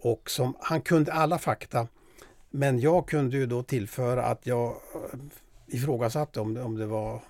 Och 0.00 0.30
som, 0.30 0.56
han 0.60 0.80
kunde 0.80 1.12
alla 1.12 1.38
fakta, 1.38 1.86
men 2.56 2.80
jag 2.80 3.08
kunde 3.08 3.36
ju 3.36 3.46
då 3.46 3.62
tillföra 3.62 4.22
att 4.24 4.46
jag 4.46 4.66
eh, 4.68 5.18
ifrågasatte 5.66 6.40
om 6.40 6.54
det, 6.54 6.62
om 6.62 6.74
det 6.78 6.86
var 6.86 7.20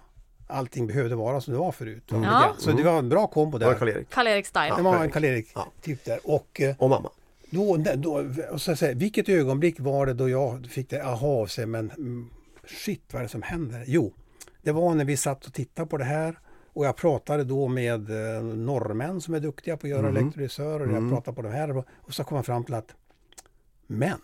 allting 0.47 0.87
behövde 0.87 1.15
vara 1.17 1.41
som 1.41 1.53
det 1.53 1.59
var 1.59 1.73
förut. 1.73 2.13
va? 2.13 2.21
Ja. 2.25 2.55
Så 2.59 2.73
det 2.73 2.83
var 2.83 2.99
en 2.99 3.09
bra 3.09 3.27
kombo 3.27 3.59
Det 3.59 3.65
var 3.65 3.73
där. 3.73 3.79
Karl-Erik. 3.79 4.11
Karl-Erik 4.11 4.47
Style. 4.47 4.77
Det 4.77 4.83
var 4.83 5.05
en 5.05 5.11
Karl-Erik 5.11 5.49
Ja. 5.55 5.67
typ 5.83 6.05
där. 6.05 6.19
Och 6.25 6.61
eh, 6.61 6.75
Och 6.79 6.91
mamma. 6.91 7.11
då, 7.51 7.77
då 7.97 8.25
och 8.51 8.61
så 8.61 8.77
säga, 8.77 8.95
vilket 8.95 9.29
ögonblick 9.29 9.81
var 9.81 10.07
det 10.07 10.15
då 10.15 10.29
jag 10.29 10.67
fick 10.67 10.91
det 10.91 11.05
aha 11.05 11.27
av 11.27 11.47
sig, 11.47 11.67
men 11.67 11.91
mm, 11.91 12.31
shit 12.85 13.03
vad 13.13 13.21
är 13.21 13.23
det 13.25 13.29
som 13.29 13.43
händer? 13.43 13.85
Jo, 13.87 14.13
det 14.63 14.73
var 14.73 14.95
när 14.95 15.05
vi 15.05 15.17
satt 15.17 15.47
och 15.47 15.53
tittade 15.53 15.89
på 15.89 15.97
det 15.97 16.05
här 16.05 16.39
och 16.73 16.87
jag 16.87 16.97
pratade 16.97 17.45
då 17.45 17.69
med 17.69 18.11
eh, 18.37 18.43
norrmän 18.43 19.21
som 19.21 19.35
är 19.35 19.41
duktiga 19.41 19.77
på 19.77 19.87
att 19.87 19.91
göra 19.91 20.09
elektrolysörer. 20.09 20.95
Jag 20.95 21.11
pratade 21.11 21.35
på 21.35 21.43
de 21.43 21.49
här 21.53 21.77
och, 21.77 21.85
och 21.95 22.15
så 22.15 22.25
kom 22.25 22.37
jag 22.37 22.47
fram 22.47 22.65
till 22.65 22.75
att 22.75 22.95
men, 23.87 24.19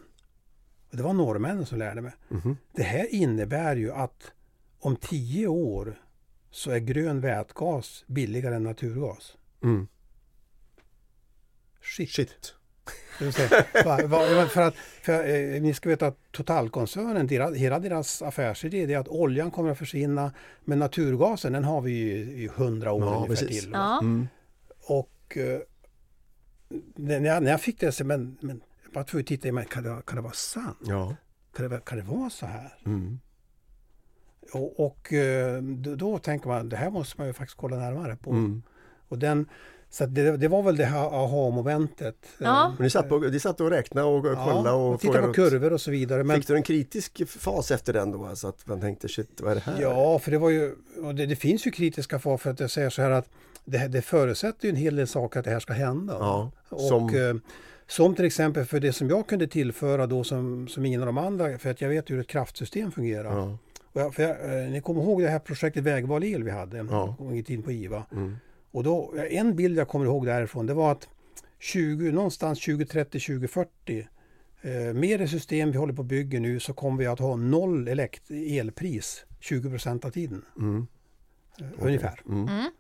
och 0.93 0.99
det 0.99 1.03
var 1.03 1.13
norrmännen 1.13 1.67
som 1.67 1.79
lärde 1.79 2.01
mig. 2.01 2.13
Mhm. 2.29 2.57
Det 2.73 2.83
här 2.83 3.15
innebär 3.15 3.77
ju 3.77 3.93
att 3.93 4.33
om 4.79 4.97
tio 4.97 5.47
år 5.47 6.01
så 6.51 6.71
är 6.71 6.79
grön 6.79 7.21
vätgas 7.21 8.05
billigare 8.07 8.55
än 8.55 8.63
naturgas. 8.65 9.37
Mm. 9.63 9.89
Shit. 11.83 12.11
Shit. 12.11 12.53
Va, 13.85 14.07
va, 14.07 14.47
för 14.49 14.63
att, 14.63 14.75
för, 15.03 15.29
eh, 15.29 15.63
ni 15.63 15.75
ska 15.75 15.89
veta 15.89 16.07
att 16.07 16.19
Totalkoncernen, 16.31 17.27
deras, 17.27 17.57
hela 17.57 17.79
deras 17.79 18.23
affärsidé 18.23 18.93
är 18.95 18.99
att 18.99 19.09
oljan 19.09 19.51
kommer 19.51 19.71
att 19.71 19.79
försvinna 19.79 20.33
men 20.65 20.79
naturgasen 20.79 21.53
den 21.53 21.65
har 21.65 21.81
vi 21.81 21.91
ju 21.91 22.17
i 22.43 22.49
hundra 22.55 22.93
år 22.93 23.03
Ja, 23.03 23.17
ungefär 23.17 23.47
precis. 23.47 23.63
till. 23.63 23.71
Ja. 23.73 23.99
Mm. 24.01 24.29
Och 24.87 25.37
eh, 25.37 25.61
när, 26.95 27.21
jag, 27.21 27.43
när 27.43 27.51
jag 27.51 27.61
fick 27.61 27.81
det 27.81 27.93
så 27.93 28.05
men, 28.05 28.37
men 28.41 28.63
bara 28.93 29.05
tvungen 29.05 29.23
att 29.25 29.29
titta, 29.29 29.53
men 29.53 29.65
kan, 29.65 29.83
det, 29.83 30.03
kan 30.07 30.17
det 30.17 30.23
vara 30.23 30.33
sant? 30.33 30.79
Ja. 30.85 31.17
Kan 31.57 31.71
det, 31.71 31.81
kan 31.85 31.99
det 31.99 32.05
vara 32.05 32.31
så 32.31 32.47
här? 32.47 32.79
Mm. 32.87 33.19
Och, 34.53 34.81
och 34.81 35.13
eh, 35.13 35.63
då, 35.63 35.95
då 35.95 36.19
tänker 36.19 36.49
man, 36.49 36.69
det 36.69 36.77
här 36.77 36.91
måste 36.91 37.15
man 37.21 37.27
ju 37.27 37.33
faktiskt 37.33 37.59
kolla 37.59 37.77
närmare 37.77 38.17
på. 38.17 38.31
Mm. 38.31 38.63
Och 39.09 39.19
den, 39.19 39.49
så 39.91 40.05
att 40.05 40.15
det, 40.15 40.37
det 40.37 40.49
var 40.49 40.63
väl 40.63 40.77
det 40.77 40.85
här 40.85 41.25
aha-momentet. 41.25 42.17
Ja. 42.39 42.65
Eh, 42.65 42.69
Men 42.77 42.83
ni 42.85 42.91
satt, 42.91 43.09
på, 43.09 43.19
ni 43.19 43.41
satt 43.41 43.61
och 43.61 43.71
räknade 43.71 44.07
och 44.07 44.23
kollade 44.23 44.69
Ja, 44.69 44.73
och 44.73 44.95
och 44.95 45.01
titta 45.01 45.23
på 45.23 45.33
kurvor 45.33 45.73
och 45.73 45.81
så 45.81 45.91
vidare. 45.91 46.25
Men, 46.25 46.37
Fick 46.37 46.47
du 46.49 46.57
en 46.57 46.63
kritisk 46.63 47.29
fas 47.29 47.71
efter 47.71 47.93
den 47.93 48.11
då? 48.11 48.25
Alltså 48.27 48.49
att 48.49 48.67
man 48.67 48.81
tänkte 48.81 49.09
shit, 49.09 49.41
vad 49.41 49.51
är 49.51 49.55
det 49.55 49.61
här? 49.61 49.81
Ja, 49.81 50.19
för 50.19 50.31
det 50.31 50.39
var 50.39 50.51
ju, 50.51 50.75
och 51.03 51.15
det, 51.15 51.27
det 51.27 51.37
finns 51.37 51.67
ju 51.67 51.71
kritiska 51.71 52.19
far 52.19 52.37
för 52.39 52.51
att 52.51 52.61
jag 52.61 52.71
säger 52.71 52.91
så 52.91 53.03
här 53.03 53.11
att 53.11 53.29
det, 53.65 53.89
det 53.89 54.03
förutsätter 54.03 54.65
ju 54.65 54.71
en 54.71 54.77
hel 54.77 54.97
del 54.97 55.07
saker 55.07 55.39
att 55.39 55.45
det 55.45 55.51
här 55.51 55.61
ska 55.61 55.73
hända. 55.73 56.17
Ja, 56.21 56.51
och, 56.69 56.81
som- 56.81 57.09
eh, 57.15 57.35
som 57.87 58.15
till 58.15 58.25
exempel 58.25 58.65
för 58.65 58.81
det 58.81 58.93
som 58.93 59.09
jag 59.09 59.27
kunde 59.27 59.47
tillföra 59.47 60.07
då 60.07 60.25
som, 60.25 60.69
som 60.69 60.87
ingen 60.87 61.01
av 61.01 61.07
de 61.07 61.19
andra, 61.19 61.59
för 61.59 61.71
att 61.71 61.81
jag 61.81 61.89
vet 61.89 62.11
hur 62.11 62.21
ett 62.21 62.27
kraftsystem 62.29 62.91
fungerar. 62.93 63.37
Ja. 63.37 63.59
Och 63.93 64.01
jag, 64.01 64.15
för 64.15 64.23
jag, 64.23 64.65
eh, 64.65 64.71
ni 64.71 64.81
kommer 64.81 65.03
ihåg 65.03 65.23
det 65.23 65.29
här 65.29 65.39
projektet 65.39 65.85
Vägval 65.85 66.25
el 66.25 66.43
vi 66.43 66.51
hade 66.51 66.77
Ja. 66.77 67.17
en 67.19 67.27
gång 67.27 67.37
i 67.39 67.63
på 67.63 67.73
IVA. 67.73 68.07
Mm. 68.13 68.37
Och 68.71 68.85
då, 68.85 69.15
en 69.31 69.57
bild 69.57 69.79
jag 69.79 69.89
kommer 69.89 70.07
ihåg 70.07 70.27
därifrån 70.27 70.67
det 70.67 70.75
var 70.75 70.93
att 70.93 71.09
20, 71.59 72.13
någonstans 72.13 72.61
2030, 72.61 73.21
2040 73.21 74.09
eh, 74.63 74.95
med 74.95 75.21
det 75.21 75.29
system 75.29 75.71
vi 75.71 75.79
håller 75.79 75.95
på 75.95 76.03
att 76.03 76.09
bygga 76.09 76.41
nu 76.41 76.61
så 76.61 76.73
kommer 76.73 76.99
vi 76.99 77.07
att 77.07 77.19
ha 77.19 77.37
noll 77.37 77.89
elekt, 77.89 78.31
elpris 78.31 79.25
20 79.41 79.71
procent 79.71 80.05
av 80.05 80.11
tiden. 80.11 80.45
Mm. 80.59 80.87
eh, 81.61 81.67
Ungefär. 81.87 82.21
Mm. 82.29 82.49
Mm. 82.49 82.71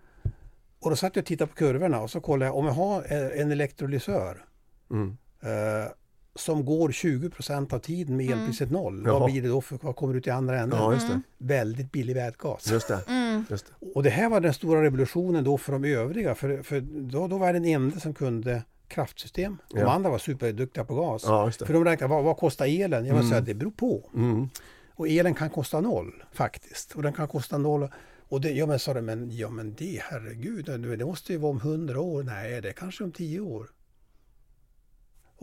Och 0.80 0.90
då 0.90 0.96
satt 0.96 1.16
jag 1.16 1.22
och 1.22 1.26
tittade 1.26 1.48
på 1.48 1.56
kurvorna 1.56 2.00
och 2.00 2.10
så 2.10 2.20
kollade 2.20 2.46
jag 2.48 2.56
om 2.56 2.66
jag 2.66 2.72
har 2.72 3.12
eh, 3.12 3.40
en 3.40 3.52
elektrolysör 3.52 4.44
Mm. 4.92 5.16
eh, 5.42 5.90
som 6.34 6.64
går 6.64 6.92
20 6.92 7.30
procent 7.30 7.72
av 7.72 7.78
tiden 7.78 8.16
med 8.16 8.30
elpriset 8.30 8.70
noll. 8.70 9.02
Jaha. 9.06 9.18
Vad 9.18 9.30
blir 9.32 9.42
det 9.42 9.48
då? 9.48 9.60
För, 9.60 9.78
vad 9.82 9.96
kommer 9.96 10.14
ut 10.14 10.26
i 10.26 10.30
andra 10.30 10.60
änden? 10.60 10.78
Ja, 10.78 10.92
just 10.94 11.08
det. 11.08 11.20
Väldigt 11.38 11.92
billig 11.92 12.14
vätgas. 12.14 12.70
Just 12.70 12.88
det. 12.88 13.00
Mm. 13.08 13.44
Just 13.50 13.66
det. 13.66 13.86
Och 13.94 14.02
det 14.02 14.10
här 14.10 14.28
var 14.30 14.40
den 14.40 14.54
stora 14.54 14.82
revolutionen 14.82 15.44
då 15.44 15.58
för 15.58 15.72
de 15.72 15.84
övriga. 15.84 16.34
För, 16.34 16.62
för 16.62 16.80
då, 16.80 17.28
då 17.28 17.38
var 17.38 17.46
jag 17.46 17.54
den 17.54 17.64
enda 17.64 18.00
som 18.00 18.14
kunde 18.14 18.62
kraftsystem. 18.88 19.58
De 19.70 19.78
Ja. 19.78 19.90
andra 19.92 20.10
var 20.10 20.18
superduktiga 20.18 20.84
på 20.84 20.94
gas. 20.94 21.22
Ja, 21.26 21.46
just 21.46 21.66
För 21.66 21.72
de 21.72 21.84
räknade, 21.84 22.14
vad, 22.14 22.24
vad 22.24 22.36
kostar 22.36 22.66
elen? 22.66 23.06
Jag 23.06 23.14
var 23.14 23.22
säga, 23.22 23.40
det 23.40 23.54
beror 23.54 23.70
på. 23.70 24.10
Mm. 24.14 24.48
Och 24.94 25.08
elen 25.08 25.34
kan 25.34 25.50
kosta 25.50 25.80
noll 25.80 26.24
faktiskt. 26.32 26.92
Och 26.92 27.02
den 27.02 27.12
kan 27.12 27.28
kosta 27.28 27.58
noll. 27.58 27.88
Och 28.28 28.40
det, 28.40 28.50
ja 28.50 28.66
men 28.66 28.78
sa 28.78 28.94
de, 28.94 29.02
men, 29.02 29.30
ja 29.36 29.50
men 29.50 29.74
det 29.74 30.02
herregud, 30.02 30.64
det 30.64 30.96
det 30.96 31.04
måste 31.04 31.32
ju 31.32 31.38
vara 31.38 31.50
om 31.50 31.60
hundra 31.60 32.00
år. 32.00 32.22
Nej, 32.22 32.60
det 32.60 32.68
är 32.68 32.72
kanske 32.72 33.04
om 33.04 33.12
tio 33.12 33.40
år. 33.40 33.70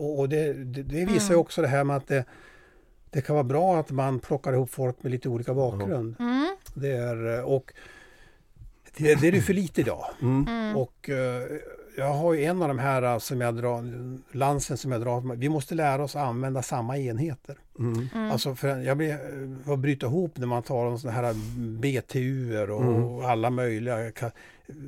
Och, 0.00 0.18
och 0.18 0.28
det, 0.28 0.52
det, 0.52 0.82
det 0.82 1.04
visar 1.04 1.34
ju 1.34 1.40
också 1.40 1.62
det 1.62 1.68
här 1.68 1.84
med 1.84 1.96
att 1.96 2.06
det, 2.08 2.24
det 3.10 3.20
kan 3.20 3.34
vara 3.34 3.44
bra 3.44 3.76
att 3.80 3.90
man 3.90 4.18
plockar 4.20 4.52
ihop 4.52 4.70
folk 4.70 5.02
med 5.02 5.12
lite 5.12 5.28
olika 5.28 5.54
bakgrund. 5.54 6.16
Mm. 6.18 6.56
Det 6.74 6.88
är, 6.96 7.38
eh, 7.38 7.44
och 7.44 7.72
det, 8.96 9.14
det 9.14 9.28
är 9.28 9.32
ju 9.32 9.42
för 9.42 9.54
lite 9.54 9.80
idag. 9.80 10.04
Mm. 10.22 10.76
Och 10.76 11.10
eh, 11.10 11.42
jag 11.96 12.12
har 12.14 12.34
ju 12.34 12.44
en 12.44 12.62
av 12.62 12.68
de 12.68 12.78
här 12.78 13.02
eh, 13.02 13.18
som 13.18 13.40
jag 13.40 13.56
drar, 13.56 13.84
lansen 14.36 14.76
som 14.76 14.92
jag 14.92 15.00
drar, 15.00 15.36
vi 15.36 15.48
måste 15.48 15.74
lära 15.74 16.04
oss 16.04 16.16
att 16.16 16.22
använda 16.26 16.62
samma 16.62 16.98
enheter. 16.98 17.58
Mm. 17.78 18.08
Alltså 18.30 18.54
för 18.54 18.78
jag 18.78 18.96
blir, 18.96 19.18
får 19.64 19.76
bryta 19.76 20.06
ihop 20.06 20.38
när 20.38 20.46
man 20.46 20.62
tar 20.62 20.86
om 20.86 20.98
sådana 20.98 21.20
här 21.20 21.34
BTU 21.80 22.58
och 22.70 22.82
Mm. 22.82 23.24
alla 23.24 23.50
möjliga, 23.50 23.96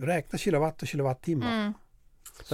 räkna 0.01 0.39
kilowatt 0.39 0.83
och 0.83 0.89
kilowattimmar. 0.89 1.73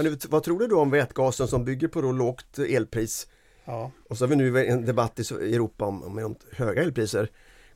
Men 0.03 0.17
vad 0.29 0.43
tror 0.43 0.59
du 0.59 0.67
då 0.67 0.79
om 0.79 0.91
vätgasen 0.91 1.47
som 1.47 1.65
bygger 1.65 1.87
på 1.87 2.01
då 2.01 2.11
lågt 2.11 2.59
elpris? 2.59 3.27
Ja. 3.65 3.91
Och 4.09 4.17
så 4.17 4.23
har 4.25 4.29
vi 4.29 4.35
nu 4.35 4.65
en 4.65 4.85
debatt 4.85 5.19
i 5.19 5.33
Europa 5.33 5.85
om, 5.85 6.03
om, 6.03 6.35
höga 6.51 6.81
elpriser. 6.81 7.29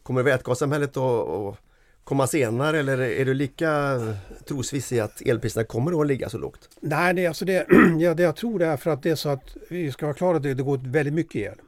Kommer 0.04 0.24
vätgassamhället 0.24 0.98
att, 0.98 1.58
komma 2.04 2.28
senare 2.28 2.80
eller 2.80 3.02
är 3.02 3.26
du 3.26 3.34
lika 3.34 4.00
trosviss 4.48 4.92
i 4.92 5.00
att 5.00 5.22
elpriserna 5.22 5.64
kommer 5.64 6.02
att 6.02 6.08
ligga 6.08 6.30
så 6.30 6.38
lågt? 6.38 6.70
Nej, 6.80 7.14
det, 7.14 7.26
är 7.26 7.28
alltså 7.28 7.46
det, 7.46 7.68
ja, 8.00 8.14
det 8.14 8.24
jag 8.24 8.36
tror 8.36 8.60
det 8.60 8.66
är 8.66 8.78
för 8.78 8.92
att 8.92 9.04
det 9.04 9.10
är 9.10 9.16
så 9.16 9.30
att 9.30 9.58
vi 9.70 9.92
ska 9.92 10.06
vara 10.06 10.16
klara 10.16 10.40
det, 10.40 10.54
det 10.54 10.64
går 10.64 10.78
väldigt 10.78 11.14
mycket 11.14 11.36
el. 11.36 11.62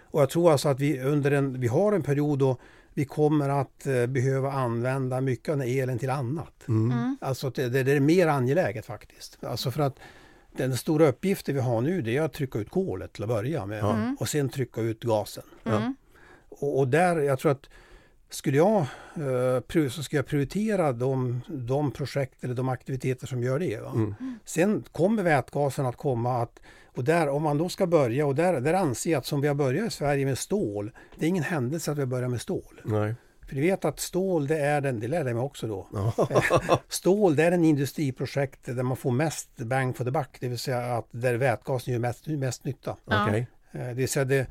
Och 0.00 0.22
jag 0.22 0.30
tror 0.30 0.52
alltså 0.52 0.68
att 0.68 0.80
vi 0.80 1.00
under 1.00 1.30
en, 1.30 1.60
vi 1.60 1.66
har 1.66 1.92
en 1.92 2.02
period 2.02 2.38
då 2.38 2.56
vi 2.94 3.04
kommer 3.04 3.48
att 3.48 3.86
eh, 3.86 4.06
behöva 4.06 4.52
använda 4.52 5.20
mycket 5.20 5.48
av 5.48 5.58
den 5.58 5.68
elen 5.68 5.98
till 5.98 6.10
annat. 6.10 6.68
Mm. 6.68 7.16
Alltså 7.20 7.46
att 7.46 7.54
det, 7.54 7.68
det, 7.68 7.92
är 7.92 8.00
mer 8.00 8.26
angeläget 8.26 8.86
faktiskt. 8.86 9.44
Alltså 9.44 9.70
för 9.70 9.82
att 9.82 9.98
den 10.56 10.76
stora 10.76 11.08
uppgiften 11.08 11.54
vi 11.54 11.60
har 11.60 11.80
nu 11.80 12.02
det 12.02 12.16
är 12.16 12.22
att 12.22 12.32
trycka 12.32 12.58
ut 12.58 12.70
kolet 12.70 13.12
till 13.12 13.22
att 13.22 13.28
börja 13.28 13.66
med 13.66 13.78
Ja. 13.78 14.14
och 14.20 14.28
sen 14.28 14.48
trycka 14.48 14.80
ut 14.80 15.02
gasen. 15.02 15.44
Mm. 15.64 15.96
Och, 16.48 16.78
och 16.78 16.88
där, 16.88 17.20
jag 17.20 17.38
tror 17.38 17.52
att 17.52 17.68
skulle 18.30 18.56
jag, 18.56 18.86
eh, 19.76 19.88
så 19.88 20.02
ska 20.02 20.16
jag 20.16 20.26
prioritera 20.26 20.92
de, 20.92 21.40
de 21.48 21.90
projekt 21.90 22.44
eller 22.44 22.54
de 22.54 22.68
aktiviteter 22.68 23.26
som 23.26 23.42
gör 23.42 23.58
det. 23.58 23.80
Va? 23.80 23.90
Mm. 23.94 24.14
Sen 24.44 24.84
kommer 24.92 25.22
vätgasen 25.22 25.86
att 25.86 25.96
komma 25.96 26.42
att, 26.42 26.60
och 26.94 27.04
där, 27.04 27.28
om 27.28 27.42
man 27.42 27.58
då 27.58 27.68
ska 27.68 27.86
börja, 27.86 28.26
och 28.26 28.34
där, 28.34 28.60
där 28.60 28.74
anser 28.74 29.10
jag 29.10 29.18
att 29.18 29.26
som 29.26 29.40
vi 29.40 29.48
har 29.48 29.54
börjat 29.54 29.86
i 29.86 29.90
Sverige 29.90 30.24
med 30.26 30.38
stål, 30.38 30.90
det 31.18 31.24
är 31.26 31.28
ingen 31.28 31.44
händelse 31.44 31.90
att 31.92 31.96
vi 31.98 32.02
har 32.02 32.06
börjat 32.06 32.30
med 32.30 32.40
stål. 32.40 32.80
Nej. 32.84 33.14
För 33.48 33.54
ni 33.54 33.60
vet 33.60 33.84
att 33.84 34.00
stål, 34.00 34.46
det 34.46 34.58
är 34.58 34.80
den, 34.80 35.00
det 35.00 35.08
lärde 35.08 35.30
jag 35.30 35.36
mig 35.36 35.44
också 35.44 35.66
då. 35.66 35.86
Stål, 36.88 37.36
det 37.36 37.44
är 37.44 37.52
en 37.52 37.64
industriprojekt 37.64 38.64
där 38.64 38.82
man 38.82 38.96
får 38.96 39.10
mest 39.10 39.56
bang 39.56 39.96
for 39.96 40.04
the 40.04 40.10
buck, 40.10 40.36
det 40.40 40.48
vill 40.48 40.58
säga 40.58 40.96
att 40.96 41.06
där 41.10 41.34
vätgasen 41.34 41.92
gör 41.92 42.00
mest, 42.00 42.26
mest 42.26 42.64
nytta. 42.64 42.96
Okej. 43.04 43.46
Eh, 43.72 43.80
Det 43.86 43.94
vill 43.94 44.08
säga 44.08 44.24
det, 44.24 44.46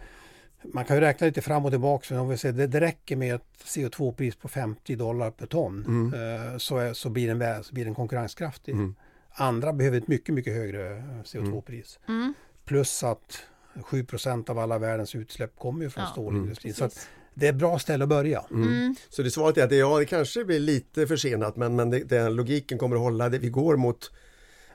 man 0.74 0.86
kan 0.86 0.96
ju 0.98 1.02
räkna 1.02 1.28
lite 1.28 1.42
fram 1.42 1.66
och 1.66 1.72
tillbaka, 1.72 2.06
men 2.10 2.20
om 2.20 2.30
vi 2.30 2.38
säger 2.38 2.54
det, 2.54 2.68
det 2.68 2.80
räcker 2.80 3.16
med 3.16 3.36
ett 3.36 3.44
CO2-pris 3.66 4.36
på 4.36 4.48
50 4.48 4.96
dollar 4.96 5.32
per 5.32 5.46
ton 5.46 5.86
Mm. 5.88 6.14
eh, 6.54 6.58
så, 6.58 6.78
är, 6.78 6.94
så, 6.94 7.10
blir 7.10 7.36
den, 7.36 7.64
så 7.64 7.74
blir 7.74 7.86
den 7.86 7.96
konkurrenskraftig. 7.96 8.72
Mm. 8.72 8.96
Andra 9.36 9.74
behöver 9.74 9.98
ett 9.98 10.08
mycket, 10.08 10.36
mycket 10.36 10.54
högre 10.54 10.98
eh, 10.98 11.04
CO2-pris. 11.24 12.00
Mm. 12.08 12.34
Plus 12.66 13.04
att 13.04 13.40
7% 13.76 14.50
av 14.50 14.60
alla 14.60 14.80
världens 14.80 15.16
utsläpp 15.16 15.56
kommer 15.60 15.84
ju 15.84 15.90
från 15.90 16.04
Ja, 16.04 16.10
stålindustrin. 16.12 16.74
Så 16.74 16.86
att 16.86 16.94
Precis. 16.94 17.10
det 17.34 17.46
är 17.46 17.50
ett 17.50 17.56
bra 17.56 17.80
ställe 17.80 18.04
att 18.04 18.10
börja. 18.10 18.44
Mm. 18.52 18.96
Så 19.10 19.24
det 19.24 19.32
svaret 19.32 19.58
är 19.58 19.64
att 19.64 19.70
det, 19.70 19.76
ja, 19.76 20.00
det 20.00 20.06
kanske 20.06 20.46
blir 20.46 20.60
lite 20.60 21.08
försenat 21.08 21.56
men, 21.56 21.76
men 21.76 21.90
det, 21.90 22.00
den 22.04 22.36
logiken 22.36 22.78
kommer 22.78 22.96
att 22.96 23.02
hålla. 23.02 23.30
Det, 23.30 23.40
vi 23.40 23.50
går 23.50 23.78
mot, 23.78 24.12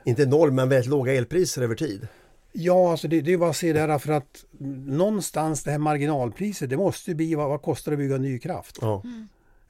inte 0.03 0.25
noll, 0.25 0.51
men 0.51 0.69
väldigt 0.69 0.89
låga 0.89 1.13
elpriser 1.13 1.61
över 1.61 1.75
tid. 1.75 2.07
Ja, 2.51 2.91
alltså 2.91 3.07
det, 3.07 3.21
det 3.21 3.33
är 3.33 3.37
bara 3.37 3.49
att 3.49 3.55
se 3.57 3.73
det 3.73 3.79
här 3.79 3.99
för 3.99 4.13
att 4.13 4.45
någonstans 4.85 5.63
det 5.63 5.71
här 5.71 5.77
marginalpriset, 5.77 6.69
det 6.69 6.77
måste 6.77 7.11
ju 7.11 7.15
bli 7.15 7.35
vad, 7.35 7.49
vad 7.49 7.61
kostar 7.61 7.91
det 7.91 7.95
att 7.95 7.99
bygga 7.99 8.17
ny 8.17 8.39
kraft? 8.39 8.77
Ja, 8.81 9.03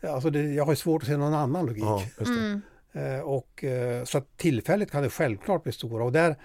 Alltså 0.04 0.30
det, 0.30 0.41
jag 0.41 0.65
har 0.65 0.71
ju 0.71 0.75
svårt 0.75 1.02
att 1.02 1.08
se 1.08 1.17
någon 1.17 1.34
annan 1.34 1.65
logik. 1.65 1.84
ja 1.84 2.04
Mm. 2.93 3.15
Eh, 3.15 3.19
och, 3.19 3.63
eh, 3.63 4.04
så 4.04 4.17
att 4.17 4.38
tillfälligt 4.38 4.91
kan 4.91 5.04
det 5.04 5.10
självklart 5.10 5.63
bli 5.63 5.71
stora. 5.71 6.04
Och 6.04 6.12
där, 6.12 6.36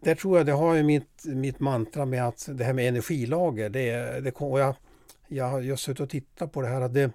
där 0.00 0.14
tror 0.14 0.38
jag 0.38 0.46
det 0.46 0.52
har 0.52 0.74
ju 0.74 0.82
mitt, 0.82 1.24
mitt 1.24 1.60
mantra 1.60 2.04
med 2.04 2.28
att 2.28 2.48
det 2.52 2.64
här 2.64 2.72
med 2.72 2.88
energilager. 2.88 3.68
Det, 3.68 4.20
det, 4.20 4.40
och 4.40 4.60
jag, 4.60 4.74
jag 5.28 5.44
har 5.44 5.60
just 5.60 5.82
suttit 5.82 6.00
och 6.00 6.10
tittat 6.10 6.52
på 6.52 6.62
det 6.62 6.68
här. 6.68 6.80
Att 6.80 6.94
det, 6.94 7.10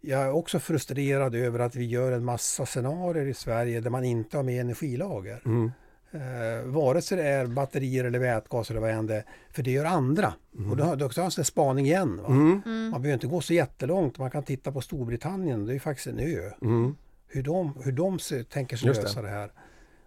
jag 0.00 0.22
är 0.22 0.32
också 0.32 0.58
frustrerad 0.58 1.34
över 1.34 1.58
att 1.58 1.76
vi 1.76 1.84
gör 1.84 2.12
en 2.12 2.24
massa 2.24 2.66
scenarier 2.66 3.26
i 3.26 3.34
Sverige 3.34 3.80
där 3.80 3.90
man 3.90 4.04
inte 4.04 4.36
har 4.36 4.44
med 4.44 4.60
energilager. 4.60 5.42
Mm. 5.44 5.72
Eh, 6.10 6.64
vare 6.64 7.02
sig 7.02 7.18
det 7.18 7.24
är 7.28 7.46
batterier 7.46 8.04
eller 8.04 8.18
vätgas 8.18 8.70
eller 8.70 8.80
vad 8.80 8.90
än 8.90 9.06
det 9.06 9.16
är. 9.16 9.24
För 9.50 9.62
det 9.62 9.70
gör 9.70 9.84
andra. 9.84 10.32
Och 10.70 10.76
då 10.76 10.84
har 10.84 10.96
du 10.96 11.04
också 11.04 11.20
en 11.20 11.30
spaning 11.30 11.86
igen. 11.86 12.16
Va? 12.16 12.28
Mm. 12.28 12.62
Mm. 12.66 12.90
Man 12.90 13.02
behöver 13.02 13.14
inte 13.14 13.26
gå 13.26 13.40
så 13.40 13.54
jättelångt. 13.54 14.18
Man 14.18 14.30
kan 14.30 14.42
titta 14.42 14.72
på 14.72 14.80
Storbritannien. 14.80 15.66
Det 15.66 15.72
är 15.72 15.74
ju 15.74 15.80
faktiskt 15.80 16.06
en 16.06 16.18
ö 16.18 16.50
Mm. 16.62 16.94
Hur 17.28 17.42
de, 17.42 17.74
hur 17.84 17.92
de 17.92 18.18
ser, 18.18 18.42
tänker 18.42 18.76
sig 18.76 18.88
Just 18.88 19.00
det. 19.00 19.06
lösa 19.06 19.22
det. 19.22 19.28
här. 19.28 19.50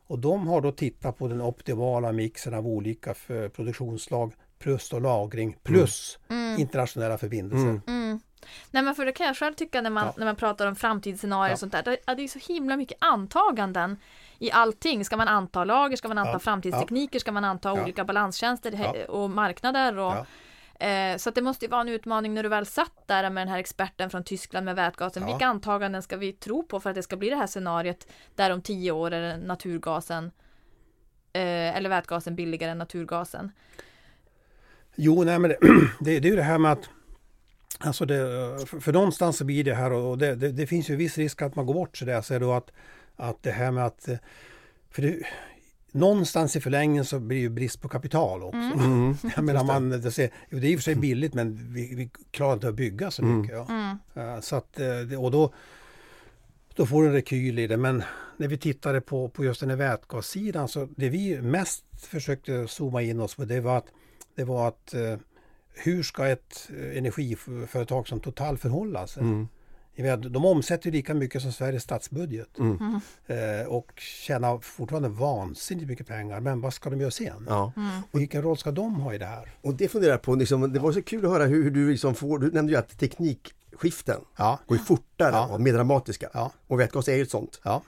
Och 0.07 0.19
de 0.19 0.47
har 0.47 0.61
då 0.61 0.71
tittat 0.71 1.17
på 1.17 1.27
den 1.27 1.41
optimala 1.41 2.11
mixen 2.11 2.53
av 2.53 2.67
olika 2.67 3.13
för 3.13 3.49
produktionsslag 3.49 4.33
plus 4.59 4.89
då 4.89 4.99
lagring 4.99 5.57
plus 5.63 6.19
Mm. 6.29 6.59
internationella 6.59 7.17
förbindelser. 7.17 7.67
Mm. 7.69 7.81
Mm. 7.87 8.19
Nej 8.71 8.83
men 8.83 8.95
för 8.95 9.05
det 9.05 9.11
kan 9.11 9.27
jag 9.27 9.37
själv 9.37 9.53
tycka 9.53 9.81
när 9.81 9.89
man, 9.89 10.05
Ja. 10.05 10.13
när 10.17 10.25
man 10.25 10.35
pratar 10.35 10.67
om 10.67 10.75
framtidsscenarier 10.75 11.49
Ja. 11.49 11.53
och 11.53 11.59
sånt 11.59 11.71
där. 11.71 11.83
Det, 11.83 12.13
det 12.15 12.23
är 12.23 12.27
så 12.27 12.39
himla 12.53 12.77
mycket 12.77 12.97
antaganden 13.01 13.97
i 14.39 14.51
allting. 14.51 15.05
Ska 15.05 15.17
man 15.17 15.27
anta 15.27 15.63
lager, 15.63 15.97
ska 15.97 16.07
man 16.07 16.17
anta 16.17 16.31
Ja. 16.31 16.39
framtidstekniker, 16.39 17.19
ska 17.19 17.31
man 17.31 17.45
anta 17.45 17.69
Ja. 17.69 17.83
olika 17.83 18.03
Ja. 18.95 19.13
och 19.13 19.29
marknader. 19.29 19.97
Och, 19.97 20.11
Ja. 20.13 20.25
Eh, 20.81 21.17
så 21.17 21.29
det 21.29 21.41
måste 21.41 21.65
ju 21.65 21.69
vara 21.69 21.81
en 21.81 21.89
utmaning 21.89 22.33
när 22.33 22.43
du 22.43 22.49
väl 22.49 22.65
satt 22.65 23.07
där 23.07 23.29
med 23.29 23.41
den 23.41 23.51
här 23.51 23.59
experten 23.59 24.09
från 24.09 24.23
Tyskland 24.23 24.65
med 24.65 24.75
vätgasen. 24.75 25.23
Ja. 25.23 25.29
Vilka 25.33 25.47
antaganden 25.47 26.01
ska 26.01 26.17
vi 26.17 26.33
tro 26.33 26.63
på 26.63 26.79
för 26.79 26.89
att 26.89 26.95
det 26.95 27.03
ska 27.03 27.17
bli 27.17 27.29
det 27.29 27.35
här 27.35 27.47
scenariet 27.47 28.07
där 28.35 28.51
om 28.51 28.61
tio 28.61 28.91
år 28.91 29.11
är 29.11 29.37
naturgasen 29.37 30.31
eh, 31.33 31.77
eller 31.77 31.89
vätgasen 31.89 32.35
billigare 32.35 32.71
än 32.71 32.77
naturgasen. 32.77 33.51
Jo, 34.95 35.23
nej, 35.23 35.39
men 35.39 35.49
det, 35.49 35.57
det, 35.99 36.19
det 36.19 36.27
är 36.27 36.31
ju 36.31 36.35
det 36.35 36.43
här 36.43 36.57
med 36.57 36.71
att 36.71 36.89
Alltså 37.83 38.05
det, 38.05 38.17
för, 38.81 38.93
någonstans 38.93 39.37
så 39.37 39.45
blir 39.45 39.63
det 39.63 39.75
här 39.75 39.91
och 39.91 40.17
det, 40.17 40.35
det, 40.35 40.51
det 40.51 40.67
finns 40.67 40.89
ju 40.89 40.95
viss 40.95 41.17
risk 41.17 41.41
att 41.41 41.55
man 41.55 41.65
går 41.65 41.73
bort 41.73 41.97
sig 41.97 42.07
där. 42.07 42.21
Så 42.21 42.33
är 42.33 42.39
då 42.39 42.51
att, 42.51 42.71
att 43.15 43.43
det 43.43 43.51
här 43.51 43.71
med 43.71 43.85
att 43.85 44.07
eh, 44.07 44.17
för 44.89 45.01
det, 45.01 45.19
Någonstans 45.91 46.55
i 46.55 46.61
förlängningen 46.61 47.05
så 47.05 47.19
blir 47.19 47.37
det 47.37 47.41
ju 47.41 47.49
brist 47.49 47.81
på 47.81 47.89
kapital 47.89 48.43
också. 48.43 48.57
Mm. 48.57 49.15
Jag 49.35 49.43
menar 49.43 49.63
man, 49.63 49.89
det, 49.89 50.17
jo, 50.49 50.59
det 50.59 50.67
är 50.67 50.71
i 50.71 50.75
och 50.75 50.79
för 50.79 50.83
sig 50.83 50.95
billigt 50.95 51.33
men 51.33 51.73
vi, 51.73 51.95
vi 51.95 52.09
klarar 52.31 52.53
inte 52.53 52.67
att 52.67 52.75
bygga 52.75 53.11
så 53.11 53.21
Mm. 53.23 53.41
mycket. 53.41 53.55
Ja. 53.57 53.67
Mm. 53.69 53.97
Eh, 54.35 54.41
Så 54.41 54.55
att, 54.55 54.79
eh, 54.79 55.23
och 55.23 55.31
då, 55.31 55.53
då 56.75 56.85
får 56.85 57.01
du 57.01 57.07
en 57.07 57.13
rekyl 57.13 57.59
i 57.59 57.67
det. 57.67 57.77
Men 57.77 58.03
när 58.37 58.47
vi 58.47 58.57
tittade 58.57 59.01
på, 59.01 59.29
på 59.29 59.43
just 59.45 59.59
den 59.59 59.69
här 59.69 59.77
vätgassidan 59.77 60.67
så 60.67 60.87
det 60.97 61.09
vi 61.09 61.41
mest 61.41 61.83
försökte 61.97 62.67
zooma 62.67 63.01
in 63.01 63.19
oss 63.19 63.35
på 63.35 63.45
det 63.45 63.59
var 63.59 63.77
att, 63.77 63.87
det 64.35 64.43
var 64.43 64.67
att 64.67 64.93
eh, 64.93 65.17
hur 65.73 66.03
ska 66.03 66.27
ett 66.27 66.69
energiföretag 66.95 68.07
som 68.07 68.19
Total 68.19 68.57
förhålla 68.57 69.07
sig? 69.07 69.23
Mm. 69.23 69.47
De 70.29 70.45
omsätter 70.45 70.85
ju 70.85 70.91
lika 70.91 71.13
mycket 71.13 71.41
som 71.41 71.51
Sveriges 71.51 71.83
statsbudget 71.83 72.59
Mm. 72.59 72.99
eh, 73.27 73.67
och 73.67 73.91
tjänar 73.99 74.59
fortfarande 74.59 75.09
vansinnigt 75.09 75.87
mycket 75.89 76.07
pengar. 76.07 76.39
Men 76.39 76.61
vad 76.61 76.73
ska 76.73 76.89
de 76.89 77.01
göra 77.01 77.11
sen? 77.11 77.45
Ja. 77.49 77.71
Mm. 77.77 77.89
Vilken 78.11 78.41
roll 78.41 78.57
ska 78.57 78.71
de 78.71 78.95
ha 78.95 79.13
i 79.13 79.17
det 79.17 79.25
här? 79.25 79.51
Och 79.61 79.73
det 79.73 79.87
funderar 79.87 80.11
jag 80.11 80.21
på, 80.21 80.35
liksom, 80.35 80.73
det 80.73 80.79
var 80.79 80.91
så 80.91 81.01
kul 81.01 81.25
att 81.25 81.31
höra 81.31 81.45
hur, 81.45 81.63
hur 81.63 81.71
du 81.71 81.89
liksom 81.91 82.15
får, 82.15 82.39
du 82.39 82.51
nämnde 82.51 82.73
ju 82.73 82.79
att 82.79 82.99
teknikskiften 82.99 84.21
Ja, 84.37 84.59
går 84.67 84.77
ju 84.77 84.83
fortare 84.83 85.31
Ja. 85.31 85.47
och 85.53 85.61
mer 85.61 85.73
dramatiska. 85.73 86.29
ja, 86.33 86.51
Och 86.67 86.79
vätgas 86.79 87.07
är 87.07 87.15
ju 87.15 87.21
ett 87.21 87.31
sånt. 87.31 87.59
ja. 87.63 87.81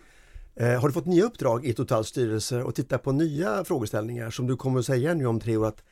Eh, 0.55 0.79
har 0.81 0.87
du 0.87 0.93
fått 0.93 1.05
nya 1.05 1.23
uppdrag 1.23 1.65
i 1.65 1.73
Totals 1.73 2.07
styrelse 2.07 2.63
och 2.63 2.75
titta 2.75 2.97
på 2.97 3.11
nya 3.11 3.63
frågeställningar 3.63 4.29
som 4.29 4.47
du 4.47 4.55
kommer 4.57 4.79
att 4.79 4.85
säga 4.85 5.13
nu 5.13 5.25
om 5.25 5.39
tre 5.39 5.57
år 5.57 5.65
att 5.67 5.83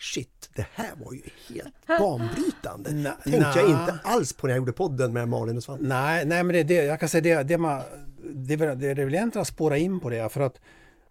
Shit, 0.00 0.50
det 0.54 0.66
här 0.74 0.90
var 1.04 1.12
ju 1.12 1.20
helt 1.48 1.74
banbrytande. 1.86 2.90
Na- 2.90 3.22
Tänkte 3.22 3.60
jag 3.60 3.70
na. 3.70 3.80
inte 3.80 3.98
alls 4.04 4.32
på 4.32 4.46
när 4.46 4.54
jag 4.54 4.58
gjorde 4.58 4.72
podden 4.72 5.12
med 5.12 5.28
Malin 5.28 5.56
och 5.56 5.62
Svante. 5.62 5.84
Nej, 5.84 6.24
nej 6.26 6.42
men 6.44 6.54
det, 6.56 6.62
det, 6.62 6.74
jag 6.74 7.00
kan 7.00 7.08
säga 7.08 7.36
det, 7.36 7.42
det, 7.48 7.58
man, 7.58 7.82
det, 8.34 8.56
det 8.56 8.86
är 8.90 8.94
väl 8.94 9.14
egentligen 9.14 9.42
att 9.42 9.48
spåra 9.48 9.76
in 9.78 10.00
på 10.00 10.10
det 10.10 10.32
för 10.32 10.40
att 10.40 10.60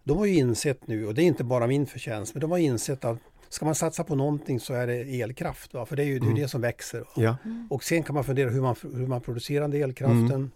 de 0.04 0.18
har 0.18 0.26
ju 0.26 0.34
insett 0.34 0.86
nu, 0.86 1.06
och 1.06 1.14
det 1.14 1.22
är 1.22 1.26
inte 1.26 1.44
bara 1.44 1.66
min 1.66 1.86
förtjänst, 1.86 2.34
men 2.34 2.40
de 2.40 2.50
har 2.50 2.58
insett 2.58 3.04
att 3.04 3.18
ska 3.48 3.64
man 3.64 3.74
satsa 3.74 4.04
på 4.04 4.14
någonting 4.14 4.60
så 4.60 4.74
är 4.74 4.86
det 4.86 5.20
elkraft. 5.20 5.74
Va? 5.74 5.86
För 5.86 5.96
det 5.96 6.02
är 6.02 6.06
ju 6.06 6.12
ju 6.12 6.34
det 6.34 6.48
som 6.48 6.60
växer. 6.60 7.04
Ja. 7.16 7.36
Och 7.70 7.84
sen 7.84 8.02
kan 8.02 8.14
man 8.14 8.24
fundera 8.24 8.50
hur 8.50 8.60
man, 8.60 8.76
hur 8.82 9.06
man 9.06 9.20
producerar 9.20 9.68
den 9.68 9.82
elkraften 9.82 10.50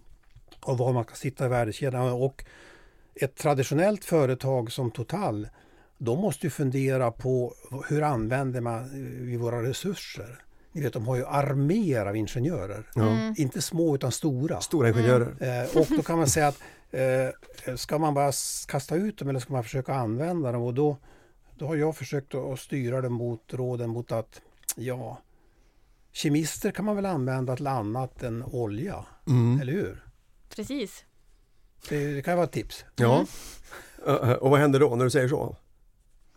och 0.61 0.79
var 0.79 0.93
man 0.93 1.05
ska 1.05 1.15
sitta 1.15 1.47
i 1.47 1.49
värdekedjan. 1.49 2.13
Och 2.13 2.45
ett 3.15 3.37
traditionellt 3.37 4.05
företag 4.05 4.73
som 4.73 4.91
Total, 4.91 5.49
de 6.05 6.19
måste 6.21 6.47
ju 6.47 6.51
fundera 6.51 7.11
på 7.11 7.55
hur 7.89 8.03
använder 8.03 8.61
man 8.61 8.85
eh, 8.85 8.89
vi 9.27 9.37
våra 9.37 9.63
resurser. 9.63 10.41
Ni 10.73 10.81
vet, 10.83 10.93
de 10.93 11.07
har 11.07 11.17
ju 11.17 11.27
arméer 11.27 12.07
av 12.07 12.17
ingenjörer. 12.17 12.91
Ja. 12.95 13.35
Inte 13.37 13.63
små 13.63 13.95
utan 13.95 14.13
stora. 14.13 14.61
Stora 14.61 14.89
ingenjörer. 14.89 15.63
Eh, 15.65 15.77
och 15.81 15.87
då 15.97 16.03
kan 16.03 16.19
man 16.19 16.27
säga 16.29 16.49
att 16.49 16.59
eh, 16.91 17.75
ska 17.77 17.99
man 17.99 18.15
bara 18.15 18.33
kasta 18.69 18.95
ut 18.97 19.19
dem 19.19 19.29
eller 19.29 19.41
ska 19.41 19.53
man 19.53 19.65
försöka 19.65 19.95
använda 19.95 20.53
dem? 20.53 20.63
Och 20.63 20.75
då, 20.75 20.97
då 21.59 21.67
har 21.67 21.77
jag 21.77 21.97
försökt 21.97 22.35
att, 22.35 22.61
styra 22.61 23.01
dem 23.01 23.13
mot 23.13 23.43
råden 23.55 23.91
mot 23.91 24.13
att 24.13 24.41
ja, 24.77 25.19
kemister 26.13 26.71
kan 26.71 26.85
man 26.85 26.97
väl 26.97 27.07
använda 27.07 27.57
till 27.57 27.67
annat 27.67 28.23
än 28.23 28.43
olja, 28.45 29.05
Mm. 29.27 29.61
eller 29.61 29.73
hur? 29.73 30.05
Precis. 30.57 31.05
Det, 31.89 32.15
det 32.15 32.23
kan 32.23 32.37
vara 32.37 32.45
ett 32.47 32.53
tips. 32.53 32.85
Ja. 32.97 33.27
Eh, 34.07 34.15
Och 34.33 34.51
vad 34.51 34.61
händer 34.61 34.81
då 34.81 34.97
när 34.97 35.05
du 35.05 35.11
säger 35.11 35.29
så? 35.29 35.57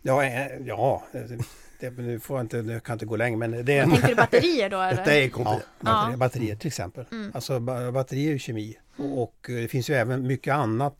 Ja, 0.02 0.24
eh, 0.24 0.58
ja 0.66 1.02
det, 1.12 1.38
det, 1.80 1.90
nu 1.90 2.20
får 2.20 2.36
jag 2.38 2.44
inte, 2.44 2.62
nu 2.62 2.80
kan 2.80 2.92
jag 2.92 2.94
inte 2.94 3.06
gå 3.06 3.16
längre 3.16 3.36
men 3.36 3.64
det 3.64 3.78
är 3.78 3.84
Tänker 3.86 4.08
du 4.08 4.14
batterier 4.14 4.70
då 4.70 4.76
eller? 4.80 4.96
Detta 4.96 5.14
är 5.14 5.20
Ja, 5.22 5.28
batterier, 5.28 6.10
Ja. 6.10 6.16
batterier 6.16 6.56
till 6.56 6.66
exempel. 6.66 7.04
Mm. 7.12 7.30
Alltså 7.34 7.60
ba- 7.60 7.92
batterier 7.92 8.28
är 8.28 8.32
ju 8.32 8.38
kemi 8.38 8.76
och, 8.96 9.22
och 9.22 9.50
eh, 9.50 9.54
det 9.56 9.68
finns 9.68 9.90
ju 9.90 9.94
även 9.94 10.26
mycket 10.26 10.54
annat. 10.54 10.96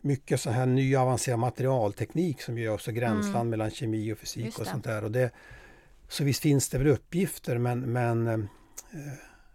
Mycket 0.00 0.40
så 0.40 0.50
här 0.50 0.66
ny 0.66 0.96
avancerad 0.96 1.38
materialteknik 1.38 2.42
som 2.42 2.58
gör 2.58 2.74
också 2.74 2.92
gränsland 2.92 3.50
mellan 3.50 3.70
kemi 3.70 4.12
och 4.12 4.18
fysik 4.18 4.36
Mm. 4.36 4.46
Just 4.46 4.58
och 4.58 4.64
det. 4.64 4.70
sånt 4.70 4.84
där. 4.84 5.04
Och 5.04 5.10
det, 5.10 5.30
så 6.08 6.24
visst 6.24 6.42
finns 6.42 6.68
det 6.68 6.78
väl 6.78 6.86
uppgifter 6.86 7.58
men, 7.58 7.80
men 7.80 8.26
eh, 8.28 8.38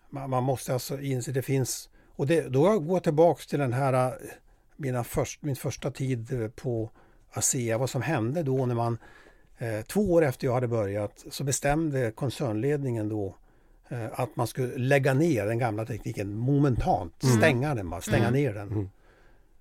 man, 0.10 0.30
man 0.30 0.44
måste 0.44 0.74
alltså 0.74 1.00
inse 1.02 1.32
det 1.32 1.42
finns 1.42 1.90
och 2.16 2.28
det, 2.28 2.50
då 2.50 2.80
går 2.80 2.96
jag 2.96 3.04
tillbaks 3.04 3.48
till 3.48 3.60
den 3.60 3.74
här 3.74 4.14
mina 4.76 5.04
först, 5.04 5.42
min 5.42 5.56
första 5.56 5.92
tid 5.92 6.52
på 6.56 6.90
ASEA, 7.32 7.78
vad 7.78 7.90
som 7.90 8.02
hände 8.02 8.44
då 8.44 8.66
när 8.66 8.76
man 8.76 8.98
eh, 9.58 9.82
två 9.82 10.14
år 10.14 10.24
efter 10.24 10.48
jag 10.48 10.54
hade 10.54 10.68
börjat 10.68 11.26
så 11.32 11.44
bestämde 11.44 12.12
koncernledningen 12.12 13.10
då 13.10 13.36
eh, 13.90 14.20
att 14.20 14.36
man 14.36 14.48
skulle 14.48 14.78
lägga 14.78 15.14
ner 15.14 15.46
den 15.46 15.58
gamla 15.60 15.86
tekniken 15.86 16.38
momentant, 16.38 17.14
stänga 17.40 17.76
den 17.76 17.90
bara, 17.90 18.02
stänga 18.02 18.28
Mm. 18.28 18.34
ner 18.34 18.54
den. 18.54 18.68
Mm. 18.72 18.90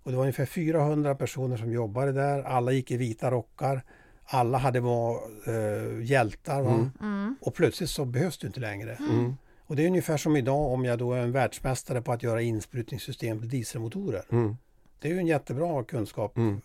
Och 0.03 0.11
det 0.11 0.17
var 0.17 0.25
ungefär 0.25 0.47
400 0.47 1.15
personer 1.15 1.57
som 1.57 1.73
jobbade 1.73 2.13
där, 2.13 2.43
alla 2.43 2.73
gick 2.73 2.91
i 2.91 2.97
vita 2.97 3.31
rockar, 3.31 3.83
alla 4.25 4.59
hade 4.59 4.81
var 4.81 5.21
eh, 5.47 6.05
hjältar 6.05 6.63
va? 6.63 6.71
Mm. 6.71 6.91
Mm. 7.01 7.37
och 7.41 7.55
plötsligt 7.55 7.91
så 7.91 8.05
behövs 8.05 8.39
det 8.39 8.47
inte 8.47 8.61
längre. 8.61 8.95
Mm. 8.95 9.37
Och 9.67 9.77
det 9.77 9.83
är 9.83 9.87
ungefär 9.87 10.17
som 10.17 10.37
idag 10.37 10.73
om 10.73 10.85
jag 10.85 10.99
då 10.99 11.13
är 11.13 11.19
en 11.19 11.33
världsmästare 11.33 12.03
på 12.03 12.13
att 12.13 12.23
göra 12.23 12.43
insprutningssystem 12.43 13.41
till 13.41 13.49
dieselmotorer. 13.49 14.23
Mm. 14.31 14.57
Det 15.01 15.09
är 15.09 15.13
ju 15.13 15.19
en 15.19 15.27
jättebra 15.27 15.85
kunskap 15.85 16.37
Mm. 16.37 16.61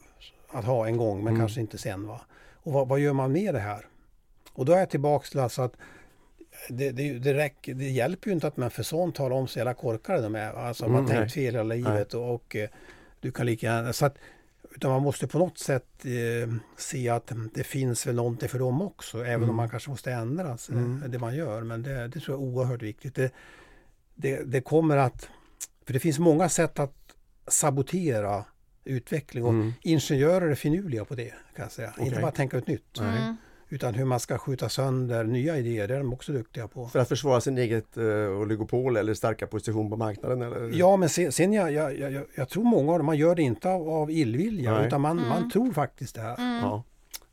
Att 0.54 0.66
ha 0.66 0.88
en 0.88 0.98
gång 0.98 1.18
men 1.24 1.28
Mm. 1.34 1.40
kanske 1.42 1.62
inte 1.62 1.78
sen. 1.78 2.08
Va? 2.08 2.22
Och 2.64 2.74
vad, 2.74 2.88
vad 2.88 3.00
gör 3.00 3.14
man 3.14 3.32
med 3.32 3.54
det 3.54 3.60
här? 3.60 3.86
Och 4.54 4.66
då 4.66 4.74
är 4.74 4.78
jag 4.80 4.90
tillbaks 4.90 5.30
till 5.30 5.40
alltså 5.40 5.62
att 5.62 5.74
det, 6.70 6.92
det, 6.92 7.20
det, 7.20 7.34
räcker, 7.34 7.74
det 7.74 7.90
hjälper 7.90 8.28
ju 8.28 8.34
inte 8.34 8.48
att 8.48 8.58
man 8.58 8.72
för 8.72 8.84
sånt 8.84 9.16
talar 9.16 9.36
om 9.36 9.48
så 9.48 9.60
jävla 9.60 9.74
korkade 9.74 10.22
de 10.22 10.36
är. 10.36 10.54
Alltså 10.54 10.84
man 10.88 10.92
Mm, 10.92 11.06
har 11.06 11.10
nej. 11.14 11.18
tänkt 11.22 11.34
fel 11.34 11.54
hela 11.56 11.64
livet 11.64 12.14
och, 12.14 12.34
och 12.36 12.56
eh, 12.56 12.70
du 13.20 13.32
kan 13.32 13.46
lika 13.46 13.68
gärna... 13.68 13.94
Så 13.94 14.06
att, 14.06 14.16
utan 14.76 14.92
man 14.92 15.02
måste 15.04 15.28
på 15.28 15.38
något 15.40 15.60
sätt 15.60 16.06
eh, 16.06 16.54
se 16.78 17.10
att 17.10 17.32
det 17.54 17.64
finns 17.64 18.08
väl 18.08 18.16
någonting 18.16 18.50
för 18.50 18.60
dem 18.60 18.82
också. 18.82 19.18
Även 19.18 19.34
Mm. 19.36 19.50
om 19.50 19.56
man 19.56 19.70
kanske 19.70 19.90
måste 19.90 20.12
ändra 20.12 20.58
sig, 20.58 20.76
Mm. 20.76 21.04
det 21.12 21.20
man 21.20 21.36
gör. 21.36 21.62
Men 21.62 21.84
det, 21.84 22.08
det 22.08 22.20
tror 22.20 22.38
jag 22.38 22.48
är 22.48 22.54
oerhört 22.54 22.82
viktigt. 22.82 23.16
Det, 23.16 23.32
det, 24.16 24.44
det 24.44 24.62
kommer 24.62 24.98
att... 24.98 25.30
För 25.86 25.94
det 25.94 26.00
finns 26.00 26.20
många 26.20 26.50
sätt 26.50 26.80
att 26.80 26.96
sabotera 27.48 28.46
utveckling. 28.84 29.44
Och 29.44 29.50
Mm. 29.50 29.74
Ingenjörer 29.82 30.48
är 30.50 30.56
finurliga 30.56 31.06
på 31.06 31.16
det 31.16 31.30
kan 31.56 31.64
jag 31.64 31.72
säga. 31.72 31.92
Okej. 31.98 32.08
Inte 32.08 32.22
bara 32.22 32.32
tänka 32.32 32.58
ut 32.58 32.68
nytt. 32.68 33.00
Mm. 33.00 33.36
Utan 33.70 33.94
hur 33.94 34.06
man 34.06 34.20
ska 34.20 34.38
skjuta 34.38 34.70
sönder 34.70 35.24
nya 35.24 35.58
idéer, 35.58 35.88
det 35.88 35.96
är 35.96 36.00
de 36.00 36.14
också 36.14 36.32
duktiga 36.34 36.68
på. 36.68 36.88
För 36.88 37.00
att 37.00 37.08
försvara 37.10 37.42
sin 37.42 37.58
eget 37.58 37.98
uh, 37.98 38.30
oligopol 38.42 38.98
eller 38.98 39.14
starka 39.14 39.48
position 39.48 39.90
på 39.90 39.98
marknaden? 39.98 40.42
Eller? 40.42 40.70
Ja, 40.74 40.98
men 40.98 41.10
sen, 41.10 41.32
sen 41.32 41.54
jag, 41.54 41.72
jag, 41.72 42.00
jag, 42.00 42.26
jag 42.36 42.50
tror 42.50 42.64
många 42.64 42.92
av 42.92 43.00
dem, 43.00 43.06
man 43.06 43.18
gör 43.18 43.36
det 43.36 43.42
inte 43.42 43.70
av, 43.70 43.90
av 43.90 44.12
illvilja, 44.12 44.74
Nej. 44.74 44.88
utan 44.88 45.02
man, 45.02 45.18
Mm. 45.18 45.30
man 45.30 45.50
tror 45.52 45.72
faktiskt 45.74 46.16
det 46.16 46.22
här. 46.22 46.36
Mm. 46.38 46.58
Ja. 46.64 46.84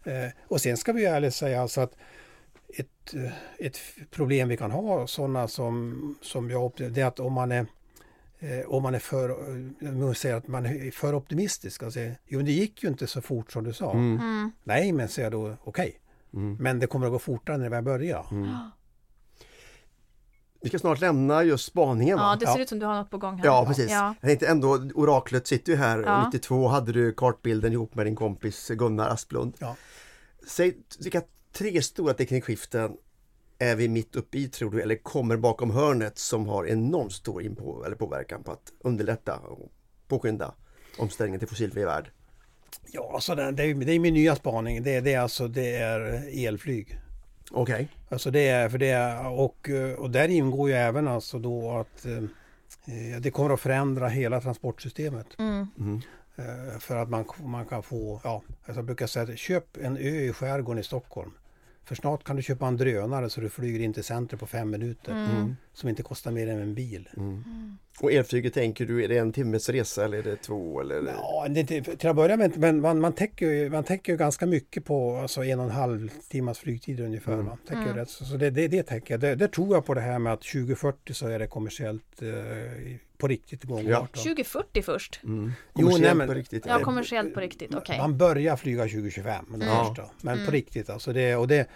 Eh, 0.05 0.31
och 0.49 0.61
sen 0.61 0.77
ska 0.77 0.93
vi 0.93 1.01
ju 1.01 1.07
ärligt 1.07 1.35
säga 1.35 1.63
alltså 1.63 1.81
att 1.81 1.93
ett, 2.79 3.15
eh, 3.15 3.33
ett 3.67 3.79
problem 4.11 4.49
vi 4.49 4.57
kan 4.57 4.71
ha, 4.71 5.07
sådana 5.07 5.49
som, 5.49 6.15
som 6.23 6.51
jag 6.51 6.65
upplever, 6.65 6.95
det 6.95 7.01
är 7.01 7.07
att 7.07 7.21
om 7.21 7.33
man 7.33 7.53
är 7.53 7.61
eh, 7.61 7.67
om 8.67 8.83
man 8.83 8.95
är 8.95 8.99
för, 8.99 9.31
eh, 9.83 9.93
måste 9.93 10.21
säga 10.23 10.37
att 10.37 10.49
man 10.49 10.67
är 10.67 10.91
för 10.91 11.15
optimistisk 11.15 11.93
säger, 11.93 12.19
jo 12.27 12.43
det 12.43 12.53
gick 12.53 12.83
ju 12.83 12.89
inte 12.89 13.07
så 13.07 13.21
fort 13.21 13.53
som 13.53 13.65
du 13.65 13.73
sa. 13.73 13.93
Mm. 13.93 14.15
Mm. 14.21 14.51
Nej, 14.65 14.93
men 14.93 15.09
säger 15.09 15.31
jag 15.31 15.33
då, 15.33 15.57
okej, 15.65 16.01
Mm. 16.35 16.57
men 16.61 16.79
det 16.79 16.87
kommer 16.87 17.07
att 17.07 17.13
gå 17.13 17.19
fortare 17.19 17.57
när 17.57 17.71
vi 17.71 17.83
börjar. 17.83 18.27
Mm. 18.31 18.49
Vi 20.61 20.69
ska 20.69 20.79
snart 20.79 21.01
lämna 21.01 21.43
just 21.45 21.65
spaningen 21.65 22.19
Ja, 22.19 22.25
va? 22.25 22.37
det 22.41 22.47
ser 22.47 22.57
Ja. 22.57 22.63
ut 22.63 22.69
som 22.69 22.79
du 22.79 22.87
har 22.87 22.95
något 22.95 23.11
på 23.11 23.19
gång 23.19 23.39
här. 23.39 23.45
Ja, 23.45 23.65
precis. 23.67 23.91
Ja. 23.91 24.15
Jag 24.21 24.29
tänkte 24.29 24.47
ändå, 24.47 24.69
oraklet 24.95 25.47
sitter 25.47 25.73
ju 25.73 25.79
här. 25.79 25.99
Ja. 26.03 26.25
92 26.25 26.69
hade 26.69 26.93
du 26.93 27.13
kartbilden 27.13 27.73
ihop 27.73 27.95
med 27.95 28.07
din 28.07 28.17
kompis 28.17 28.69
Gunnar 28.69 29.09
Asplund. 29.09 29.55
Ja. 29.59 29.77
Säg 30.47 30.77
vilka 30.99 31.23
tre 31.53 31.83
stora 31.83 32.15
teknikskiften 32.15 32.93
är 33.59 33.77
vi 33.77 33.89
mitt 33.89 34.17
uppe 34.17 34.39
i 34.39 34.49
tror 34.49 34.71
du, 34.71 34.83
eller 34.83 34.97
kommer 34.97 35.37
bakom 35.37 35.71
hörnet 35.71 36.19
som 36.19 36.47
har 36.47 36.67
enormt 36.67 37.13
stor 37.13 37.43
inpå, 37.43 37.85
eller 37.85 37.97
påverkan 37.97 38.43
på 38.43 38.53
att 38.53 38.73
underlätta 38.81 39.37
och 39.39 39.73
påskynda 40.09 40.55
omställningen 40.99 41.39
till 41.39 41.49
fossilfri 41.49 41.85
värld? 41.85 42.11
Ja, 42.93 43.11
alltså 43.15 43.35
det, 43.35 43.53
det, 43.53 43.63
är, 43.63 43.75
det 43.75 43.93
är 43.93 43.99
min 43.99 44.15
nya 44.15 44.37
spaning. 44.37 44.83
Det, 44.83 45.01
det, 45.01 45.15
är 45.15 45.21
alltså, 45.21 45.49
det 45.49 45.77
är 45.77 46.25
elflyg. 46.47 47.01
Okej. 47.51 47.89
Alltså 48.09 48.31
det 48.31 48.49
är, 48.49 48.69
för 48.69 48.79
det 48.79 48.89
är, 48.89 49.29
och, 49.29 49.71
och 49.99 50.11
där 50.11 50.29
ingår 50.29 50.69
ju 50.69 50.75
även 50.75 51.09
alltså 51.09 51.39
då 51.39 51.71
att 51.71 52.07
eh, 52.07 52.17
eh, 52.17 53.21
det 53.21 53.31
kommer 53.31 53.55
att 53.55 53.61
förändra 53.61 54.09
hela 54.09 54.41
transportsystemet. 54.41 55.27
Mm. 55.39 55.67
Mm. 55.79 56.01
Eh, 56.37 56.79
för 56.79 56.97
att 56.97 57.09
man, 57.09 57.25
man 57.39 57.67
kan 57.67 57.83
få, 57.83 58.21
ja, 58.25 58.43
alltså 58.65 58.79
jag 58.79 58.85
brukar 58.85 59.07
säga 59.07 59.33
att 59.33 59.39
köp 59.39 59.77
en 59.77 59.97
ö 59.97 60.21
i 60.21 60.33
skärgården 60.33 60.81
i 60.81 60.85
Stockholm. 60.85 61.31
För 61.89 61.95
snart 61.95 62.25
kan 62.25 62.37
du 62.37 62.43
köpa 62.43 62.67
en 62.67 62.77
drönare 62.77 63.31
så 63.31 63.41
du 63.41 63.49
flyger 63.49 63.81
in 63.81 63.93
till 63.93 64.05
centrum 64.05 64.39
på 64.39 64.47
fem 64.47 64.71
minuter. 64.71 65.13
Mm. 65.13 65.57
Som 65.79 65.89
inte 65.89 66.03
kostar 66.03 66.31
mer 66.31 66.49
än 66.49 66.59
en 66.61 66.75
bil. 66.75 67.09
Mm. 67.17 67.45
Och 68.01 68.13
elflyget 68.13 68.55
tänker 68.55 68.87
du, 68.87 69.05
är 69.05 69.09
det 69.09 69.19
en 69.19 69.33
timmes 69.33 69.69
resa 69.69 70.05
eller 70.05 70.19
är 70.19 70.23
det 70.23 70.37
två? 70.37 70.81
Eller? 70.81 71.03
Ja, 71.17 71.47
det, 71.51 71.65
till 71.83 72.09
att 72.09 72.17
börja 72.17 72.37
med, 72.37 72.57
men 72.59 72.81
man, 72.81 73.01
man, 73.01 73.13
täcker, 73.13 73.47
ju- 73.51 73.71
man 73.71 73.85
täcker 73.85 74.17
ganska 74.17 74.47
mycket 74.47 74.85
på 74.85 75.17
alltså 75.17 75.45
en 75.45 75.59
och 75.59 75.65
en 75.65 75.71
halv 75.71 76.11
timmas 76.29 76.59
flygtid 76.59 77.01
ungefär. 77.01 77.33
Mm. 77.33 77.47
Täcker 77.69 77.83
Mm. 77.83 77.97
rätt. 77.97 78.11
Så 78.11 78.25
så 78.25 78.37
det, 78.37 78.51
det, 78.51 78.69
det 78.69 78.83
tänker 78.83 79.15
jag. 79.15 79.21
Det, 79.21 79.35
det 79.35 79.49
tror 79.49 79.75
jag 79.77 79.87
på 79.87 79.95
det 79.95 80.01
här 80.01 80.19
med 80.19 80.33
att 80.33 80.43
2040 80.43 81.15
så 81.15 81.27
är 81.29 81.39
det 81.39 81.47
kommersiellt 81.47 82.23
eh, 82.23 82.29
på 83.19 83.29
riktigt 83.29 83.65
gångbart. 83.65 83.91
Ja. 83.91 84.01
va? 84.01 84.09
2040 84.15 84.83
först. 84.83 85.21
Mm. 85.25 85.45
Jo, 85.45 85.53
Kommersiellt 85.73 86.03
nej, 86.05 86.15
men- 86.15 86.29
på 86.29 86.35
riktigt. 86.35 86.67
Ja, 86.67 86.79
kommersiellt 86.81 87.35
på 87.35 87.41
riktigt, 87.41 87.75
okej. 87.75 87.99
Man 87.99 88.19
börjar 88.19 88.57
flyga 88.57 88.83
2025, 88.83 89.45
det 89.59 89.65
Mm. 89.67 89.87
första. 89.87 90.03
Men 90.23 90.35
på 90.37 90.41
Mm. 90.41 90.53
riktigt 90.53 90.91
alltså. 90.91 91.13
Det, 91.13 91.37
och 91.37 91.49
det, 91.49 91.67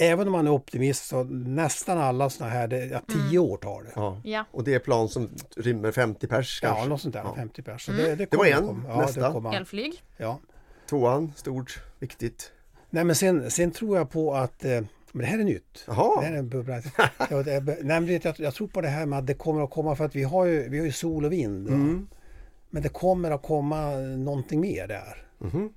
även 0.00 0.26
om 0.28 0.32
man 0.32 0.46
är 0.46 0.50
optimist 0.50 1.06
så 1.06 1.24
nästan 1.24 1.98
alla 1.98 2.30
sådana 2.30 2.52
här, 2.52 2.68
det, 2.68 2.84
ja, 2.86 3.00
10 3.08 3.40
Mm. 3.40 3.50
år 3.52 3.56
tar 3.56 3.82
det. 3.82 3.90
Ja. 3.94 4.20
Ja. 4.24 4.44
Och 4.50 4.64
det 4.64 4.74
är 4.74 4.78
plan 4.78 5.08
som 5.08 5.28
rymmer 5.56 5.92
50 5.92 6.26
pers 6.26 6.60
kanske? 6.60 6.82
Ja, 6.82 6.88
något 6.88 7.00
sånt 7.00 7.14
där, 7.14 7.22
Ja. 7.24 7.34
50 7.36 7.62
pers. 7.62 7.84
Så 7.86 7.92
Mm. 7.92 8.04
Det, 8.04 8.14
det, 8.14 8.16
Det 8.30 8.36
var 8.36 8.44
kommer 8.44 8.56
en. 8.60 8.66
komma. 8.66 8.82
Ja, 8.88 9.00
Nästa. 9.00 9.26
Det 9.26 9.32
kommer. 9.32 9.56
Elflyg. 9.56 10.02
Ja. 10.16 10.38
Tvåan, 10.90 11.32
stort, 11.36 11.82
viktigt. 11.98 12.52
Nej 12.90 13.04
men 13.04 13.16
sen, 13.16 13.50
sen 13.50 13.70
tror 13.70 13.96
jag 13.96 14.10
på 14.10 14.34
att, 14.34 14.64
eh, 14.64 14.70
men 15.12 15.20
det 15.22 15.26
här 15.26 15.38
är 15.38 15.44
nytt. 15.44 15.82
Det 15.86 15.92
här 15.92 16.32
är 16.32 16.36
en 16.38 16.48
bubbla. 16.48 16.82
ja, 17.30 17.42
det 17.42 17.52
är, 17.52 17.60
nej, 17.60 17.76
men 17.84 18.06
det- 18.06 18.24
jag, 18.24 18.40
jag 18.40 18.54
tror 18.54 18.66
på 18.68 18.80
det 18.80 18.88
här 18.88 19.06
med 19.06 19.18
att 19.18 19.26
det 19.26 19.34
kommer 19.34 19.62
att 19.64 19.70
komma 19.70 19.96
för 19.96 20.04
att 20.04 20.16
vi 20.16 20.22
har 20.22 20.44
ju, 20.46 20.68
vi 20.68 20.78
har 20.78 20.86
ju 20.86 20.92
sol 20.92 21.24
och 21.24 21.32
vind. 21.32 21.68
mm. 21.68 22.08
Men 22.70 22.82
det 22.82 22.88
kommer 22.88 23.30
att 23.30 23.42
komma 23.42 23.90
någonting 24.00 24.60
mer 24.60 24.86
där. 24.88 25.26
Mhm. 25.38 25.72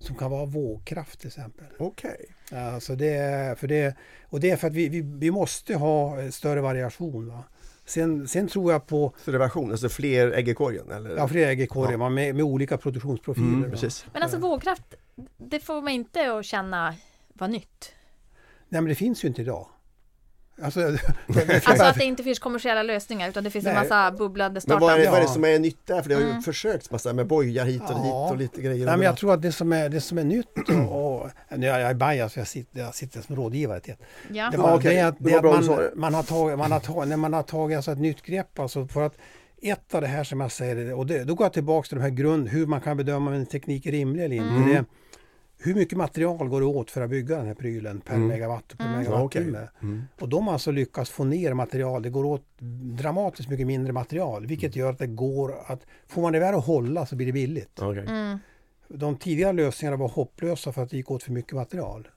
Som 0.00 0.16
kan 0.16 0.30
vara 0.30 0.44
vågkraft 0.44 1.18
till 1.20 1.26
exempel. 1.28 1.66
okej. 1.78 2.26
Alltså 2.52 2.94
det, 2.96 3.58
för 3.58 3.66
det, 3.66 3.96
och 4.26 4.40
det 4.40 4.50
är 4.50 4.56
för 4.56 4.66
att 4.66 4.74
vi, 4.74 4.88
vi, 4.88 5.00
vi 5.00 5.30
måste 5.30 5.74
ha 5.74 6.20
eh, 6.22 6.30
större 6.30 6.60
variation. 6.60 7.28
Va? 7.28 7.44
Sen, 7.84 8.28
sen 8.28 8.48
tror 8.48 8.72
jag 8.72 8.86
på 8.86 9.14
Så 9.24 9.32
reversion, 9.32 9.70
alltså 9.70 9.88
fler 9.88 10.32
ägg 10.32 10.48
i 10.48 10.54
korgen? 10.54 10.90
Eller? 10.90 11.16
ja, 11.16 11.28
fler 11.28 11.46
ägg 11.48 11.60
i 11.60 11.66
korgen 11.66 11.92
Ja. 11.92 11.98
va, 11.98 12.08
med, 12.08 12.34
med 12.34 12.44
olika 12.44 12.76
produktionsprofiler. 12.78 13.48
mm, 13.48 13.62
va? 13.62 13.70
precis. 13.70 14.06
Men 14.12 14.22
alltså 14.22 14.38
vågkraft, 14.38 14.94
det 15.36 15.60
får 15.60 15.82
man 15.82 15.92
inte 15.92 16.32
att 16.38 16.44
känna 16.44 16.94
var 17.32 17.48
nytt. 17.48 17.92
Nej 18.68 18.80
men 18.80 18.88
det 18.88 18.94
finns 18.94 19.24
ju 19.24 19.28
inte 19.28 19.42
idag. 19.42 19.66
Alltså, 20.62 20.80
det, 21.26 21.66
Alltså 21.68 21.84
att 21.84 21.94
det 21.98 22.04
inte 22.04 22.22
finns 22.22 22.38
kommersiella 22.38 22.82
lösningar 22.82 23.28
utan 23.28 23.44
det 23.44 23.50
finns 23.50 23.66
en 23.66 23.74
Nej. 23.74 23.82
massa 23.82 24.10
bubblande 24.12 24.60
Men 24.66 24.80
vad 24.80 24.90
är, 24.90 24.94
startups. 24.94 25.10
vad 25.10 25.18
är 25.20 25.22
det 25.22 25.32
som 25.32 25.44
är 25.44 25.58
nytt 25.58 25.86
där? 25.86 26.02
För 26.02 26.08
det 26.08 26.14
har 26.14 26.22
ju 26.22 26.28
Mm. 26.30 26.42
försökts 26.42 26.90
massa 26.90 27.12
med 27.12 27.26
bojar 27.26 27.64
hit 27.64 27.82
och 27.82 27.90
Ja. 27.90 27.94
dit 28.24 28.30
och 28.32 28.36
lite 28.36 28.62
grejer. 28.62 28.86
Nej, 28.86 28.96
men 28.96 29.06
jag 29.06 29.16
tror 29.16 29.34
att 29.34 29.42
det 29.42 29.52
som 29.52 29.72
är, 29.72 29.88
det 29.88 30.00
som 30.00 30.18
är 30.18 30.24
nytt 30.24 30.46
och, 30.90 31.22
och 31.22 31.30
nu 31.56 31.66
är 31.68 31.78
jag 31.80 31.90
är 31.90 31.94
bias, 31.94 32.36
jag 32.36 32.46
sitter, 32.46 32.80
jag 32.80 32.94
sitter 32.94 33.20
som 33.20 33.36
rådgivare 33.36 33.80
till 33.80 33.94
Ja. 34.28 34.50
det, 34.50 34.56
Ja, 34.56 34.62
var, 34.62 34.76
okej. 34.76 34.94
det 34.94 35.00
är 35.00 35.06
att, 35.06 35.16
Det 35.18 35.30
det 35.30 35.40
var 35.40 35.58
att 35.58 35.66
man, 35.66 35.76
det. 35.76 35.90
man 35.96 36.14
har 36.14 36.22
tagit, 36.22 36.58
man 36.58 36.72
har 36.72 36.80
tagit, 36.80 37.08
när 37.08 37.16
man 37.16 37.32
har 37.32 37.42
tagit 37.42 37.76
alltså 37.76 37.92
ett 37.92 37.98
nytt 37.98 38.22
grepp 38.22 38.58
alltså 38.58 38.86
för 38.86 39.02
att 39.06 39.14
ett 39.62 39.94
av 39.94 40.00
det 40.00 40.06
här 40.06 40.24
som 40.24 40.40
jag 40.40 40.52
säger, 40.52 40.94
och 40.94 41.06
det, 41.06 41.24
då 41.24 41.34
går 41.34 41.44
jag 41.44 41.52
tillbaka 41.52 41.88
till 41.88 41.96
de 41.96 42.02
här 42.02 42.10
grund, 42.10 42.48
hur 42.48 42.66
man 42.66 42.80
kan 42.80 42.96
bedöma 42.96 43.30
om 43.30 43.36
en 43.36 43.46
teknik 43.46 43.86
är 43.86 43.90
rimlig 43.90 44.24
eller 44.24 44.36
inte. 44.36 44.48
Mm. 44.48 44.68
Det, 44.68 44.74
är 44.74 44.84
hur 45.58 45.74
mycket 45.74 45.98
material 45.98 46.48
går 46.48 46.60
det 46.60 46.66
åt 46.66 46.90
för 46.90 47.00
att 47.00 47.10
bygga 47.10 47.36
den 47.36 47.46
här 47.46 47.54
prylen 47.54 48.00
per 48.00 48.14
Mm. 48.14 48.28
megawatt 48.28 48.72
och 48.72 48.78
per 48.78 48.86
Mm. 48.86 48.98
Megawattimme? 48.98 49.68
Mm. 49.82 50.02
Och 50.20 50.28
de 50.28 50.46
har 50.46 50.52
alltså 50.52 50.70
lyckats 50.70 51.10
få 51.10 51.24
ner 51.24 51.54
material. 51.54 52.02
Det 52.02 52.10
går 52.10 52.24
åt 52.24 52.44
dramatiskt 52.98 53.48
mycket 53.48 53.66
mindre 53.66 53.92
material, 53.92 54.46
vilket 54.46 54.76
gör 54.76 54.90
att 54.90 54.98
det 54.98 55.06
går 55.06 55.54
att... 55.66 55.80
Får 56.08 56.22
man 56.22 56.32
det 56.32 56.38
där 56.38 56.52
att 56.52 56.64
hålla 56.64 57.06
så 57.06 57.16
blir 57.16 57.26
det 57.26 57.32
billigt. 57.32 57.78
Okej. 57.82 58.04
Mm. 58.08 58.38
De 58.88 59.16
tidigare 59.16 59.52
lösningarna 59.52 59.96
var 59.96 60.08
hopplösa 60.08 60.72
för 60.72 60.82
att 60.82 60.90
det 60.90 60.96
gick 60.96 61.10
åt 61.10 61.22
för 61.22 61.32
mycket 61.32 61.52
material. 61.52 62.08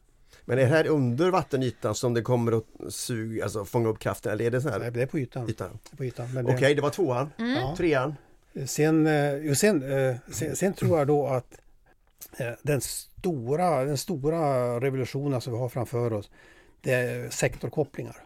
Men 0.46 0.58
är 0.58 0.62
det 0.62 0.68
här 0.70 0.88
under 0.88 1.30
vattenytan 1.32 1.96
som 1.96 2.14
det 2.14 2.22
kommer 2.22 2.52
att 2.52 2.94
suga, 2.94 3.44
alltså 3.44 3.66
fånga 3.66 3.90
upp 3.90 4.00
kraften? 4.00 4.32
Eller 4.34 4.46
är 4.46 4.52
det 4.52 4.62
så 4.62 4.70
Nej, 4.70 4.80
här 4.82 4.92
Det 4.92 5.02
är 5.02 5.06
på 5.06 5.20
ytan. 5.20 5.50
ytan? 5.50 5.80
Det 5.84 5.94
är 5.94 5.98
på 5.98 6.06
ytan. 6.06 6.34
Men 6.34 6.46
Okej, 6.46 6.60
det, 6.60 6.74
det 6.74 6.82
var 6.82 6.90
tvåan. 6.90 7.30
Mm. 7.38 7.52
ja. 7.54 7.76
Trean? 7.78 8.16
sen, 8.66 9.08
eh, 9.08 9.54
sen, 9.54 9.92
eh, 9.92 10.16
sen, 10.32 10.56
sen 10.56 10.74
tror 10.74 10.98
jag 10.98 11.08
då 11.08 11.28
att 11.28 11.54
eh, 12.38 12.48
den 12.62 12.82
stora, 13.22 13.86
den 13.86 13.98
stora 13.98 14.80
revolutionen 14.80 15.42
som 15.42 15.54
vi 15.54 15.60
har 15.60 15.70
framför 15.70 16.14
oss, 16.14 16.32
det 16.82 16.94
är 16.94 17.30
sektorkopplingar. 17.30 18.24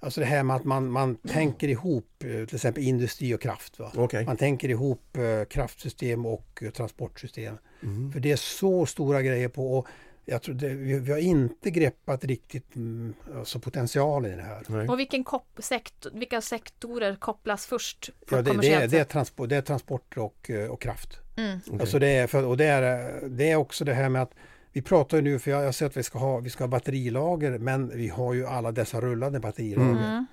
Alltså 0.00 0.20
det 0.20 0.26
här 0.26 0.42
med 0.42 0.56
att 0.56 0.64
man, 0.64 0.90
man 0.90 1.16
tänker 1.16 1.68
ihop 1.68 2.24
eh, 2.24 2.46
till 2.46 2.54
exempel 2.54 2.82
industri 2.82 3.34
och 3.34 3.40
kraft. 3.40 3.78
Va? 3.78 3.92
Okej. 3.96 4.24
Man 4.26 4.36
tänker 4.36 4.68
ihop 4.68 5.16
eh, 5.16 5.44
kraftsystem 5.44 6.26
och 6.26 6.62
eh, 6.62 6.70
transportsystem. 6.70 7.58
Mm. 7.82 8.12
För 8.12 8.20
det 8.20 8.32
är 8.32 8.36
så 8.36 8.86
stora 8.86 9.22
grejer 9.22 9.48
på 9.48 9.78
och 9.78 9.86
jag 10.24 10.42
tror 10.42 10.54
det, 10.54 10.68
vi, 10.68 10.98
vi 10.98 11.12
har 11.12 11.18
inte 11.18 11.70
greppat 11.70 12.24
riktigt 12.24 12.76
mm, 12.76 13.14
alltså 13.36 13.58
potentialen 13.60 14.32
i 14.32 14.36
det 14.36 14.42
här. 14.42 14.62
Nej. 14.68 14.88
Och 14.88 14.98
vilken 14.98 15.24
kop- 15.24 15.62
sektor, 15.62 16.10
vilka 16.14 16.40
sektorer 16.40 17.16
kopplas 17.16 17.66
först 17.66 18.10
på 18.26 18.36
Ja, 18.36 18.42
det, 18.42 18.60
det, 18.60 18.72
är, 18.72 18.88
det, 18.88 18.98
är 18.98 19.04
transport, 19.04 19.48
det 19.48 19.56
är 19.56 19.62
transporter 19.62 20.20
och, 20.20 20.50
och 20.70 20.82
kraft. 20.82 21.20
Mm. 21.36 21.80
Alltså 21.80 21.98
det, 21.98 22.08
är 22.08 22.26
för, 22.26 22.44
och 22.44 22.56
det, 22.56 22.64
är, 22.64 23.20
det 23.28 23.50
är 23.50 23.56
också 23.56 23.84
det 23.84 23.94
här 23.94 24.08
med 24.08 24.22
att 24.22 24.34
vi 24.72 24.82
pratar 24.82 25.16
ju 25.16 25.22
nu, 25.22 25.38
för 25.38 25.50
jag, 25.50 25.64
jag 25.64 25.74
ser 25.74 25.86
att 25.86 25.96
vi 25.96 26.02
ska, 26.02 26.18
ha, 26.18 26.40
vi 26.40 26.50
ska 26.50 26.64
ha 26.64 26.68
batterilager, 26.68 27.58
men 27.58 27.88
vi 27.96 28.08
har 28.08 28.34
ju 28.34 28.46
alla 28.46 28.72
dessa 28.72 29.00
rullande 29.00 29.40
batterilager. 29.40 29.90
Mm. 29.90 30.26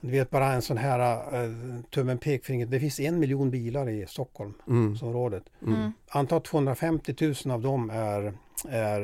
Du 0.00 0.10
vet 0.10 0.30
bara 0.30 0.52
en 0.52 0.62
sån 0.62 0.76
här 0.76 1.34
uh, 1.44 1.80
tummen 1.90 2.18
pekfinger, 2.18 2.66
det 2.66 2.80
finns 2.80 3.00
en 3.00 3.18
miljon 3.18 3.50
bilar 3.50 3.88
i 3.88 4.06
Stockholmsområdet. 4.06 5.42
Mm. 5.62 5.74
Mm. 5.74 5.92
Anta 6.08 6.36
att 6.36 6.44
250 6.44 7.14
000 7.44 7.54
av 7.54 7.62
dem 7.62 7.90
är, 7.90 8.32
är 8.68 9.00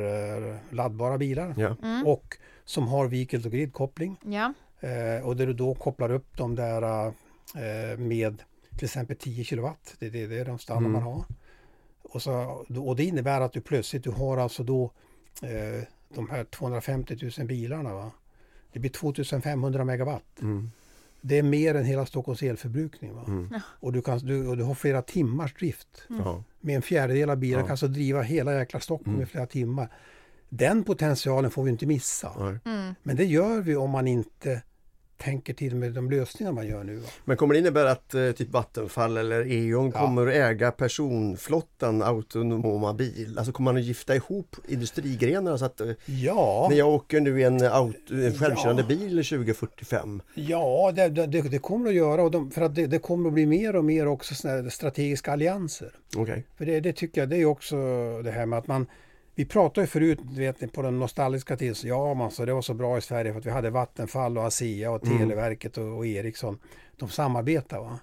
eh, 0.48 0.56
laddbara 0.70 1.18
bilar 1.18 1.54
Ja. 1.56 1.76
Mm. 1.82 2.06
och 2.06 2.36
som 2.64 2.88
har 2.88 3.06
vehicle 3.06 3.40
to 3.40 3.48
grid-koppling. 3.48 4.16
Ja. 4.24 4.52
Eh, 4.80 5.26
och 5.26 5.36
där 5.36 5.46
du 5.46 5.52
då 5.52 5.74
kopplar 5.74 6.10
upp 6.10 6.36
de 6.36 6.54
där 6.54 7.06
eh, 7.06 7.98
med 7.98 8.42
till 8.76 8.84
exempel 8.84 9.16
10 9.16 9.44
kilowatt. 9.44 9.94
Det, 9.98 10.08
det, 10.10 10.26
det 10.26 10.38
är 10.38 10.44
de 10.44 10.58
standard 10.58 10.82
Mm. 10.90 10.92
man 10.92 11.02
har. 11.02 11.24
Och, 12.02 12.22
så, 12.22 12.32
och 12.86 12.96
det 12.96 13.04
innebär 13.04 13.40
att 13.40 13.52
du 13.52 13.60
plötsligt 13.60 14.04
du 14.04 14.10
har 14.10 14.36
alltså 14.38 14.62
då 14.64 14.90
eh, 15.42 15.82
de 16.14 16.30
här 16.30 16.44
250 16.44 17.30
000 17.38 17.46
bilarna. 17.46 17.94
Va? 17.94 18.10
Det 18.72 18.78
blir 18.80 18.90
2500 18.90 19.84
megawatt. 19.84 20.40
Mm. 20.42 20.70
Det 21.20 21.38
är 21.38 21.42
mer 21.42 21.74
än 21.74 21.84
hela 21.84 22.06
Stockholms 22.06 22.42
elförbrukning. 22.42 23.14
Va? 23.14 23.24
Mm. 23.26 23.48
Och, 23.62 23.92
du 23.92 24.02
kan, 24.02 24.18
du, 24.18 24.48
och 24.48 24.56
du 24.56 24.62
har 24.62 24.74
flera 24.74 25.02
timmars 25.02 25.54
drift. 25.54 26.02
Ja. 26.08 26.42
Med 26.60 26.76
en 26.76 26.82
fjärdedel 26.82 27.30
av 27.30 27.36
bilarna 27.36 27.62
Ja. 27.62 27.66
kan 27.66 27.70
alltså 27.72 27.88
driva 27.88 28.22
hela 28.22 28.54
jäkla 28.58 28.80
Stockholm 28.80 29.10
Mm. 29.14 29.22
i 29.22 29.26
flera 29.26 29.46
timmar. 29.46 29.92
Den 30.48 30.84
potentialen 30.84 31.50
får 31.50 31.62
vi 31.64 31.70
inte 31.70 31.86
missa. 31.86 32.56
Mm. 32.64 32.94
Men 33.02 33.16
det 33.16 33.24
gör 33.24 33.60
vi 33.60 33.76
om 33.76 33.90
man 33.90 34.06
inte 34.06 34.62
tänker 35.16 35.54
till 35.54 35.74
med 35.76 35.92
de 35.92 36.10
lösningar 36.10 36.52
man 36.52 36.66
gör 36.66 36.84
nu. 36.84 36.96
Va? 36.96 37.08
Men 37.24 37.36
kommer 37.36 37.54
det 37.54 37.60
innebära 37.60 37.90
att 37.90 38.14
eh, 38.14 38.30
typ 38.32 38.50
Vattenfall 38.50 39.16
eller 39.16 39.46
E.ON 39.52 39.90
Ja. 39.94 40.00
kommer 40.00 40.26
att 40.26 40.34
äga 40.34 40.70
personflottan 40.70 42.02
autonoma 42.02 42.94
bil? 42.94 43.34
Alltså 43.38 43.52
kommer 43.52 43.72
man 43.72 43.80
att 43.80 43.86
gifta 43.86 44.14
ihop 44.16 44.56
industrigrenarna 44.68 45.58
så 45.58 45.64
att 45.64 45.80
eh, 45.80 45.90
Ja, 46.06 46.66
när 46.70 46.76
jag 46.78 46.88
åker 46.88 47.20
nu 47.20 47.40
i 47.40 47.44
en, 47.44 47.62
auto, 47.62 48.14
en 48.14 48.34
självkörande 48.34 48.82
Ja. 48.82 48.88
bil 48.88 49.10
2045 49.24 50.22
ja 50.34 50.92
det, 50.96 51.08
det, 51.08 51.26
det 51.26 51.58
kommer 51.58 51.88
att 51.88 51.94
göra 51.94 52.22
och 52.22 52.30
de, 52.30 52.50
för 52.50 52.62
att 52.62 52.74
det, 52.74 52.86
det 52.86 52.98
kommer 52.98 53.28
att 53.28 53.34
bli 53.34 53.46
mer 53.46 53.76
och 53.76 53.84
mer 53.84 54.06
också 54.06 54.34
strategiska 54.70 55.32
allianser. 55.32 55.90
Okej. 56.16 56.46
För 56.58 56.66
det, 56.66 56.80
det 56.80 56.92
tycker 56.92 57.20
jag, 57.20 57.28
det 57.30 57.36
är 57.36 57.44
också 57.44 57.76
det 58.24 58.30
här 58.30 58.46
med 58.46 58.58
att 58.58 58.66
man 58.66 58.86
vi 59.38 59.44
pratade 59.44 59.80
ju 59.80 59.86
förut 59.86 60.18
vet, 60.22 60.72
på 60.72 60.82
den 60.82 60.98
nostalgiska 60.98 61.56
tiden, 61.56 61.74
så 61.74 61.88
ja 61.88 62.14
man, 62.14 62.30
så 62.30 62.44
det 62.44 62.52
var 62.54 62.62
så 62.62 62.74
bra 62.74 62.98
i 62.98 63.00
Sverige 63.00 63.32
för 63.32 63.40
att 63.40 63.46
vi 63.46 63.50
hade 63.50 63.70
Vattenfall 63.70 64.38
och 64.38 64.44
ASEA 64.46 64.90
och 64.90 65.06
Mm. 65.06 65.18
Televerket 65.18 65.78
och, 65.78 65.96
och 65.96 66.06
Ericsson. 66.06 66.58
De 66.96 67.08
samarbetar 67.08 67.80
va. 67.80 67.98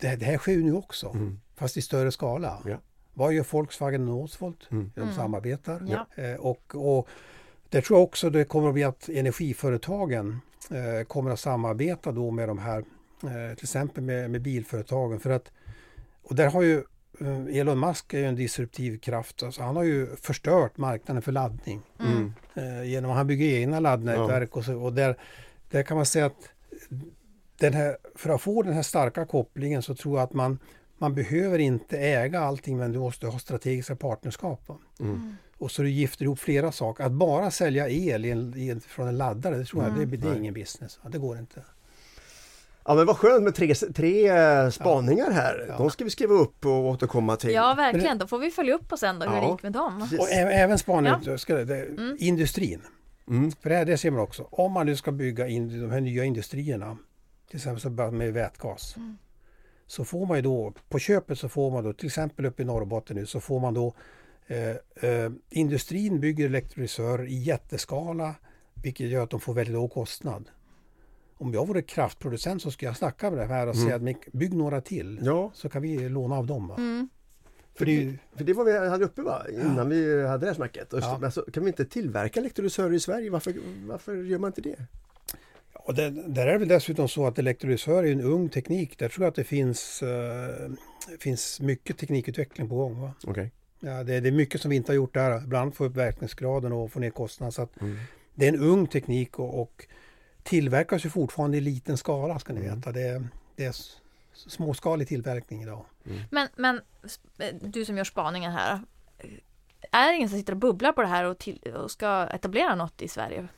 Det, 0.00 0.16
det 0.16 0.24
här 0.24 0.38
sker 0.38 0.52
ju 0.52 0.62
nu 0.64 0.74
också, 0.74 1.08
Mm. 1.08 1.40
fast 1.56 1.76
i 1.76 1.82
större 1.82 2.12
skala. 2.12 2.58
Ja. 2.66 2.76
Vad 3.14 3.32
gör 3.32 3.46
Volkswagen 3.52 4.00
och 4.08 4.16
Northvolt? 4.16 4.68
Mm. 4.70 4.90
De 4.94 5.00
Mm. 5.00 5.14
samarbetar. 5.14 5.86
Ja. 5.88 6.22
Eh, 6.22 6.34
och, 6.34 6.74
och 6.98 7.08
det 7.68 7.80
tror 7.82 7.98
jag 7.98 8.04
också 8.04 8.30
det 8.30 8.44
kommer 8.44 8.68
att 8.68 8.74
bli 8.74 8.84
att 8.84 9.08
energiföretagen 9.08 10.40
eh, 10.70 11.04
kommer 11.06 11.30
att 11.30 11.40
samarbeta 11.40 12.12
då 12.12 12.30
med 12.30 12.48
de 12.48 12.58
här, 12.58 12.78
eh, 13.22 13.54
till 13.56 13.64
exempel 13.64 14.02
med, 14.04 14.30
med 14.30 14.42
bilföretagen. 14.42 15.20
För 15.20 15.30
att, 15.30 15.50
och 16.22 16.34
där 16.34 16.46
har 16.50 16.62
ju 16.62 16.82
Elon 17.26 17.80
Musk 17.80 18.14
är 18.14 18.18
ju 18.18 18.24
en 18.24 18.36
disruptiv 18.36 18.98
kraft. 18.98 19.42
Alltså 19.42 19.62
han 19.62 19.76
har 19.76 19.82
ju 19.82 20.16
förstört 20.16 20.78
marknaden 20.78 21.22
för 21.22 21.32
laddning. 21.32 21.82
Mm. 22.00 22.32
Eh, 22.54 22.84
genom 22.84 23.10
att 23.10 23.16
han 23.16 23.26
bygger 23.26 23.46
egna 23.46 23.80
laddnätverk 23.80 24.56
och, 24.56 24.64
så, 24.64 24.76
och 24.82 24.92
där, 24.92 25.16
där 25.70 25.82
kan 25.82 25.96
man 25.96 26.06
säga 26.06 26.26
att 26.26 26.48
den 27.58 27.72
här, 27.72 27.96
för 28.14 28.30
att 28.30 28.40
få 28.42 28.62
den 28.62 28.72
här 28.72 28.82
starka 28.82 29.24
kopplingen 29.26 29.82
så 29.82 29.94
tror 29.94 30.18
jag 30.18 30.24
att 30.24 30.32
man, 30.32 30.58
man 30.98 31.14
behöver 31.14 31.58
inte 31.58 31.98
äga 31.98 32.40
allting 32.40 32.76
men 32.78 32.92
du 32.92 32.98
måste 32.98 33.26
ha 33.26 33.38
strategiska 33.38 33.96
partnerskap. 33.96 34.68
va. 34.68 34.78
Mm. 35.00 35.36
Och 35.58 35.70
så 35.70 35.82
du 35.82 35.90
gifter 35.90 36.24
ihop 36.24 36.38
flera 36.38 36.72
saker. 36.72 37.04
Att 37.04 37.12
bara 37.12 37.50
sälja 37.50 37.88
el 37.88 38.24
i 38.24 38.30
en, 38.30 38.54
i 38.56 38.68
en, 38.68 38.80
från 38.80 39.08
en 39.08 39.16
laddare, 39.18 39.56
det 39.56 39.64
tror 39.64 39.82
jag 39.82 39.92
Mm. 39.92 40.10
det, 40.10 40.16
det 40.16 40.28
är 40.28 40.36
ingen 40.36 40.54
business. 40.54 40.98
Det 41.08 41.18
går 41.18 41.38
inte. 41.38 41.62
Ja 42.84 42.94
men 42.94 43.06
vad 43.06 43.16
skönt 43.16 43.44
med 43.44 43.54
tre, 43.54 43.74
tre 43.74 44.28
eh, 44.28 44.68
spaningar 44.70 45.30
här. 45.30 45.66
Ja. 45.68 45.76
De 45.78 45.90
ska 45.90 46.04
vi 46.04 46.10
skriva 46.10 46.34
upp 46.34 46.66
och 46.66 46.72
återkomma 46.86 47.36
till. 47.36 47.50
Ja, 47.50 47.74
verkligen. 47.74 48.18
Då 48.18 48.26
får 48.26 48.38
vi 48.38 48.50
följa 48.50 48.74
upp 48.74 48.88
på 48.88 48.96
sen 48.96 49.18
då 49.18 49.26
hur 49.26 49.36
Ja. 49.36 49.40
det 49.42 49.50
gick 49.52 49.62
med 49.62 49.72
dem. 49.72 50.08
Och 50.18 50.28
även 50.30 50.78
spaningen, 50.78 51.20
Ja. 51.26 51.38
ska 51.38 51.54
det, 51.54 51.64
det, 51.64 51.80
Mm. 51.84 52.16
industrin. 52.20 52.82
Mm. 53.28 53.52
För 53.52 53.70
det, 53.70 53.76
här, 53.76 53.84
det 53.84 53.98
ser 53.98 54.10
man 54.10 54.20
också. 54.20 54.46
Om 54.50 54.72
man 54.72 54.86
nu 54.86 54.96
ska 54.96 55.12
bygga 55.12 55.48
in 55.48 55.80
de 55.82 55.90
här 55.90 56.00
nya 56.00 56.24
industrierna, 56.24 56.96
till 57.50 57.56
exempel 57.56 58.10
med 58.10 58.32
vätgas. 58.32 58.96
Mm. 58.96 59.18
Så 59.86 60.04
får 60.04 60.26
man 60.26 60.36
ju 60.38 60.42
då, 60.42 60.72
på 60.88 60.98
köpet 60.98 61.38
så 61.38 61.48
får 61.48 61.70
man 61.70 61.84
då, 61.84 61.92
till 61.92 62.06
exempel 62.06 62.46
uppe 62.46 62.62
i 62.62 62.64
Norrbotten 62.64 63.16
nu, 63.16 63.26
så 63.26 63.40
får 63.40 63.60
man 63.60 63.74
då 63.74 63.94
eh, 64.46 65.10
eh, 65.10 65.30
industrin 65.50 66.20
bygger 66.20 66.46
elektrolysörer 66.46 67.26
i 67.26 67.34
jätteskala, 67.34 68.34
vilket 68.74 69.06
gör 69.06 69.22
att 69.24 69.30
de 69.30 69.40
får 69.40 69.54
väldigt 69.54 69.74
låg 69.74 69.92
kostnad. 69.92 70.48
Om 71.42 71.54
jag 71.54 71.66
vore 71.66 71.82
kraftproducent 71.82 72.62
så 72.62 72.70
skulle 72.70 72.88
jag 72.88 72.96
snacka 72.96 73.30
med 73.30 73.38
det 73.38 73.44
här 73.54 73.66
och 73.66 73.74
Mm. 73.74 73.84
säga 73.86 73.96
att 73.96 74.02
"Men 74.02 74.14
bygg 74.32 74.54
några 74.54 74.80
till. 74.80 75.20
Ja, 75.22 75.50
Så 75.54 75.68
kan 75.68 75.82
vi 75.82 76.08
låna 76.08 76.36
av 76.36 76.46
dem. 76.46 76.68
Va? 76.68 76.74
Mm. 76.78 77.08
För 77.74 77.84
det 77.84 77.92
ju, 77.92 78.18
för 78.36 78.44
det 78.44 78.52
var 78.52 78.64
vi 78.64 78.88
hade 78.88 79.04
uppe 79.04 79.22
va? 79.22 79.42
Innan 79.52 79.88
vi 79.88 80.26
hade 80.26 80.38
det 80.38 80.46
här 80.46 80.54
snacket. 80.54 80.92
Och 80.92 80.98
Ja. 80.98 81.18
så- 81.20 81.24
alltså, 81.24 81.44
kan 81.52 81.64
vi 81.64 81.68
inte 81.70 81.84
tillverka 81.84 82.40
elektrolysörer 82.40 82.92
i 82.92 83.00
Sverige? 83.00 83.30
Varför, 83.30 83.54
varför 83.86 84.14
gör 84.16 84.38
man 84.38 84.48
inte 84.48 84.60
det? 84.60 84.76
Och 85.74 85.94
det, 85.94 86.10
där 86.10 86.46
är 86.46 86.52
det 86.52 86.58
väl 86.58 86.68
dessutom 86.68 87.08
så 87.08 87.26
att 87.26 87.38
elektrolysör 87.38 88.04
är 88.04 88.12
en 88.12 88.20
ung 88.20 88.48
teknik. 88.48 88.98
Där 88.98 89.08
tror 89.08 89.24
jag 89.24 89.28
att 89.30 89.34
det 89.36 89.44
finns, 89.44 90.02
eh, 90.02 90.70
finns 91.20 91.60
mycket 91.60 91.98
teknikutveckling 91.98 92.68
på 92.68 92.74
gång. 92.76 93.00
Va? 93.00 93.12
Okej. 93.26 93.52
Ja, 93.80 94.02
det, 94.04 94.20
det 94.20 94.28
är 94.28 94.32
mycket 94.32 94.60
som 94.60 94.70
vi 94.70 94.76
inte 94.76 94.92
har 94.92 94.96
gjort 94.96 95.14
där. 95.14 95.40
Bland 95.46 95.62
annat 95.62 95.76
få 95.76 95.84
upp 95.84 95.96
verkningsgraden 95.96 96.72
och 96.72 96.92
få 96.92 97.00
ner 97.00 97.10
kostnaden. 97.10 97.52
Så 97.52 97.62
att 97.62 97.80
Mm. 97.80 97.96
det 98.34 98.44
är 98.48 98.52
en 98.52 98.60
ung 98.60 98.86
teknik 98.86 99.38
och, 99.38 99.62
och 99.62 99.86
tillverkas 100.42 101.06
ju 101.06 101.10
fortfarande 101.10 101.56
i 101.56 101.60
liten 101.60 101.96
skala 101.96 102.38
ska 102.38 102.52
ni 102.52 102.60
Mm. 102.60 102.76
veta. 102.76 102.92
Det, 102.92 103.24
det 103.56 103.64
är 103.64 103.74
småskalig 104.34 105.08
tillverkning 105.08 105.62
idag. 105.62 105.84
Men, 106.30 106.48
men 106.56 106.80
sp- 107.02 107.58
du 107.68 107.84
som 107.84 107.96
gör 107.96 108.04
spaningen 108.04 108.52
här. 108.52 108.80
Är 109.92 110.08
det 110.10 110.16
ingen 110.16 110.28
som 110.28 110.38
sitter 110.38 110.52
och 110.52 110.58
bubblar 110.58 110.92
på 110.92 111.02
det 111.02 111.08
här 111.08 111.24
och, 111.24 111.38
till, 111.38 111.58
och 111.76 111.90
ska 111.90 112.26
etablera 112.26 112.74
något 112.74 113.02
i 113.02 113.08
Sverige? 113.08 113.48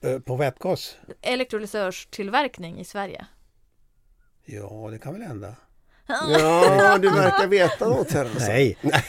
Eh, 0.00 0.18
På 0.18 0.36
vätgas? 0.36 0.96
Elektrolysörstillverkning 1.20 2.78
i 2.80 2.84
Sverige? 2.84 3.26
Ja, 4.44 4.88
det 4.90 4.98
kan 4.98 5.12
väl 5.12 5.22
hända. 5.22 5.54
Ja, 6.06 6.98
du 6.98 7.10
verkar 7.10 7.46
veta 7.46 7.88
något 7.88 8.12
här. 8.12 8.24
Alltså. 8.24 8.48
Nej, 8.48 8.78
Nej. 8.80 9.02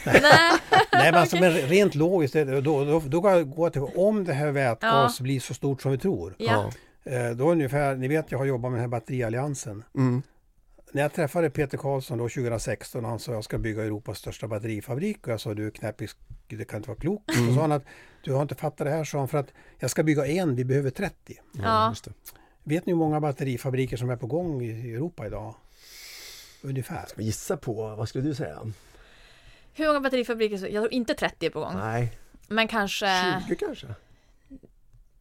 Nej 0.93 1.11
men, 1.11 1.15
alltså, 1.15 1.37
men 1.37 1.51
rent 1.51 1.95
logiskt, 1.95 2.33
då, 2.33 2.61
då, 2.61 2.99
då 2.99 3.21
går 3.21 3.31
jag 3.31 3.49
gå 3.49 3.69
till 3.69 3.81
om 3.95 4.23
det 4.23 4.33
här 4.33 4.51
vätgas 4.51 5.19
blir 5.21 5.39
så 5.39 5.53
stort 5.53 5.81
som 5.81 5.91
vi 5.91 5.97
tror. 5.97 6.35
Ja. 6.37 6.71
Eh, 7.03 7.29
Då 7.29 7.51
ungefär, 7.51 7.95
ni 7.95 8.07
vet 8.07 8.31
jag 8.31 8.37
har 8.37 8.45
jobbat 8.45 8.71
med 8.71 8.77
den 8.77 8.81
här 8.91 8.99
batterialliansen. 8.99 9.83
Mm. 9.95 10.21
När 10.91 11.01
jag 11.01 11.13
träffade 11.13 11.49
Peter 11.49 11.77
Karlsson 11.77 12.17
då 12.17 12.29
2016 12.29 13.05
han 13.05 13.19
sa 13.19 13.31
jag 13.31 13.43
ska 13.43 13.57
bygga 13.57 13.83
Europas 13.83 14.17
största 14.17 14.47
batterifabrik 14.47 15.27
och 15.27 15.33
jag 15.33 15.39
sa 15.41 15.53
du 15.53 15.67
är 15.67 15.71
knäppisk, 15.71 16.17
det 16.47 16.65
kan 16.65 16.77
inte 16.77 16.89
vara 16.89 16.99
klokt. 16.99 17.33
Så 17.33 17.53
sa 17.55 17.61
han 17.61 17.71
att 17.71 17.83
du 18.23 18.33
har 18.33 18.41
inte 18.41 18.55
fattat 18.55 18.87
det 18.87 18.89
här 18.89 19.03
sa 19.03 19.17
han 19.17 19.27
för 19.27 19.37
att 19.37 19.53
jag 19.79 19.91
ska 19.91 20.03
bygga 20.03 20.27
en, 20.27 20.55
vi 20.55 20.65
behöver 20.65 20.89
30. 20.89 21.39
Ja. 21.53 21.89
just 21.89 22.05
det. 22.05 22.11
Vet 22.63 22.85
ni 22.85 22.93
hur 22.93 22.97
många 22.97 23.19
batterifabriker 23.21 23.97
som 23.97 24.09
är 24.09 24.15
på 24.15 24.27
gång 24.27 24.61
i 24.61 24.93
Europa 24.93 25.27
idag? 25.27 25.55
Ungefär. 26.67 27.05
Gissa 27.17 27.57
på, 27.57 27.95
vad 27.95 28.09
skulle 28.09 28.23
du 28.23 28.35
säga? 28.35 28.59
Hur 29.73 29.87
många 29.87 29.99
batterifabriker? 29.99 30.57
så- 30.57 30.65
Jag 30.67 30.73
tror 30.83 30.93
inte 30.93 31.13
30 31.13 31.45
är 31.45 31.49
på 31.49 31.59
gång. 31.59 31.73
Nej, 31.77 32.17
Men 32.47 32.67
kanske 32.67 33.41
20 33.47 33.55
kanske? 33.55 33.87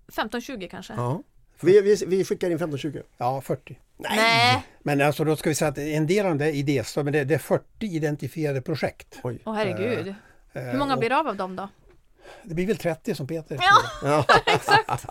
15-20 0.09 0.69
kanske? 0.69 0.93
Ja. 0.93 1.23
Vi, 1.61 1.81
vi, 1.81 2.05
vi 2.07 2.25
skickar 2.25 2.51
in 2.51 2.59
15-20. 2.59 3.03
Ja, 3.17 3.41
40. 3.41 3.79
Nej. 3.97 4.63
Men 4.83 5.01
alltså 5.01 5.25
då 5.25 5.37
ska 5.37 5.49
vi 5.51 5.55
säga 5.55 5.69
att 5.69 5.79
en 5.79 6.07
del 6.07 6.27
av 6.27 6.39
dem 6.39 6.49
är 6.49 6.53
idéstad, 6.53 7.03
men 7.03 7.13
det, 7.13 7.25
det 7.25 7.35
är 7.35 7.39
40 7.39 7.65
identifierade 7.87 8.63
projekt. 8.63 9.19
Oj. 9.23 9.39
Åh 9.45 9.55
herregud. 9.55 10.15
Eh, 10.53 10.63
Hur 10.63 10.79
många 10.79 10.93
och 10.95 10.99
blir 11.01 11.09
det 11.11 11.17
av 11.17 11.29
av 11.29 11.37
dem 11.37 11.57
då? 11.57 11.69
Det 12.43 12.55
blir 12.55 12.67
väl 12.67 12.77
30 12.77 13.15
som 13.15 13.27
Peter. 13.27 13.59
Ja. 13.61 13.83
Ja. 14.09 14.25
Exakt. 14.47 15.07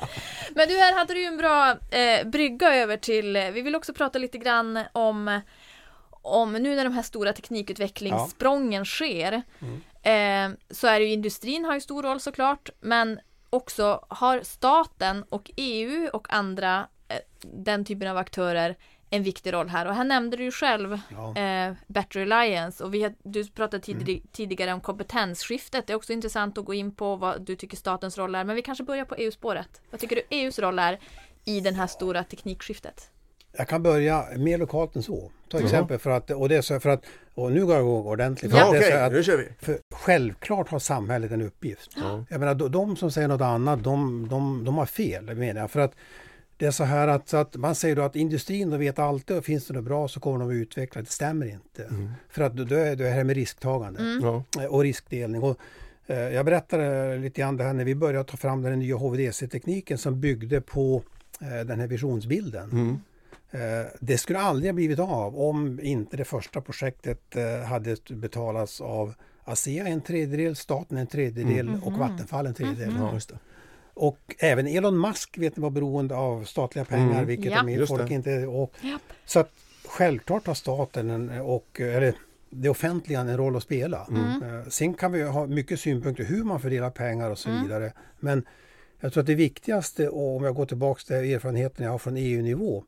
Men 0.55 0.67
du, 0.67 0.73
här 0.77 0.93
hade 0.97 1.13
du 1.13 1.19
ju 1.19 1.25
en 1.25 1.37
bra 1.37 1.71
eh, 1.91 2.27
brygga 2.27 2.75
över 2.75 2.97
till, 2.97 3.35
eh, 3.35 3.51
vi 3.51 3.61
vill 3.61 3.75
också 3.75 3.93
prata 3.93 4.19
lite 4.19 4.37
grann 4.37 4.79
om, 4.91 5.41
om 6.25 6.53
nu 6.53 6.75
när 6.75 6.83
de 6.83 6.93
här 6.93 7.01
stora 7.03 7.33
teknikutvecklingssprången 7.33 8.85
sker, 8.85 9.41
Mm. 9.61 10.53
eh, 10.53 10.57
så 10.69 10.87
är 10.87 10.99
det 10.99 11.05
ju 11.05 11.11
industrin 11.13 11.65
har 11.65 11.73
ju 11.73 11.81
stor 11.81 12.03
roll 12.03 12.19
såklart, 12.19 12.69
men 12.79 13.19
också 13.49 14.05
har 14.09 14.41
staten 14.43 15.23
och 15.29 15.51
EU 15.57 16.09
och 16.13 16.33
andra, 16.33 16.87
eh, 17.07 17.17
den 17.41 17.85
typen 17.85 18.07
av 18.07 18.17
aktörer, 18.17 18.75
en 19.09 19.23
viktig 19.23 19.53
roll 19.53 19.69
här. 19.69 19.85
Och 19.85 19.95
här 19.95 20.03
nämnde 20.03 20.37
du 20.37 20.43
ju 20.43 20.51
själv 20.51 20.99
Ja. 21.11 21.37
eh, 21.41 21.73
Battery 21.87 22.21
Alliance 22.31 22.83
och 22.83 22.93
vi 22.93 23.03
har, 23.03 23.13
du 23.23 23.47
pratade 23.47 23.91
Mm. 23.91 24.05
tidig, 24.05 24.23
tidigare 24.31 24.73
om 24.73 24.81
kompetensskiftet. 24.81 25.87
Det 25.87 25.93
är 25.93 25.97
också 25.97 26.13
intressant 26.13 26.57
att 26.57 26.65
gå 26.65 26.73
in 26.73 26.91
på 26.95 27.15
vad 27.15 27.41
du 27.41 27.55
tycker 27.55 27.77
statens 27.77 28.17
roll 28.17 28.35
är. 28.35 28.43
Men 28.43 28.55
vi 28.55 28.61
kanske 28.61 28.83
börjar 28.83 29.05
på 29.05 29.15
EU-spåret. 29.15 29.81
Vad 29.91 29.99
tycker 29.99 30.15
du 30.15 30.21
EUs 30.29 30.59
roll 30.59 30.79
är 30.79 30.99
i 31.45 31.59
det 31.59 31.71
här 31.73 31.87
stora 31.87 32.23
teknikskiftet? 32.23 33.11
Jag 33.57 33.67
kan 33.67 33.83
börja 33.83 34.25
mer 34.37 34.57
lokalt 34.57 34.95
än 34.95 35.03
så. 35.03 35.31
Ta 35.49 35.59
exempel 35.59 35.99
för 35.99 36.09
att, 36.09 36.31
och 36.31 36.49
det 36.49 36.55
är 36.55 36.61
så 36.61 36.79
för 36.79 36.89
att, 36.89 37.03
och 37.33 37.51
nu 37.51 37.65
går 37.65 37.75
jag 37.75 37.83
igång 37.83 38.05
ordentligt. 38.05 38.51
För 38.51 38.57
Ja, 38.57 38.69
okej, 38.69 38.91
att, 38.91 39.11
nu 39.13 39.23
kör 39.23 39.37
vi. 39.37 39.47
för 39.59 39.79
självklart 39.93 40.69
har 40.69 40.79
samhället 40.79 41.31
en 41.31 41.41
uppgift. 41.41 41.91
Ja. 41.95 42.25
Jag 42.29 42.39
menar, 42.39 42.55
de, 42.55 42.71
de 42.71 42.95
som 42.95 43.11
säger 43.11 43.27
något 43.27 43.41
annat, 43.41 43.83
de, 43.83 44.27
de, 44.29 44.63
de 44.63 44.77
har 44.77 44.85
fel 44.85 45.35
menar 45.35 45.61
jag. 45.61 45.71
För 45.71 45.79
att 45.79 45.95
det 46.57 46.65
är 46.65 46.71
så 46.71 46.83
här 46.83 47.07
att, 47.07 47.29
så 47.29 47.37
att 47.37 47.55
man 47.55 47.75
säger 47.75 47.95
då 47.95 48.01
att 48.01 48.15
industrin 48.15 48.69
de 48.69 48.77
vet 48.77 48.99
alltid 48.99 49.37
och 49.37 49.45
finns 49.45 49.67
det 49.67 49.73
något 49.73 49.83
bra 49.83 50.07
så 50.07 50.19
kommer 50.19 50.39
de 50.39 50.49
att 50.49 50.53
utveckla. 50.53 51.01
Det 51.01 51.09
stämmer 51.09 51.45
inte. 51.45 51.83
Mm. 51.83 52.11
För 52.29 52.43
att 52.43 52.55
då 52.55 52.75
är 52.75 52.95
det 52.95 53.09
här 53.09 53.23
med 53.23 53.35
risktagande 53.35 53.99
Mm. 53.99 54.43
Och 54.69 54.81
riskdelning. 54.81 55.43
Och, 55.43 55.57
eh, 56.07 56.17
jag 56.19 56.45
berättade 56.45 57.17
lite 57.17 57.41
grann 57.41 57.57
det 57.57 57.63
här 57.63 57.73
när 57.73 57.85
vi 57.85 57.95
började 57.95 58.29
ta 58.29 58.37
fram 58.37 58.61
den 58.61 58.79
nya 58.79 58.95
HVDC-tekniken 58.95 59.97
som 59.97 60.21
byggde 60.21 60.61
på 60.61 61.03
eh, 61.41 61.65
den 61.65 61.79
här 61.79 61.87
visionsbilden. 61.87 62.71
Mm. 62.71 62.99
Eh, 63.51 63.59
Det 63.99 64.17
skulle 64.17 64.39
aldrig 64.39 64.71
ha 64.71 64.73
blivit 64.75 64.99
av 64.99 65.39
om 65.39 65.79
inte 65.83 66.17
det 66.17 66.25
första 66.25 66.61
projektet 66.61 67.35
eh, 67.35 67.67
hade 67.67 67.95
betalats 68.09 68.81
av 68.81 69.13
ASEA 69.43 69.87
en 69.87 70.01
tredjedel, 70.01 70.55
staten 70.55 70.97
en 70.97 71.07
tredjedel 71.07 71.67
Mm. 71.67 71.83
och 71.83 71.93
Vattenfall 71.93 72.45
en 72.45 72.53
tredjedel. 72.53 72.93
Ja, 72.99 73.13
just 73.13 73.29
det. 73.29 73.39
Och 73.93 74.35
även 74.39 74.67
Elon 74.67 74.99
Musk 74.99 75.37
vet 75.37 75.57
ni 75.57 75.61
var 75.63 75.69
beroende 75.69 76.15
av 76.15 76.43
statliga 76.43 76.85
pengar, 76.85 77.11
Mm. 77.13 77.25
vilket 77.25 77.51
Ja. 77.51 77.63
de 77.63 77.87
folk 77.87 78.11
inte... 78.11 78.47
Och, 78.47 78.73
Japp. 78.81 79.01
så 79.25 79.39
att 79.39 79.51
självklart 79.85 80.47
har 80.47 80.53
staten 80.53 81.09
en, 81.09 81.29
och, 81.41 81.79
eller 81.79 82.15
det 82.49 82.69
offentliga 82.69 83.19
en 83.19 83.37
roll 83.37 83.55
att 83.55 83.63
spela. 83.63 84.07
Mm. 84.09 84.43
Eh, 84.59 84.65
Sen 84.67 84.93
kan 84.93 85.11
vi 85.11 85.21
ha 85.23 85.45
mycket 85.47 85.79
synpunkter 85.79 86.23
hur 86.23 86.43
man 86.43 86.59
fördelar 86.59 86.89
pengar 86.89 87.29
och 87.31 87.39
så 87.39 87.49
Mm. 87.49 87.63
vidare. 87.63 87.93
Men 88.19 88.45
jag 88.99 89.13
tror 89.13 89.21
att 89.21 89.27
det 89.27 89.35
viktigaste, 89.35 90.09
och 90.09 90.35
om 90.35 90.43
jag 90.43 90.55
går 90.55 90.65
tillbaka 90.65 91.01
till 91.07 91.15
erfarenheten 91.15 91.85
jag 91.85 91.91
har 91.91 91.97
från 91.99 92.17
EU-nivå, 92.17 92.83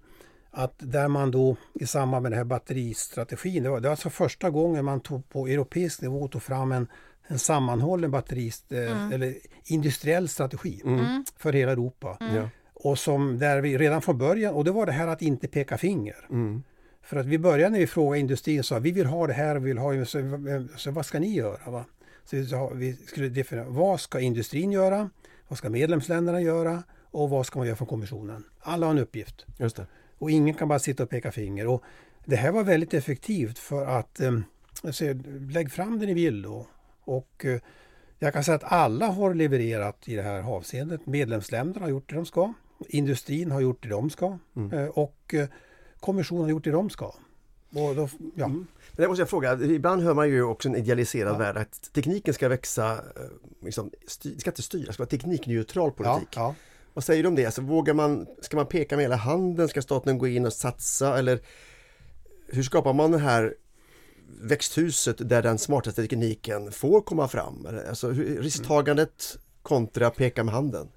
att 0.58 0.74
där 0.78 1.08
man 1.08 1.32
då 1.32 1.56
i 1.74 1.86
samband 1.88 2.24
med 2.24 2.32
den 2.32 2.38
här 2.38 2.46
batteristrategin, 2.46 3.64
det 3.64 3.70
var, 3.70 3.80
det 3.80 3.88
var 3.88 3.92
alltså 3.92 4.10
första 4.10 4.50
gången 4.50 4.86
man 4.86 5.00
tog 5.00 5.30
på 5.30 5.48
europeisk 5.48 6.02
nivå 6.02 6.28
tog 6.28 6.42
fram 6.44 6.72
en, 6.72 6.88
en 7.28 7.40
sammanhållen 7.40 8.12
batterist, 8.12 8.72
eh, 8.72 8.78
Mm. 8.92 9.12
eller 9.12 9.36
industriell 9.66 10.28
strategi 10.28 10.82
Mm. 10.86 11.26
för 11.38 11.54
hela 11.54 11.72
Europa. 11.72 12.18
Ja. 12.36 12.50
Och 12.74 13.00
som 13.00 13.40
där 13.40 13.62
vi 13.62 13.78
redan 13.78 14.02
från 14.02 14.18
början, 14.18 14.54
och 14.54 14.64
det 14.64 14.72
var 14.72 14.86
det 14.86 14.92
här 14.92 15.08
att 15.08 15.22
inte 15.22 15.48
peka 15.48 15.78
finger. 15.78 16.28
Mm. 16.30 16.64
För 17.02 17.18
att 17.18 17.26
vi 17.26 17.40
började 17.40 17.70
när 17.70 17.80
vi 17.80 17.88
frågade 17.88 18.20
industrin 18.20 18.64
så 18.64 18.80
vi 18.80 18.92
vill 18.92 19.06
ha 19.06 19.28
det 19.28 19.34
här, 19.34 19.56
vi 19.56 19.66
vill 19.68 19.78
ha 19.78 20.06
så, 20.06 20.20
så 20.78 20.92
vad 20.92 21.06
ska 21.06 21.20
ni 21.20 21.34
göra? 21.34 21.72
Va? 21.72 21.86
Så 22.26 22.72
vi 22.74 22.94
skulle 22.94 23.30
definiera 23.30 23.70
vad 23.70 24.00
ska 24.02 24.20
industrin 24.20 24.72
göra? 24.72 25.10
Vad 25.48 25.58
ska 25.58 25.70
medlemsländerna 25.70 26.42
göra? 26.42 26.84
Och 27.12 27.30
vad 27.30 27.46
ska 27.46 27.60
man 27.60 27.68
göra 27.68 27.76
från 27.78 27.88
kommissionen? 27.88 28.44
Alla 28.60 28.86
har 28.86 28.94
en 28.94 29.00
uppgift. 29.00 29.46
Just 29.58 29.76
det. 29.76 29.86
Och 30.18 30.32
ingen 30.32 30.54
kan 30.54 30.68
bara 30.68 30.80
sitta 30.80 31.04
och 31.04 31.10
peka 31.10 31.32
finger. 31.32 31.68
Och 31.68 31.84
det 32.26 32.36
här 32.36 32.52
var 32.52 32.64
väldigt 32.64 32.94
effektivt 32.94 33.60
för 33.60 33.86
att 33.86 34.20
eh, 34.20 34.40
alltså, 34.84 35.06
lägg 35.50 35.72
fram 35.72 36.00
det 36.00 36.06
ni 36.06 36.14
vill 36.14 36.42
då. 36.42 36.68
Och 37.04 37.46
eh, 37.46 37.60
jag 38.20 38.34
kan 38.34 38.44
säga 38.44 38.56
att 38.56 38.64
alla 38.72 39.08
har 39.08 39.34
levererat 39.34 40.08
i 40.10 40.16
det 40.16 40.22
här 40.22 40.42
avseendet. 40.42 41.06
Medlemsländerna 41.06 41.86
har 41.86 41.90
gjort 41.90 42.10
det 42.10 42.16
de 42.16 42.26
ska. 42.26 42.54
Industrin 42.88 43.52
har 43.52 43.62
gjort 43.62 43.84
det 43.84 43.90
de 43.90 44.10
ska. 44.10 44.38
Mm. 44.56 44.80
Eh, 44.80 44.88
och 44.88 45.34
eh, 45.34 45.48
kommissionen 46.00 46.44
har 46.44 46.50
gjort 46.50 46.64
det 46.64 46.72
de 46.72 46.90
ska. 46.90 47.14
Då, 47.70 48.10
ja. 48.36 48.46
Mm. 48.46 48.68
Men 48.92 49.04
det 49.04 49.08
måste 49.08 49.22
jag 49.22 49.30
fråga, 49.30 49.54
ibland 49.62 50.02
hör 50.02 50.14
man 50.14 50.30
ju 50.30 50.44
också 50.44 50.70
en 50.70 50.76
idealiserad 50.76 51.34
Ja. 51.34 51.38
värld 51.38 51.58
att 51.58 51.94
tekniken 51.94 52.34
ska 52.34 52.50
växa, 52.50 52.92
eh, 52.94 53.00
liksom, 53.62 53.92
styr, 54.08 54.38
ska 54.38 54.50
inte 54.50 54.62
styra, 54.62 54.86
det 54.86 54.94
ska 54.94 55.04
vara 55.04 55.10
teknikneutral 55.10 55.92
politik. 55.92 56.28
ja. 56.36 56.56
Vad 56.98 57.04
säger 57.04 57.24
du 57.24 57.30
om 57.30 57.36
det? 57.36 57.46
Alltså, 57.46 57.62
vågar 57.62 57.94
man, 57.94 58.28
ska 58.42 58.58
man 58.58 58.66
peka 58.66 58.96
med 58.96 59.04
hela 59.04 59.16
handen? 59.16 59.68
Ska 59.68 59.82
staten 59.82 60.18
gå 60.18 60.28
in 60.28 60.46
och 60.46 60.54
satsa? 60.54 61.20
Eller 61.20 61.40
hur 62.48 62.64
skapar 62.64 62.94
man 62.94 63.12
det 63.12 63.18
här 63.18 63.56
växthuset 64.42 65.30
där 65.30 65.42
den 65.44 65.58
smartaste 65.58 66.02
tekniken 66.02 66.72
får 66.72 67.02
komma 67.02 67.28
fram? 67.28 67.68
Alltså, 67.90 68.10
risktagandet 68.40 69.38
kontra 69.62 70.10
peka 70.10 70.44
med 70.44 70.54
handen? 70.54 70.88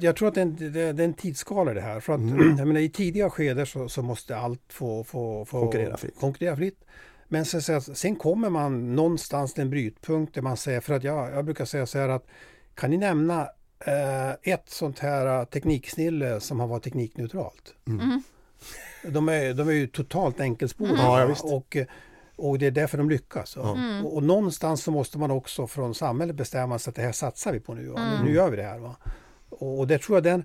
Jag, 0.00 0.16
tror 0.16 0.28
att 0.28 0.34
det 0.34 0.40
är, 0.40 0.42
en, 0.42 0.56
det, 0.56 0.92
det 0.92 1.02
är 1.02 1.08
en 1.08 1.14
tidsskala 1.14 1.74
det 1.74 1.80
här. 1.80 2.00
För 2.00 2.12
att, 2.12 2.20
Mm. 2.20 2.68
menar, 2.68 2.80
I 2.80 2.88
tidiga 2.88 3.30
skeden 3.30 3.66
så, 3.66 3.88
så 3.88 4.02
måste 4.02 4.36
allt 4.36 4.62
få, 4.68 5.04
få, 5.04 5.44
få 5.44 5.60
Konkurrera 5.60 5.96
fritt. 5.96 6.20
konkurrera 6.20 6.56
fritt. 6.56 6.84
Men 7.28 7.44
sen, 7.44 7.80
sen, 7.82 8.16
kommer 8.16 8.50
man 8.50 8.94
någonstans 8.94 9.54
till 9.54 9.62
en 9.62 9.70
brytpunkt 9.70 10.34
där 10.34 10.42
man 10.42 10.56
säger, 10.56 10.80
för 10.80 10.94
att 10.94 11.04
jag, 11.04 11.32
jag 11.32 11.44
brukar 11.44 11.64
säga 11.64 11.86
så 11.86 11.98
här 11.98 12.08
att 12.08 12.26
kan 12.74 12.90
ni 12.90 12.96
nämna 12.96 13.48
ett 14.42 14.68
sånt 14.70 14.98
här 14.98 15.40
eh, 15.40 15.44
tekniksnille 15.44 16.40
som 16.40 16.60
har 16.60 16.66
varit 16.66 16.82
teknikneutralt? 16.82 17.74
Mm. 17.86 18.22
De 19.04 19.28
är, 19.28 19.54
de 19.54 19.68
är 19.68 19.72
ju 19.72 19.86
totalt 19.86 20.40
enkelspåriga 20.40 20.96
Ja, 20.96 21.20
ja, 21.20 21.26
visst. 21.26 21.44
och, 21.44 21.76
och 22.36 22.58
det 22.58 22.66
är 22.66 22.70
därför 22.70 22.98
de 22.98 23.10
lyckas. 23.10 23.56
Mm. 23.56 24.06
Och, 24.06 24.16
och 24.16 24.22
någonstans 24.22 24.82
så 24.82 24.90
måste 24.90 25.18
man 25.18 25.30
också 25.30 25.66
från 25.66 25.94
samhället 25.94 26.36
bestämma 26.36 26.78
sig 26.78 26.90
att 26.90 26.94
det 26.96 27.02
här 27.02 27.12
satsar 27.12 27.52
vi 27.52 27.60
på 27.60 27.74
nu. 27.74 27.88
Mm. 27.88 28.24
Nu 28.24 28.34
gör 28.34 28.50
vi 28.50 28.56
det 28.56 28.62
här. 28.62 28.78
Va? 28.78 28.96
Och, 29.48 29.78
och 29.78 29.86
det 29.86 29.98
tror 29.98 30.16
jag 30.16 30.24
den, 30.24 30.44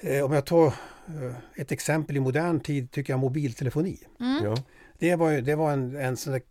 eh, 0.00 0.24
om 0.24 0.32
jag 0.32 0.44
tar 0.46 0.66
eh, 0.66 1.34
ett 1.54 1.72
exempel 1.72 2.16
i 2.16 2.20
modern 2.20 2.60
tid, 2.60 2.90
tycker 2.90 3.12
jag 3.12 3.20
mobiltelefoni. 3.20 3.98
Mm. 4.20 4.44
Ja. 4.44 4.56
Det 4.98 5.16
var, 5.16 5.32
det 5.32 5.54
var 5.54 5.72
en, 5.72 5.96
en 5.96 6.16
sån 6.16 6.32
där 6.32 6.42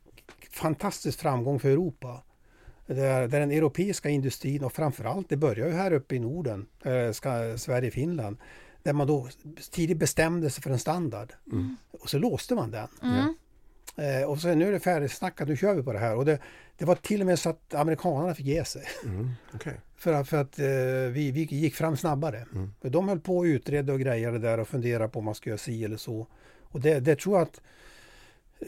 fantastisk 0.52 1.20
framgång 1.20 1.60
för 1.60 1.70
Europa. 1.70 2.24
Där, 2.96 3.28
där 3.28 3.40
den 3.40 3.52
europeiska 3.52 4.10
industrin 4.10 4.64
och 4.64 4.74
framförallt, 4.74 5.30
det 5.30 5.38
börjar 5.38 5.68
ju 5.68 5.74
här 5.74 5.94
uppe 5.94 6.16
i 6.16 6.20
Norden, 6.20 6.66
eh, 6.84 7.12
ska, 7.12 7.58
Sverige, 7.58 7.92
Finland, 7.92 8.38
där 8.84 8.94
man 8.94 9.08
då 9.08 9.28
tidigt 9.72 9.98
bestämde 9.98 10.50
sig 10.50 10.64
för 10.64 10.70
en 10.70 10.80
standard. 10.80 11.34
Mm. 11.52 11.78
Och 11.92 12.10
så 12.10 12.20
låste 12.20 12.56
man 12.56 12.72
den. 12.72 12.88
Mm. 13.04 13.36
Eh, 13.96 14.30
och 14.30 14.40
så 14.40 14.56
nu 14.56 14.68
är 14.68 14.72
det 14.72 14.80
färdigsnackat, 14.80 15.48
nu 15.48 15.58
kör 15.58 15.76
vi 15.76 15.84
på 15.84 15.94
det 15.94 16.00
här. 16.00 16.16
Och 16.16 16.26
det, 16.26 16.40
det 16.78 16.86
var 16.86 16.96
till 16.96 17.22
och 17.22 17.28
med 17.28 17.40
så 17.40 17.50
att 17.50 17.74
amerikanerna 17.74 18.36
fick 18.36 18.46
ge 18.46 18.66
sig. 18.66 18.84
Mm. 19.06 19.32
Okej. 19.54 19.80
För 19.98 20.14
att, 20.14 20.30
för 20.30 20.38
att 20.38 20.60
eh, 20.60 20.66
vi, 21.12 21.32
vi 21.32 21.42
gick 21.42 21.76
fram 21.76 21.98
snabbare. 21.98 22.46
Mm. 22.54 22.74
För 22.82 22.90
de 22.90 23.10
höll 23.10 23.20
på 23.20 23.38
och 23.38 23.44
utredde 23.44 23.94
och 23.94 24.00
grejade 24.00 24.40
där 24.40 24.60
och 24.60 24.68
funderade 24.68 25.10
på 25.10 25.20
om 25.20 25.26
man 25.26 25.36
ska 25.36 25.50
göra 25.50 25.58
si 25.58 25.84
eller 25.84 25.98
så. 25.98 26.28
Och 26.64 26.82
det, 26.82 27.00
det 27.00 27.16
tror 27.16 27.38
jag 27.38 27.48
att 27.48 27.62
eh, 28.60 28.68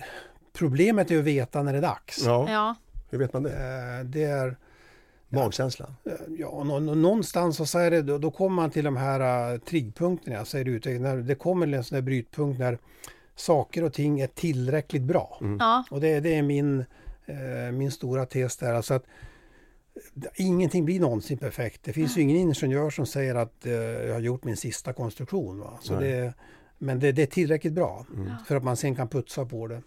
problemet 0.54 1.12
är 1.12 1.18
att 1.18 1.24
veta 1.24 1.64
när 1.64 1.74
det 1.74 1.80
är 1.80 1.82
dags. 1.82 2.24
Ja, 2.26 2.52
Ja. 2.52 2.76
Hur 3.12 3.18
vet 3.20 3.34
man 3.34 3.44
det? 3.44 3.52
Eh, 3.52 4.06
det 4.06 4.24
är, 4.24 4.58
Magkänsla? 5.30 5.94
eh, 6.06 6.12
ja, 6.40 6.64
nå- 6.64 6.80
någonstans 6.80 7.72
så 7.72 7.80
är 7.80 7.92
det, 7.92 8.02
då, 8.02 8.18
då 8.18 8.32
kommer 8.32 8.56
man 8.56 8.72
till 8.72 8.84
de 8.84 8.98
här 8.98 9.54
uh, 9.54 9.60
triggpunkterna, 9.60 10.36
jag 10.36 10.48
säger 10.48 10.66
det 10.66 10.72
ut, 10.72 10.86
när 10.86 11.18
det 11.18 11.36
kommer 11.36 11.68
en 11.74 11.84
sån 11.84 11.96
där 11.96 12.02
brytpunkt 12.02 12.60
när 12.60 12.78
saker 13.36 13.84
och 13.84 13.94
ting 13.94 14.20
är 14.20 14.28
tillräckligt 14.28 15.02
bra. 15.02 15.38
Ja. 15.60 15.84
Och 15.92 16.02
det, 16.02 16.20
det 16.20 16.36
är 16.36 16.42
min, 16.42 16.80
eh, 17.26 17.72
min 17.74 17.92
stora 17.92 18.26
tes 18.26 18.58
där. 18.58 18.74
Alltså 18.74 18.94
att 18.94 19.04
eh, 20.16 20.22
ingenting 20.36 20.86
blir 20.86 21.00
någonsin 21.00 21.38
perfekt. 21.38 21.84
Det 21.84 21.94
finns 21.94 22.18
ju 22.18 22.22
ingen 22.22 22.38
ingenjör 22.38 22.90
som 22.90 23.06
säger 23.06 23.36
att 23.36 23.66
eh, 23.66 23.74
jag 23.74 24.14
har 24.14 24.20
gjort 24.22 24.44
min 24.44 24.58
sista 24.58 24.94
konstruktion. 24.94 25.60
Va? 25.60 25.80
Så 25.82 26.00
Nej. 26.00 26.12
det, 26.12 26.34
men 26.78 27.00
det, 27.00 27.12
det 27.12 27.22
är 27.22 27.26
tillräckligt 27.28 27.74
bra 27.74 28.06
Mm. 28.16 28.32
för 28.48 28.56
att 28.56 28.64
man 28.64 28.78
sen 28.78 28.96
kan 28.96 29.08
putsa 29.08 29.46
på 29.46 29.68
det. 29.68 29.82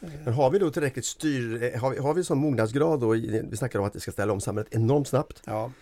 Men 0.00 0.34
har 0.34 0.50
vi 0.50 0.58
då 0.58 0.70
tillräckligt 0.70 1.04
styr, 1.04 1.62
eh, 1.62 1.80
har 1.80 1.90
vi, 1.90 1.98
har 1.98 2.14
vi 2.14 2.24
sån 2.24 2.38
mognadsgrad 2.38 3.00
då, 3.00 3.10
vi 3.10 3.56
snackar 3.56 3.78
om 3.78 3.84
att 3.84 3.92
det 3.92 4.00
ska 4.00 4.12
ställa 4.12 4.32
om 4.32 4.40
samhället 4.40 4.74
enormt 4.74 5.08
snabbt. 5.08 5.42
Ja. 5.44 5.72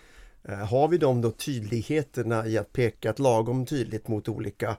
Eh, 0.45 0.59
Har 0.59 0.89
vi 0.89 0.99
de 0.99 1.21
då 1.21 1.31
tydligheterna 1.31 2.47
i 2.47 2.59
att 2.59 2.73
peka 2.73 3.11
ett 3.11 3.19
lagom 3.19 3.67
tydligt 3.67 4.09
mot 4.09 4.29
olika, 4.29 4.77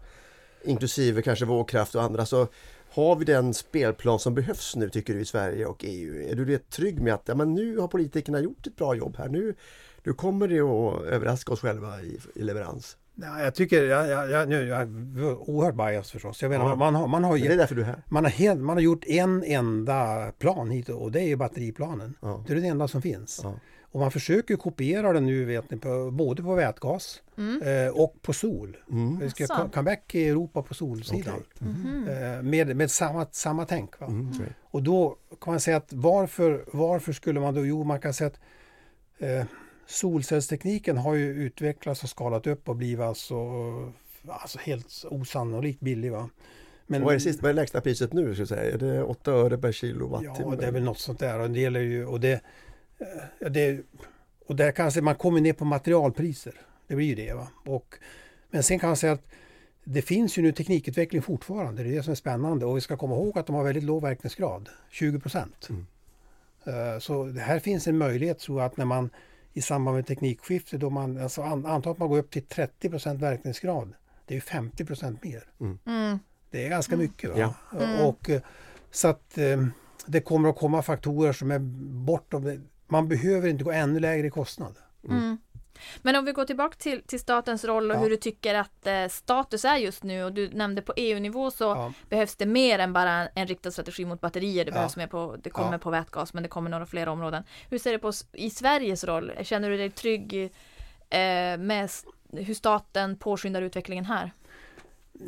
inklusive 0.64 1.22
kanske 1.22 1.46
vågkraft 1.46 1.96
och 1.96 2.04
andra, 2.04 2.26
så 2.26 2.48
har 2.90 3.16
vi 3.16 3.26
den 3.26 3.54
spelplan 3.54 4.20
som 4.20 4.36
behövs 4.36 4.76
nu 4.76 4.90
tycker 4.90 5.14
du 5.14 5.22
i 5.22 5.26
Sverige 5.26 5.66
och 5.66 5.86
EU? 5.88 6.30
Är 6.30 6.36
du 6.36 6.46
rätt 6.46 6.70
trygg 6.70 7.02
med 7.02 7.14
att 7.14 7.28
ja, 7.28 7.36
men 7.36 7.54
nu 7.54 7.78
har 7.78 7.88
politikerna 7.88 8.40
gjort 8.40 8.68
ett 8.68 8.76
bra 8.76 8.96
jobb 8.96 9.16
här, 9.18 9.30
nu, 9.30 9.56
nu 10.04 10.14
kommer 10.14 10.48
det 10.48 10.60
att 10.60 11.14
överraska 11.14 11.54
oss 11.54 11.60
själva 11.62 12.02
i, 12.02 12.20
i 12.36 12.42
leverans? 12.42 12.98
Ja, 13.22 13.42
jag 13.44 13.56
tycker, 13.56 13.84
jag, 13.84 14.08
jag, 14.10 14.32
jag, 14.32 14.50
nu, 14.50 14.68
jag 14.68 14.82
är 14.82 15.50
oerhört 15.50 15.76
bias 15.76 16.12
förstås. 16.12 16.42
Jag 16.42 16.50
menar, 16.50 16.70
Ja. 16.70 16.76
man, 16.76 16.96
har, 16.96 17.08
man, 17.08 17.24
har, 17.24 17.38
det 17.38 17.46
är 17.46 17.50
gett- 17.50 17.58
därför 17.58 17.76
du 17.76 17.82
är 17.82 17.86
här. 17.86 18.04
man, 18.10 18.24
har 18.24 18.32
helt, 18.32 18.60
man 18.62 18.76
har 18.76 18.82
gjort 18.82 19.04
en 19.08 19.44
enda 19.44 20.32
plan 20.40 20.70
hit 20.72 20.90
och 20.90 21.12
det 21.12 21.20
är 21.22 21.28
ju 21.28 21.36
batteriplanen. 21.36 22.14
Ja. 22.22 22.44
Det 22.48 22.54
är 22.54 22.58
det 22.62 22.68
enda 22.68 22.88
som 22.88 23.02
finns. 23.02 23.40
Ja. 23.44 23.54
Och 23.92 24.00
man 24.00 24.12
försöker 24.12 24.56
kopiera 24.56 25.14
den 25.14 25.26
nu 25.26 25.46
vet 25.46 25.72
ni, 25.72 25.78
på, 25.78 26.12
både 26.12 26.44
på 26.44 26.56
vätgas 26.56 27.22
Mm. 27.38 27.62
eh, 27.88 27.92
och 27.94 28.16
på 28.22 28.34
sol. 28.34 28.78
Mm. 28.92 29.20
Vi 29.20 29.30
ska 29.30 29.48
co- 29.48 29.70
comeback 29.74 30.16
i 30.16 30.28
Europa 30.30 30.62
på 30.62 30.74
solsidan. 30.74 31.34
Okej. 31.36 31.68
Mhm. 31.68 32.08
Eh, 32.08 32.42
med 32.44 32.76
med 32.76 32.92
samma, 32.92 33.26
samma 33.32 33.66
tänk. 33.66 34.00
Va? 34.00 34.06
Mm. 34.08 34.32
Och 34.64 34.84
då 34.84 35.18
kan 35.42 35.54
man 35.54 35.60
säga 35.60 35.78
att 35.78 35.94
varför, 35.94 36.66
varför 36.74 37.14
skulle 37.14 37.40
man 37.40 37.54
då? 37.56 37.66
Jo, 37.66 37.84
man 37.84 38.00
kan 38.00 38.14
säga 38.14 38.28
att 38.28 38.40
eh, 39.20 39.46
solcellstekniken 39.88 40.98
har 40.98 41.16
ju 41.16 41.34
utvecklats 41.34 42.04
och 42.04 42.10
skalat 42.10 42.48
upp 42.48 42.70
och 42.70 42.76
blivit 42.76 43.00
alltså, 43.00 43.36
alltså 44.28 44.60
helt 44.60 45.06
osannolikt 45.10 45.80
billig. 45.80 46.12
Va? 46.12 46.30
Men, 46.88 47.04
vad, 47.04 47.12
är 47.12 47.18
det 47.18 47.22
sista, 47.24 47.42
vad 47.42 47.50
är 47.50 47.54
lägsta 47.54 47.82
priset 47.82 48.14
nu? 48.14 48.34
Ska 48.34 48.42
jag 48.42 48.48
säga? 48.48 48.72
Är 48.74 48.78
det 48.78 49.04
8 49.04 49.32
öre 49.32 49.58
per 49.58 49.72
kilowattimme? 49.72 50.36
Ja, 50.40 50.56
det 50.56 50.66
är 50.66 50.72
väl 50.72 50.84
något 50.84 51.00
sånt 51.00 51.20
där. 51.20 51.40
Och 51.40 51.50
det 51.50 51.60
gäller 51.60 51.80
ju, 51.80 52.06
och 52.06 52.20
det, 52.20 52.42
eh, 53.40 53.50
det, 53.50 53.82
och 54.46 54.56
där 54.56 54.72
kan 54.72 54.86
man 54.86 54.92
säga, 54.92 55.04
man 55.04 55.16
kommer 55.16 55.42
ner 55.42 55.54
på 55.54 55.66
materialpriser. 55.66 56.54
Det 56.88 56.96
blir 56.96 57.06
ju 57.06 57.16
det. 57.16 57.34
Va? 57.34 57.48
Och, 57.66 57.96
men 58.50 58.64
sen 58.64 58.80
kan 58.80 58.90
man 58.90 58.98
säga 58.98 59.14
att 59.14 59.28
det 59.84 60.02
finns 60.02 60.38
ju 60.38 60.42
nu 60.42 60.52
teknikutveckling 60.52 61.22
fortfarande. 61.22 61.84
Det 61.84 61.90
är 61.90 61.96
det 61.96 62.04
som 62.04 62.12
är 62.12 62.16
spännande. 62.16 62.66
Och 62.66 62.78
vi 62.78 62.82
ska 62.82 62.98
komma 62.98 63.16
ihåg 63.16 63.38
att 63.38 63.46
de 63.48 63.56
har 63.56 63.64
väldigt 63.64 63.84
låg 63.84 64.02
verkningsgrad. 64.02 64.70
20 64.90 65.20
procent. 65.20 65.70
Mm. 65.70 65.86
Eh, 66.66 67.00
Så 67.00 67.26
det 67.26 67.42
här 67.42 67.60
finns 67.60 67.88
en 67.88 67.98
möjlighet 67.98 68.40
tror 68.40 68.60
jag 68.60 68.66
att 68.66 68.78
när 68.78 68.86
man 68.86 69.10
i 69.58 69.62
samband 69.62 69.96
med 69.96 70.08
teknikskifte 70.08 70.78
då 70.78 70.90
man, 70.90 71.18
alltså 71.22 71.42
an- 71.42 71.66
anta 71.66 71.90
att 71.90 71.98
man 71.98 72.10
går 72.10 72.18
upp 72.18 72.32
till 72.32 72.46
30 72.46 72.90
procent 72.90 73.22
verkningsgrad. 73.22 73.94
Det 74.26 74.34
är 74.34 74.36
ju 74.36 74.42
50 74.42 74.86
procent 74.86 75.24
mer. 75.24 75.44
Mm. 75.60 76.20
Det 76.52 76.66
är 76.66 76.70
ganska 76.70 76.98
mycket. 76.98 77.30
Va? 77.30 77.36
Ja. 77.38 77.54
Mm. 77.84 78.06
Och, 78.06 78.30
eh, 78.30 78.42
så 78.92 79.08
att 79.08 79.38
eh, 79.38 79.66
det 80.06 80.22
kommer 80.22 80.50
att 80.50 80.58
komma 80.58 80.82
faktorer 80.82 81.34
som 81.34 81.52
är 81.52 81.60
bortom 82.06 82.44
det. 82.44 82.62
Man 82.88 83.08
behöver 83.08 83.50
inte 83.50 83.64
gå 83.64 83.72
ännu 83.72 84.00
lägre 84.00 84.28
i 84.28 84.30
kostnad. 84.30 84.76
Mm. 85.10 85.38
Men 86.02 86.16
om 86.16 86.26
vi 86.26 86.32
går 86.32 86.46
tillbaka 86.46 86.76
till, 86.80 87.02
till 87.04 87.20
statens 87.20 87.66
roll 87.66 87.92
och 87.92 87.98
Ja. 87.98 88.02
hur 88.02 88.10
du 88.10 88.18
tycker 88.18 88.56
att 88.56 88.88
eh, 88.88 89.08
status 89.10 89.66
är 89.66 89.78
just 89.78 90.04
nu 90.04 90.24
och 90.24 90.34
du 90.34 90.50
nämnde 90.50 90.82
på 90.82 90.94
EU-nivå 90.96 91.52
så 91.52 91.64
Ja. 91.64 91.94
behövs 92.10 92.36
det 92.36 92.46
mer 92.46 92.80
än 92.80 92.94
bara 92.94 93.12
en, 93.12 93.28
en 93.36 93.48
riktad 93.48 93.72
strategi 93.72 94.06
mot 94.06 94.22
batterier. 94.22 94.66
Det 94.66 94.72
Ja. 94.72 94.74
behövs 94.76 94.96
mer 94.98 95.08
på, 95.08 95.36
det 95.44 95.50
kommer 95.50 95.78
på 95.78 95.90
vätgas 95.90 96.34
men 96.34 96.44
det 96.44 96.50
kommer 96.50 96.70
några 96.70 96.86
fler 96.86 97.08
områden. 97.10 97.44
Hur 97.70 97.80
ser 97.80 97.92
du 97.92 98.00
på 98.00 98.12
i 98.34 98.50
Sveriges 98.50 99.04
roll? 99.04 99.32
Känner 99.44 99.70
du 99.70 99.78
dig 99.78 99.90
trygg 99.92 100.44
eh, 101.10 101.58
med 101.58 101.90
hur 102.32 102.54
staten 102.54 103.18
påskyndar 103.18 103.62
utvecklingen 103.62 104.06
här? 104.06 104.32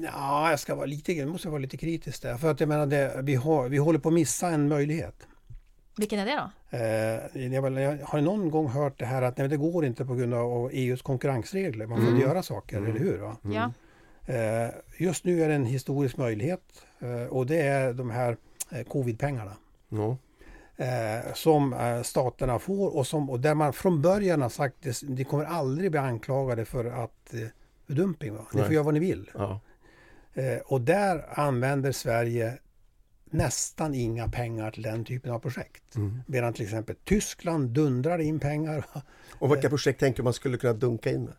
Ja, 0.04 0.50
jag 0.50 0.60
ska 0.60 0.76
vara 0.76 0.86
lite, 0.86 1.14
jag 1.14 1.28
måste 1.30 1.50
vara 1.50 1.60
lite 1.60 1.78
kritisk 1.78 2.22
där. 2.22 2.38
För 2.38 2.52
att 2.52 2.60
jag 2.60 2.70
menar, 2.70 2.86
det, 2.86 3.20
vi, 3.24 3.36
har, 3.36 3.70
vi 3.70 3.78
håller 3.78 4.00
på 4.00 4.08
att 4.10 4.14
missa 4.14 4.48
en 4.48 4.68
möjlighet. 4.68 5.28
Vilken 6.00 6.20
är 6.20 6.26
det 6.26 6.36
då? 6.36 6.78
Eh, 6.78 7.54
jag, 7.54 7.80
jag 7.82 8.06
har 8.06 8.22
någon 8.22 8.52
gång 8.52 8.68
hört 8.68 9.00
det 9.00 9.06
här 9.06 9.22
att 9.22 9.38
nej, 9.38 9.48
det 9.48 9.58
går 9.58 9.86
inte 9.86 10.06
på 10.06 10.16
grund 10.16 10.34
av 10.34 10.70
EUs 10.74 11.02
konkurrensregler. 11.02 11.86
Man 11.86 12.02
får 12.02 12.10
inte 12.10 12.22
göra 12.22 12.44
saker, 12.44 12.78
eller 12.78 13.00
hur? 13.00 13.18
Va? 13.18 13.38
Ja. 13.42 13.72
Eh, 14.34 14.70
just 14.98 15.26
nu 15.26 15.44
är 15.44 15.48
det 15.50 15.56
en 15.56 15.66
historisk 15.66 16.18
möjlighet 16.18 16.62
eh, 17.00 17.24
och 17.24 17.46
det 17.46 17.62
är 17.62 17.94
de 17.94 18.10
här 18.10 18.38
eh, 18.72 18.84
covidpengarna. 18.84 19.54
Ja. 19.90 20.18
eh, 20.78 21.34
som 21.34 21.74
eh, 21.74 22.02
staterna 22.02 22.60
får 22.60 22.96
och, 22.96 23.08
som, 23.08 23.30
och 23.30 23.40
där 23.40 23.54
man 23.56 23.74
från 23.74 24.02
början 24.02 24.42
har 24.42 24.50
sagt 24.50 24.88
att 24.88 25.04
ni 25.10 25.24
kommer 25.24 25.46
aldrig 25.46 25.92
bli 25.92 26.00
anklagade 26.00 26.66
för 26.66 26.86
att 26.86 27.34
eh, 27.34 27.96
dumping. 27.96 28.34
Va? 28.34 28.46
Ni 28.54 28.58
Nej. 28.58 28.66
får 28.66 28.74
göra 28.74 28.84
vad 28.84 28.94
ni 28.94 29.00
vill. 29.00 29.30
Ja. 29.34 29.60
Eh, 30.34 30.58
och 30.66 30.82
där 30.82 31.26
använder 31.40 31.92
Sverige 31.92 32.54
nästan 33.30 33.96
inga 33.96 34.28
pengar 34.28 34.72
till 34.72 34.84
den 34.84 35.06
typen 35.06 35.32
av 35.32 35.40
projekt. 35.40 35.96
Mm. 35.96 36.22
Medan 36.28 36.54
till 36.54 36.64
exempel 36.64 36.96
Tyskland 37.04 37.70
dundrar 37.70 38.20
in 38.20 38.40
pengar. 38.40 38.86
Och 39.40 39.52
vilka 39.52 39.70
projekt 39.70 40.00
tänker 40.00 40.24
man 40.24 40.34
skulle 40.34 40.58
kunna 40.58 40.74
dunka 40.74 41.12
in 41.12 41.24
med? 41.24 41.34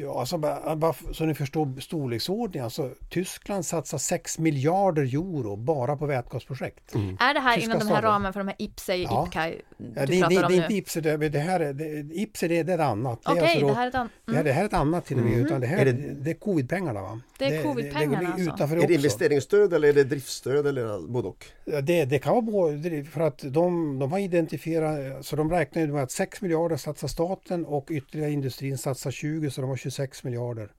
Ja, 0.00 0.20
alltså 0.20 0.38
bara, 0.38 0.76
bara 0.76 0.94
så 1.12 1.24
ni 1.24 1.34
förstår 1.34 1.80
storleksordningen. 1.80 2.64
Alltså, 2.64 2.90
Tyskland 3.10 3.66
satsar 3.66 3.98
6 3.98 4.38
miljarder 4.38 5.02
euro 5.02 5.56
bara 5.56 5.96
på 5.96 6.06
vätgasprojekt. 6.06 6.94
Är 7.20 7.34
det 7.34 7.40
här 7.40 7.54
Tyska 7.54 7.66
inom 7.66 7.78
den 7.78 7.88
här 7.88 7.94
staten. 7.94 8.10
ramen 8.10 8.32
för 8.32 8.40
de 8.40 8.48
här 8.48 8.56
IPSEI, 8.58 9.02
Ja. 9.04 9.26
IPCAI 9.26 9.60
du 9.76 9.84
Ja, 9.96 10.06
det, 10.06 10.06
det, 10.06 10.20
pratar 10.20 10.34
det 10.40 10.46
om 10.46 10.52
är 10.52 10.56
nu? 10.56 10.62
inte 10.62 10.74
IPSE, 10.74 11.00
det, 11.00 11.28
det 11.28 11.38
här 11.38 11.60
är, 11.60 11.72
det, 11.72 12.14
IPSE 12.14 12.48
det, 12.48 12.62
det 12.62 12.72
är 12.72 12.74
ett 12.78 12.80
annat. 12.84 13.20
Det 13.24 13.30
är 13.30 13.32
Okej, 13.32 13.44
alltså 13.44 13.60
då- 13.60 13.68
det 13.68 13.74
här 13.74 13.84
är 13.84 13.88
ett 13.88 13.94
annat. 13.94 14.10
Mm. 14.28 14.44
det 14.44 14.52
här 14.52 14.62
är 14.62 14.66
ett 14.66 14.72
annat 14.74 15.06
till 15.06 15.18
och 15.18 15.24
med. 15.24 15.38
Utan 15.38 15.60
det, 15.60 15.66
här, 15.66 15.78
Är 15.78 15.84
det, 15.84 15.92
det- 15.92 16.14
det 16.14 16.30
är 16.30 16.34
covidpengarna. 16.34 17.02
Va? 17.02 17.20
Det 17.38 17.44
är 17.44 17.50
det, 17.50 17.62
covidpengarna 17.62 18.18
det, 18.20 18.26
det, 18.26 18.32
alltså. 18.32 18.54
utanför 18.54 18.76
Är 18.76 18.78
det 18.80 18.84
också. 18.84 18.94
investeringsstöd 18.94 19.72
eller 19.74 19.88
är 19.88 19.92
det 19.92 20.04
driftstöd 20.04 20.66
eller 20.66 21.08
både 21.08 21.28
och? 21.28 21.44
Ja, 21.64 21.80
Det, 21.80 22.04
det 22.04 22.18
kan 22.18 22.32
vara 22.32 22.42
både, 22.42 23.04
för 23.04 23.20
att 23.20 23.38
de, 23.38 23.98
de 23.98 24.12
har 24.12 24.18
identifierat, 24.18 25.26
så 25.26 25.36
de 25.36 25.50
räknar 25.50 25.82
ju 25.82 25.92
med 25.92 26.02
att 26.02 26.10
6 26.10 26.40
miljarder 26.42 26.76
satsar 26.76 27.08
staten 27.08 27.64
och 27.66 27.86
ytterligare 27.90 28.30
industrin 28.32 28.78
satsar 28.78 29.10
20 29.10 29.50
så 29.50 29.60
de 29.60 29.70
har 29.70 29.76
26 29.90 30.24
miljarder. 30.24 30.72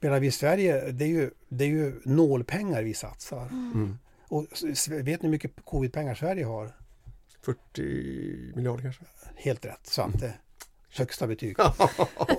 Medan 0.00 0.20
vi 0.20 0.26
i 0.26 0.30
Sverige, 0.30 0.90
det 0.92 1.04
är 1.04 1.08
ju, 1.08 1.30
det 1.48 1.64
är 1.64 1.68
ju 1.68 2.00
nålpengar 2.04 2.82
vi 2.82 2.94
satsar. 2.94 3.46
Mm. 3.46 3.98
Och 4.28 4.46
s- 4.52 4.88
vet 4.88 5.06
ni 5.06 5.26
hur 5.26 5.28
mycket 5.28 5.52
covidpengar 5.64 6.14
Sverige 6.14 6.44
har? 6.44 6.76
40 7.44 8.56
miljarder 8.56 8.82
kanske? 8.82 9.02
Helt 9.36 9.64
rätt, 9.64 9.86
Svante. 9.86 10.32
Högsta 10.96 11.26
betyg. 11.26 11.56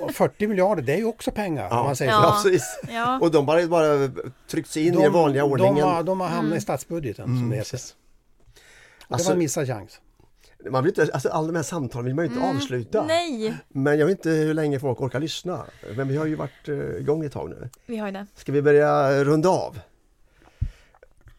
Och 0.01 0.11
40 0.11 0.47
miljarder, 0.47 0.83
det 0.83 0.93
är 0.93 0.97
ju 0.97 1.05
också 1.05 1.31
pengar 1.31 1.69
om 1.69 1.85
man 1.85 1.95
säger 1.95 2.11
Ja. 2.11 2.39
precis. 2.43 2.79
Ja. 2.89 3.19
Och 3.21 3.31
de 3.31 3.45
bara, 3.45 3.67
bara 3.67 4.11
tryckts 4.47 4.77
in 4.77 4.93
i 4.93 5.01
den 5.01 5.13
vanliga 5.13 5.43
ordningen. 5.43 5.75
De 5.75 5.81
har, 5.81 6.03
de 6.03 6.19
har 6.19 6.27
hamnat 6.27 6.45
Mm. 6.45 6.57
i 6.57 6.61
statsbudgeten 6.61 7.25
som 7.25 7.37
Mm, 7.37 7.49
det 7.49 7.55
heter. 7.55 7.71
precis. 7.71 7.95
Och 7.95 8.55
det 9.07 9.13
Alltså- 9.13 9.29
var 9.29 9.33
en 9.33 9.39
missad 9.39 9.67
chans. 9.67 9.99
Man 10.69 10.83
vill 10.83 10.89
inte, 10.99 11.13
alltså 11.13 11.29
alla 11.29 11.47
de 11.47 11.55
här 11.55 11.63
samtalen 11.63 12.05
vill 12.05 12.15
man 12.15 12.25
ju 12.25 12.31
inte 12.31 12.45
avsluta. 12.47 13.05
Nej, 13.05 13.57
Men 13.69 13.99
jag 13.99 14.05
vet 14.05 14.17
inte 14.17 14.29
hur 14.29 14.53
länge 14.53 14.79
folk 14.79 15.01
orkar 15.01 15.19
lyssna. 15.19 15.65
Men 15.95 16.07
vi 16.07 16.17
har 16.17 16.25
ju 16.25 16.35
varit 16.35 16.67
eh, 16.69 16.75
igång 16.77 17.25
ett 17.25 17.31
tag 17.31 17.49
nu. 17.49 17.69
vi 17.85 17.97
har 17.97 18.11
det. 18.11 18.25
Ska 18.35 18.51
vi 18.51 18.61
börja 18.61 19.23
runda 19.23 19.49
av? 19.49 19.79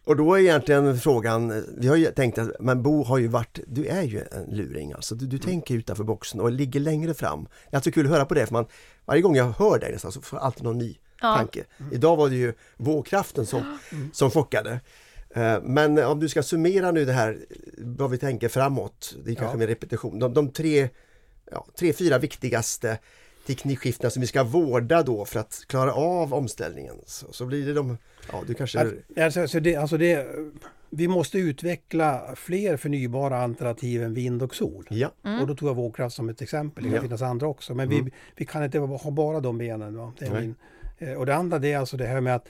Och 0.04 0.16
då 0.16 0.34
är 0.34 0.38
egentligen 0.40 0.98
frågan, 0.98 1.64
vi 1.78 1.88
har 1.88 1.96
ju 1.96 2.06
tänkt 2.06 2.38
att, 2.38 2.50
men 2.60 2.82
Bo 2.82 3.02
har 3.04 3.18
ju 3.18 3.28
varit, 3.28 3.58
du 3.66 3.86
är 3.86 4.02
ju 4.02 4.20
en 4.20 4.44
luring 4.56 4.92
alltså. 4.92 5.14
Du, 5.14 5.26
du 5.26 5.38
tänker 5.38 5.74
utanför 5.74 6.04
boxen 6.04 6.40
och 6.40 6.50
ligger 6.52 6.80
längre 6.80 7.14
fram. 7.14 7.44
Det 7.44 7.74
är 7.74 7.76
alltså 7.76 7.90
kul 7.90 8.06
att 8.06 8.12
höra 8.12 8.24
på 8.24 8.34
det 8.34 8.46
för 8.46 8.52
man, 8.52 8.66
varje 9.04 9.22
gång 9.22 9.36
jag 9.36 9.44
hör 9.58 9.78
dig 9.78 9.92
nästan 9.92 10.12
så 10.12 10.20
får 10.20 10.38
jag 10.38 10.46
alltid 10.46 10.64
någon 10.64 10.78
ny 10.78 10.98
Ja. 11.22 11.36
tanke. 11.36 11.64
Idag 11.92 12.16
var 12.16 12.28
det 12.28 12.36
ju 12.36 12.52
vågkraften 12.76 13.46
som, 13.46 13.78
som 14.12 14.30
chockade. 14.30 14.80
Eh, 15.34 15.62
Men 15.62 15.98
om 15.98 16.20
du 16.20 16.28
ska 16.28 16.42
summera 16.42 16.90
nu 16.90 17.04
det 17.04 17.12
här, 17.12 17.38
vad 17.78 18.10
vi 18.10 18.18
tänker 18.18 18.48
framåt, 18.48 19.16
det 19.24 19.30
är 19.30 19.34
kanske 19.34 19.54
Ja. 19.54 19.58
med 19.58 19.68
repetition. 19.68 20.18
De, 20.18 20.34
de 20.34 20.48
tre, 20.52 20.88
ja, 21.50 21.66
tre, 21.78 21.92
fyra 21.92 22.18
viktigaste 22.18 22.98
teknikskiftena 23.46 24.10
som 24.10 24.20
vi 24.20 24.26
ska 24.26 24.44
vårda 24.44 25.02
då 25.02 25.24
för 25.24 25.40
att 25.40 25.64
klara 25.66 25.92
av 25.92 26.34
omställningen. 26.34 26.94
Så, 27.06 27.32
så 27.32 27.46
blir 27.46 27.66
det 27.66 27.74
de, 27.74 27.98
ja 28.32 28.42
du 28.46 28.54
kanske... 28.54 28.80
Alltså, 29.16 29.40
alltså 29.40 29.60
det, 29.60 29.76
alltså 29.76 29.96
det, 29.96 30.26
vi 30.90 31.08
måste 31.08 31.38
utveckla 31.38 32.32
fler 32.36 32.76
förnybara 32.76 33.38
alternativ 33.38 34.02
än 34.02 34.14
vind 34.14 34.42
och 34.42 34.54
sol. 34.54 34.86
Ja, 34.90 35.10
Och 35.40 35.46
då 35.46 35.54
tog 35.54 35.68
jag 35.68 35.74
vågkraft 35.74 36.16
som 36.16 36.28
ett 36.28 36.42
exempel. 36.42 36.84
Det 36.84 36.88
kan 36.90 36.96
Ja. 36.96 37.02
finnas 37.02 37.22
andra 37.22 37.46
också. 37.46 37.74
Men 37.74 37.88
vi, 37.88 38.10
vi 38.36 38.44
kan 38.46 38.64
inte 38.64 38.78
ha 38.78 39.10
bara 39.10 39.40
de 39.40 39.58
benen. 39.58 39.96
Va? 39.96 40.12
Det 40.18 40.26
är 40.26 40.40
min, 40.40 40.54
eh, 40.98 41.12
och 41.12 41.26
det 41.26 41.34
andra 41.34 41.58
det 41.58 41.72
är 41.72 41.78
alltså 41.78 41.96
det 41.96 42.06
här 42.06 42.20
med 42.20 42.34
att 42.34 42.46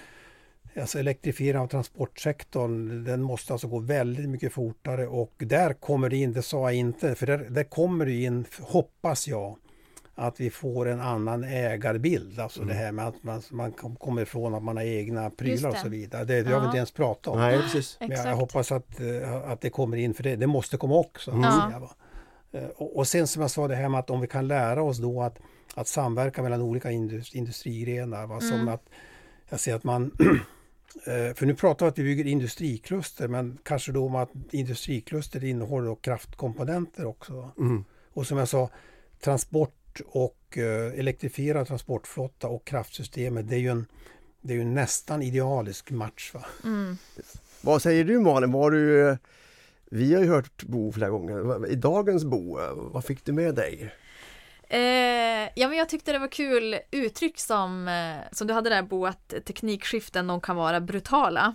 alltså 0.76 0.98
elektrifiering 0.98 1.60
av 1.60 1.66
transportsektorn 1.66 3.04
den 3.04 3.22
måste 3.22 3.52
alltså 3.52 3.68
gå 3.68 3.78
väldigt 3.78 4.28
mycket 4.28 4.52
fortare 4.52 5.06
och 5.06 5.32
där 5.38 5.72
kommer 5.72 6.08
det 6.08 6.16
in, 6.16 6.32
det 6.32 6.42
sa 6.42 6.58
jag 6.70 6.74
inte, 6.74 7.14
för 7.14 7.26
där, 7.26 7.38
där 7.38 7.64
kommer 7.64 8.06
det 8.06 8.12
in, 8.22 8.44
hoppas 8.60 9.28
jag, 9.28 9.56
att 10.14 10.40
vi 10.40 10.50
får 10.50 10.88
en 10.88 11.00
annan 11.00 11.44
ägarbild. 11.44 12.40
Alltså 12.40 12.62
det 12.64 12.74
här 12.74 12.92
med 12.92 13.06
att 13.08 13.22
man, 13.22 13.42
man 13.50 13.72
kom- 13.72 13.96
kommer 13.96 14.22
ifrån 14.22 14.54
att 14.54 14.62
man 14.62 14.76
har 14.76 14.84
egna 14.84 15.30
prylar 15.30 15.70
och 15.70 15.76
så 15.76 15.88
vidare. 15.88 16.24
Det, 16.24 16.42
det 16.42 16.50
har 16.52 16.60
vi 16.60 16.66
inte 16.66 16.76
ens 16.76 16.90
pratat 16.92 17.26
om. 17.26 17.38
nej 17.40 17.58
precis. 17.62 17.96
Men 18.00 18.10
jag, 18.10 18.26
jag 18.26 18.36
hoppas 18.36 18.72
att, 18.72 19.00
eh, 19.00 19.34
att 19.50 19.60
det 19.60 19.70
kommer 19.70 19.96
in, 19.96 20.14
för 20.14 20.22
det, 20.22 20.36
det 20.36 20.46
måste 20.46 20.76
komma 20.76 20.94
också. 20.94 21.30
Mm. 21.30 21.42
Bara. 21.42 21.88
Eh, 22.52 22.68
Och, 22.76 22.96
och 22.96 23.08
sen 23.08 23.26
som 23.26 23.42
jag 23.42 23.50
sa 23.50 23.68
det 23.68 23.74
här 23.74 23.88
med 23.88 24.00
att 24.00 24.10
om 24.10 24.20
vi 24.20 24.26
kan 24.26 24.48
lära 24.48 24.82
oss 24.82 24.98
då 24.98 25.22
att, 25.22 25.38
att 25.74 25.88
samverka 25.88 26.42
mellan 26.42 26.62
olika 26.62 26.90
indus, 26.90 27.34
industrigrenar. 27.34 28.26
Va? 28.26 28.40
Som 28.40 28.52
Mm. 28.60 28.68
att, 28.68 28.82
jag 29.48 29.60
ser 29.60 29.74
att 29.74 29.84
man 29.84 30.10
för 31.34 31.46
nu 31.46 31.54
pratar 31.54 31.86
vi 31.86 31.90
att 31.90 31.98
vi 31.98 32.02
bygger 32.02 32.26
industrikluster 32.26 33.28
men 33.28 33.58
kanske 33.62 33.92
då 33.92 34.06
om 34.06 34.14
att 34.14 34.30
industrikluster 34.50 35.44
innehåller 35.44 35.86
då 35.86 35.96
kraftkomponenter 35.96 37.06
också. 37.06 37.50
Mm. 37.58 37.84
Och 38.12 38.26
som 38.26 38.38
jag 38.38 38.48
sa, 38.48 38.70
transport 39.20 40.00
och 40.06 40.58
eh, 40.58 40.98
elektrifierad 40.98 41.66
transportflotta 41.66 42.48
och 42.48 42.66
kraftsystemet 42.66 43.48
det 43.48 43.54
är 43.54 43.60
ju 43.60 43.68
en, 43.68 43.86
det 44.40 44.52
är 44.52 44.56
ju 44.56 44.62
en 44.62 44.74
nästan 44.74 45.22
idealisk 45.22 45.90
match. 45.90 46.30
Va? 46.34 46.44
Mm. 46.64 46.96
Vad 47.60 47.82
säger 47.82 48.04
du 48.04 48.18
Malin? 48.20 48.52
Var 48.52 48.70
du, 48.70 49.08
eh, 49.08 49.16
vi 49.90 50.14
har 50.14 50.22
ju 50.22 50.28
hört 50.28 50.62
Bo 50.62 50.92
flera 50.92 51.10
gånger. 51.10 51.66
I 51.66 51.74
dagens 51.74 52.24
Bo, 52.24 52.60
eh, 52.60 52.72
vad 52.74 53.04
fick 53.04 53.24
du 53.24 53.32
med 53.32 53.54
dig? 53.54 53.92
Eh, 54.72 55.48
ja 55.54 55.68
men 55.68 55.78
jag 55.78 55.88
tyckte 55.88 56.12
det 56.12 56.18
var 56.18 56.28
kul 56.28 56.78
uttryck 56.90 57.38
som, 57.38 57.88
eh, 57.88 58.28
som 58.32 58.46
du 58.46 58.54
hade 58.54 58.70
där 58.70 58.82
Bo, 58.82 59.06
att 59.06 59.34
teknikskiften 59.44 60.26
de 60.26 60.40
kan 60.40 60.56
vara 60.56 60.80
brutala. 60.80 61.54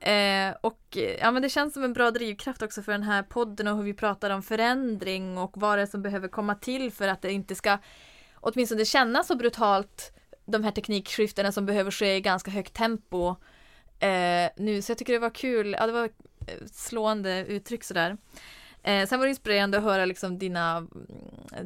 Eh, 0.00 0.54
och 0.60 0.96
eh, 0.96 1.16
ja 1.20 1.30
men 1.30 1.42
det 1.42 1.48
känns 1.48 1.74
som 1.74 1.84
en 1.84 1.92
bra 1.92 2.10
drivkraft 2.10 2.62
också 2.62 2.82
för 2.82 2.92
den 2.92 3.02
här 3.02 3.22
podden 3.22 3.68
och 3.68 3.76
hur 3.76 3.84
vi 3.84 3.94
pratar 3.94 4.30
om 4.30 4.42
förändring 4.42 5.38
och 5.38 5.52
vad 5.54 5.78
det 5.78 5.82
är 5.82 5.86
som 5.86 6.02
behöver 6.02 6.28
komma 6.28 6.54
till 6.54 6.92
för 6.92 7.08
att 7.08 7.22
det 7.22 7.32
inte 7.32 7.54
ska 7.54 7.78
åtminstone 8.34 8.84
kännas 8.84 9.26
så 9.26 9.36
brutalt 9.36 10.12
de 10.44 10.64
här 10.64 10.70
teknikskiftena 10.70 11.52
som 11.52 11.66
behöver 11.66 11.90
ske 11.90 12.16
i 12.16 12.20
ganska 12.20 12.50
högt 12.50 12.74
tempo 12.74 13.36
eh, 13.98 14.50
nu. 14.56 14.82
Så 14.82 14.90
jag 14.90 14.98
tycker 14.98 15.12
det 15.12 15.18
var 15.18 15.34
kul, 15.34 15.76
ja 15.78 15.86
det 15.86 15.92
var 15.92 16.04
eh, 16.04 16.66
slående 16.72 17.44
uttryck 17.48 17.84
sådär. 17.84 18.10
Eh, 18.10 18.16
sen 18.84 19.18
var 19.18 19.26
det 19.26 19.28
inspirerande 19.28 19.78
att 19.78 19.84
höra 19.84 20.04
liksom 20.04 20.38
dina 20.38 20.76
mm, 20.76 20.88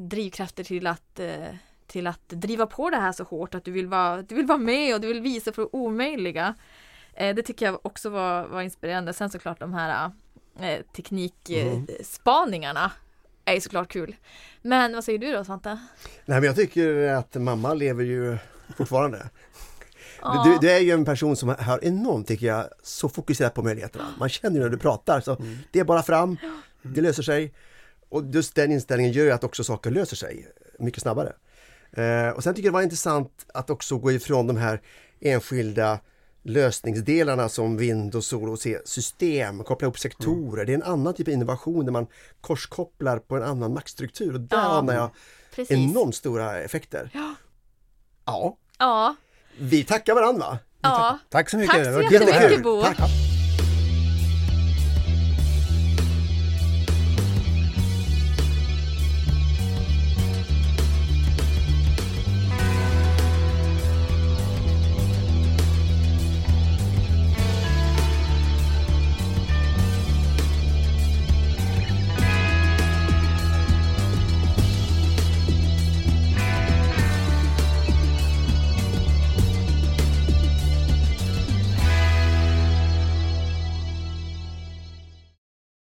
drivkrafter 0.08 0.64
till 0.64 0.86
att, 0.86 1.20
eh, 1.20 1.54
till 1.86 2.06
att 2.06 2.28
driva 2.28 2.66
på 2.66 2.90
det 2.90 2.96
här 2.96 3.12
så 3.12 3.24
hårt, 3.24 3.54
att 3.54 3.64
du 3.64 3.70
vill 3.70 3.86
vara, 3.86 4.22
du 4.22 4.34
vill 4.34 4.46
vara 4.46 4.58
med 4.58 4.94
och 4.94 5.00
du 5.00 5.08
vill 5.08 5.20
visa 5.20 5.52
för 5.52 5.62
det 5.62 5.68
omöjliga. 5.72 6.54
Eh, 7.14 7.34
det 7.34 7.42
tycker 7.42 7.66
jag 7.66 7.86
också 7.86 8.10
var, 8.10 8.46
var 8.46 8.62
inspirerande. 8.62 9.12
Sen 9.12 9.30
såklart 9.30 9.60
de 9.60 9.74
här 9.74 10.10
eh, 10.60 10.80
teknikspaningarna 10.96 12.92
är 13.44 13.54
ju 13.54 13.60
såklart 13.60 13.92
kul. 13.92 14.16
Men 14.62 14.92
vad 14.92 15.04
säger 15.04 15.18
du 15.18 15.32
då 15.32 15.44
Svante? 15.44 15.68
Nej 16.24 16.40
men 16.40 16.44
jag 16.44 16.56
tycker 16.56 17.08
att 17.08 17.34
mamma 17.34 17.74
lever 17.74 18.04
ju 18.04 18.38
fortfarande. 18.76 19.30
Ja. 20.22 20.42
Du, 20.44 20.58
du 20.66 20.72
är 20.72 20.80
ju 20.80 20.90
en 20.90 21.04
person 21.04 21.36
som 21.36 21.48
har 21.48 21.84
enormt, 21.84 22.28
tycker 22.28 22.46
jag, 22.46 22.64
så 22.82 23.08
fokuserat 23.08 23.54
på 23.54 23.62
möjligheterna. 23.62 24.04
Man 24.18 24.28
känner 24.28 24.56
ju 24.56 24.62
när 24.62 24.70
du 24.70 24.78
pratar, 24.78 25.20
så 25.20 25.36
det 25.70 25.80
är 25.80 25.84
bara 25.84 26.02
fram, 26.02 26.36
det 26.94 27.00
löser 27.00 27.22
sig. 27.22 27.54
Och 28.08 28.24
just 28.32 28.54
den 28.54 28.72
inställningen 28.72 29.12
gör 29.12 29.24
ju 29.24 29.30
att 29.30 29.44
också 29.44 29.64
saker 29.64 29.90
löser 29.90 30.16
sig 30.16 30.46
mycket 30.78 31.02
snabbare. 31.02 31.32
Eh, 31.92 32.28
och 32.28 32.42
sen 32.42 32.54
tycker 32.54 32.66
jag 32.66 32.72
det 32.72 32.76
var 32.76 32.82
intressant 32.82 33.46
att 33.54 33.70
också 33.70 33.98
gå 33.98 34.12
ifrån 34.12 34.46
de 34.46 34.56
här 34.56 34.80
enskilda 35.20 35.98
lösningsdelarna 36.42 37.48
som 37.48 37.76
vind 37.76 38.14
och 38.14 38.24
sol 38.24 38.48
och 38.48 38.58
se 38.58 38.78
system, 38.84 39.64
koppla 39.64 39.86
ihop 39.86 39.98
sektorer. 39.98 40.64
Det 40.64 40.72
är 40.72 40.74
en 40.74 40.82
annan 40.82 41.14
typ 41.14 41.28
av 41.28 41.34
innovation 41.34 41.84
där 41.84 41.92
man 41.92 42.06
korskopplar 42.40 43.18
på 43.18 43.36
en 43.36 43.42
annan 43.42 43.74
maktstruktur 43.74 44.34
och 44.34 44.40
där 44.40 44.56
Ja, 44.56 44.62
anar 44.78 44.94
jag 44.94 45.10
Precis. 45.54 45.70
enormt 45.76 46.14
stora 46.14 46.58
effekter. 46.60 47.10
Ja. 47.14 47.34
Ja, 48.26 48.56
Ja, 48.78 49.16
vi 49.58 49.84
tackar 49.84 50.14
varandra 50.14 50.46
va? 50.46 50.58
ja. 50.82 51.18
Tack 51.30 51.50
så 51.50 51.56
mycket. 51.56 51.74
Tack 51.94 52.08
så 52.08 52.14
jättemycket. 52.14 52.62
Bo. 52.62 52.82
Tack! 52.82 53.35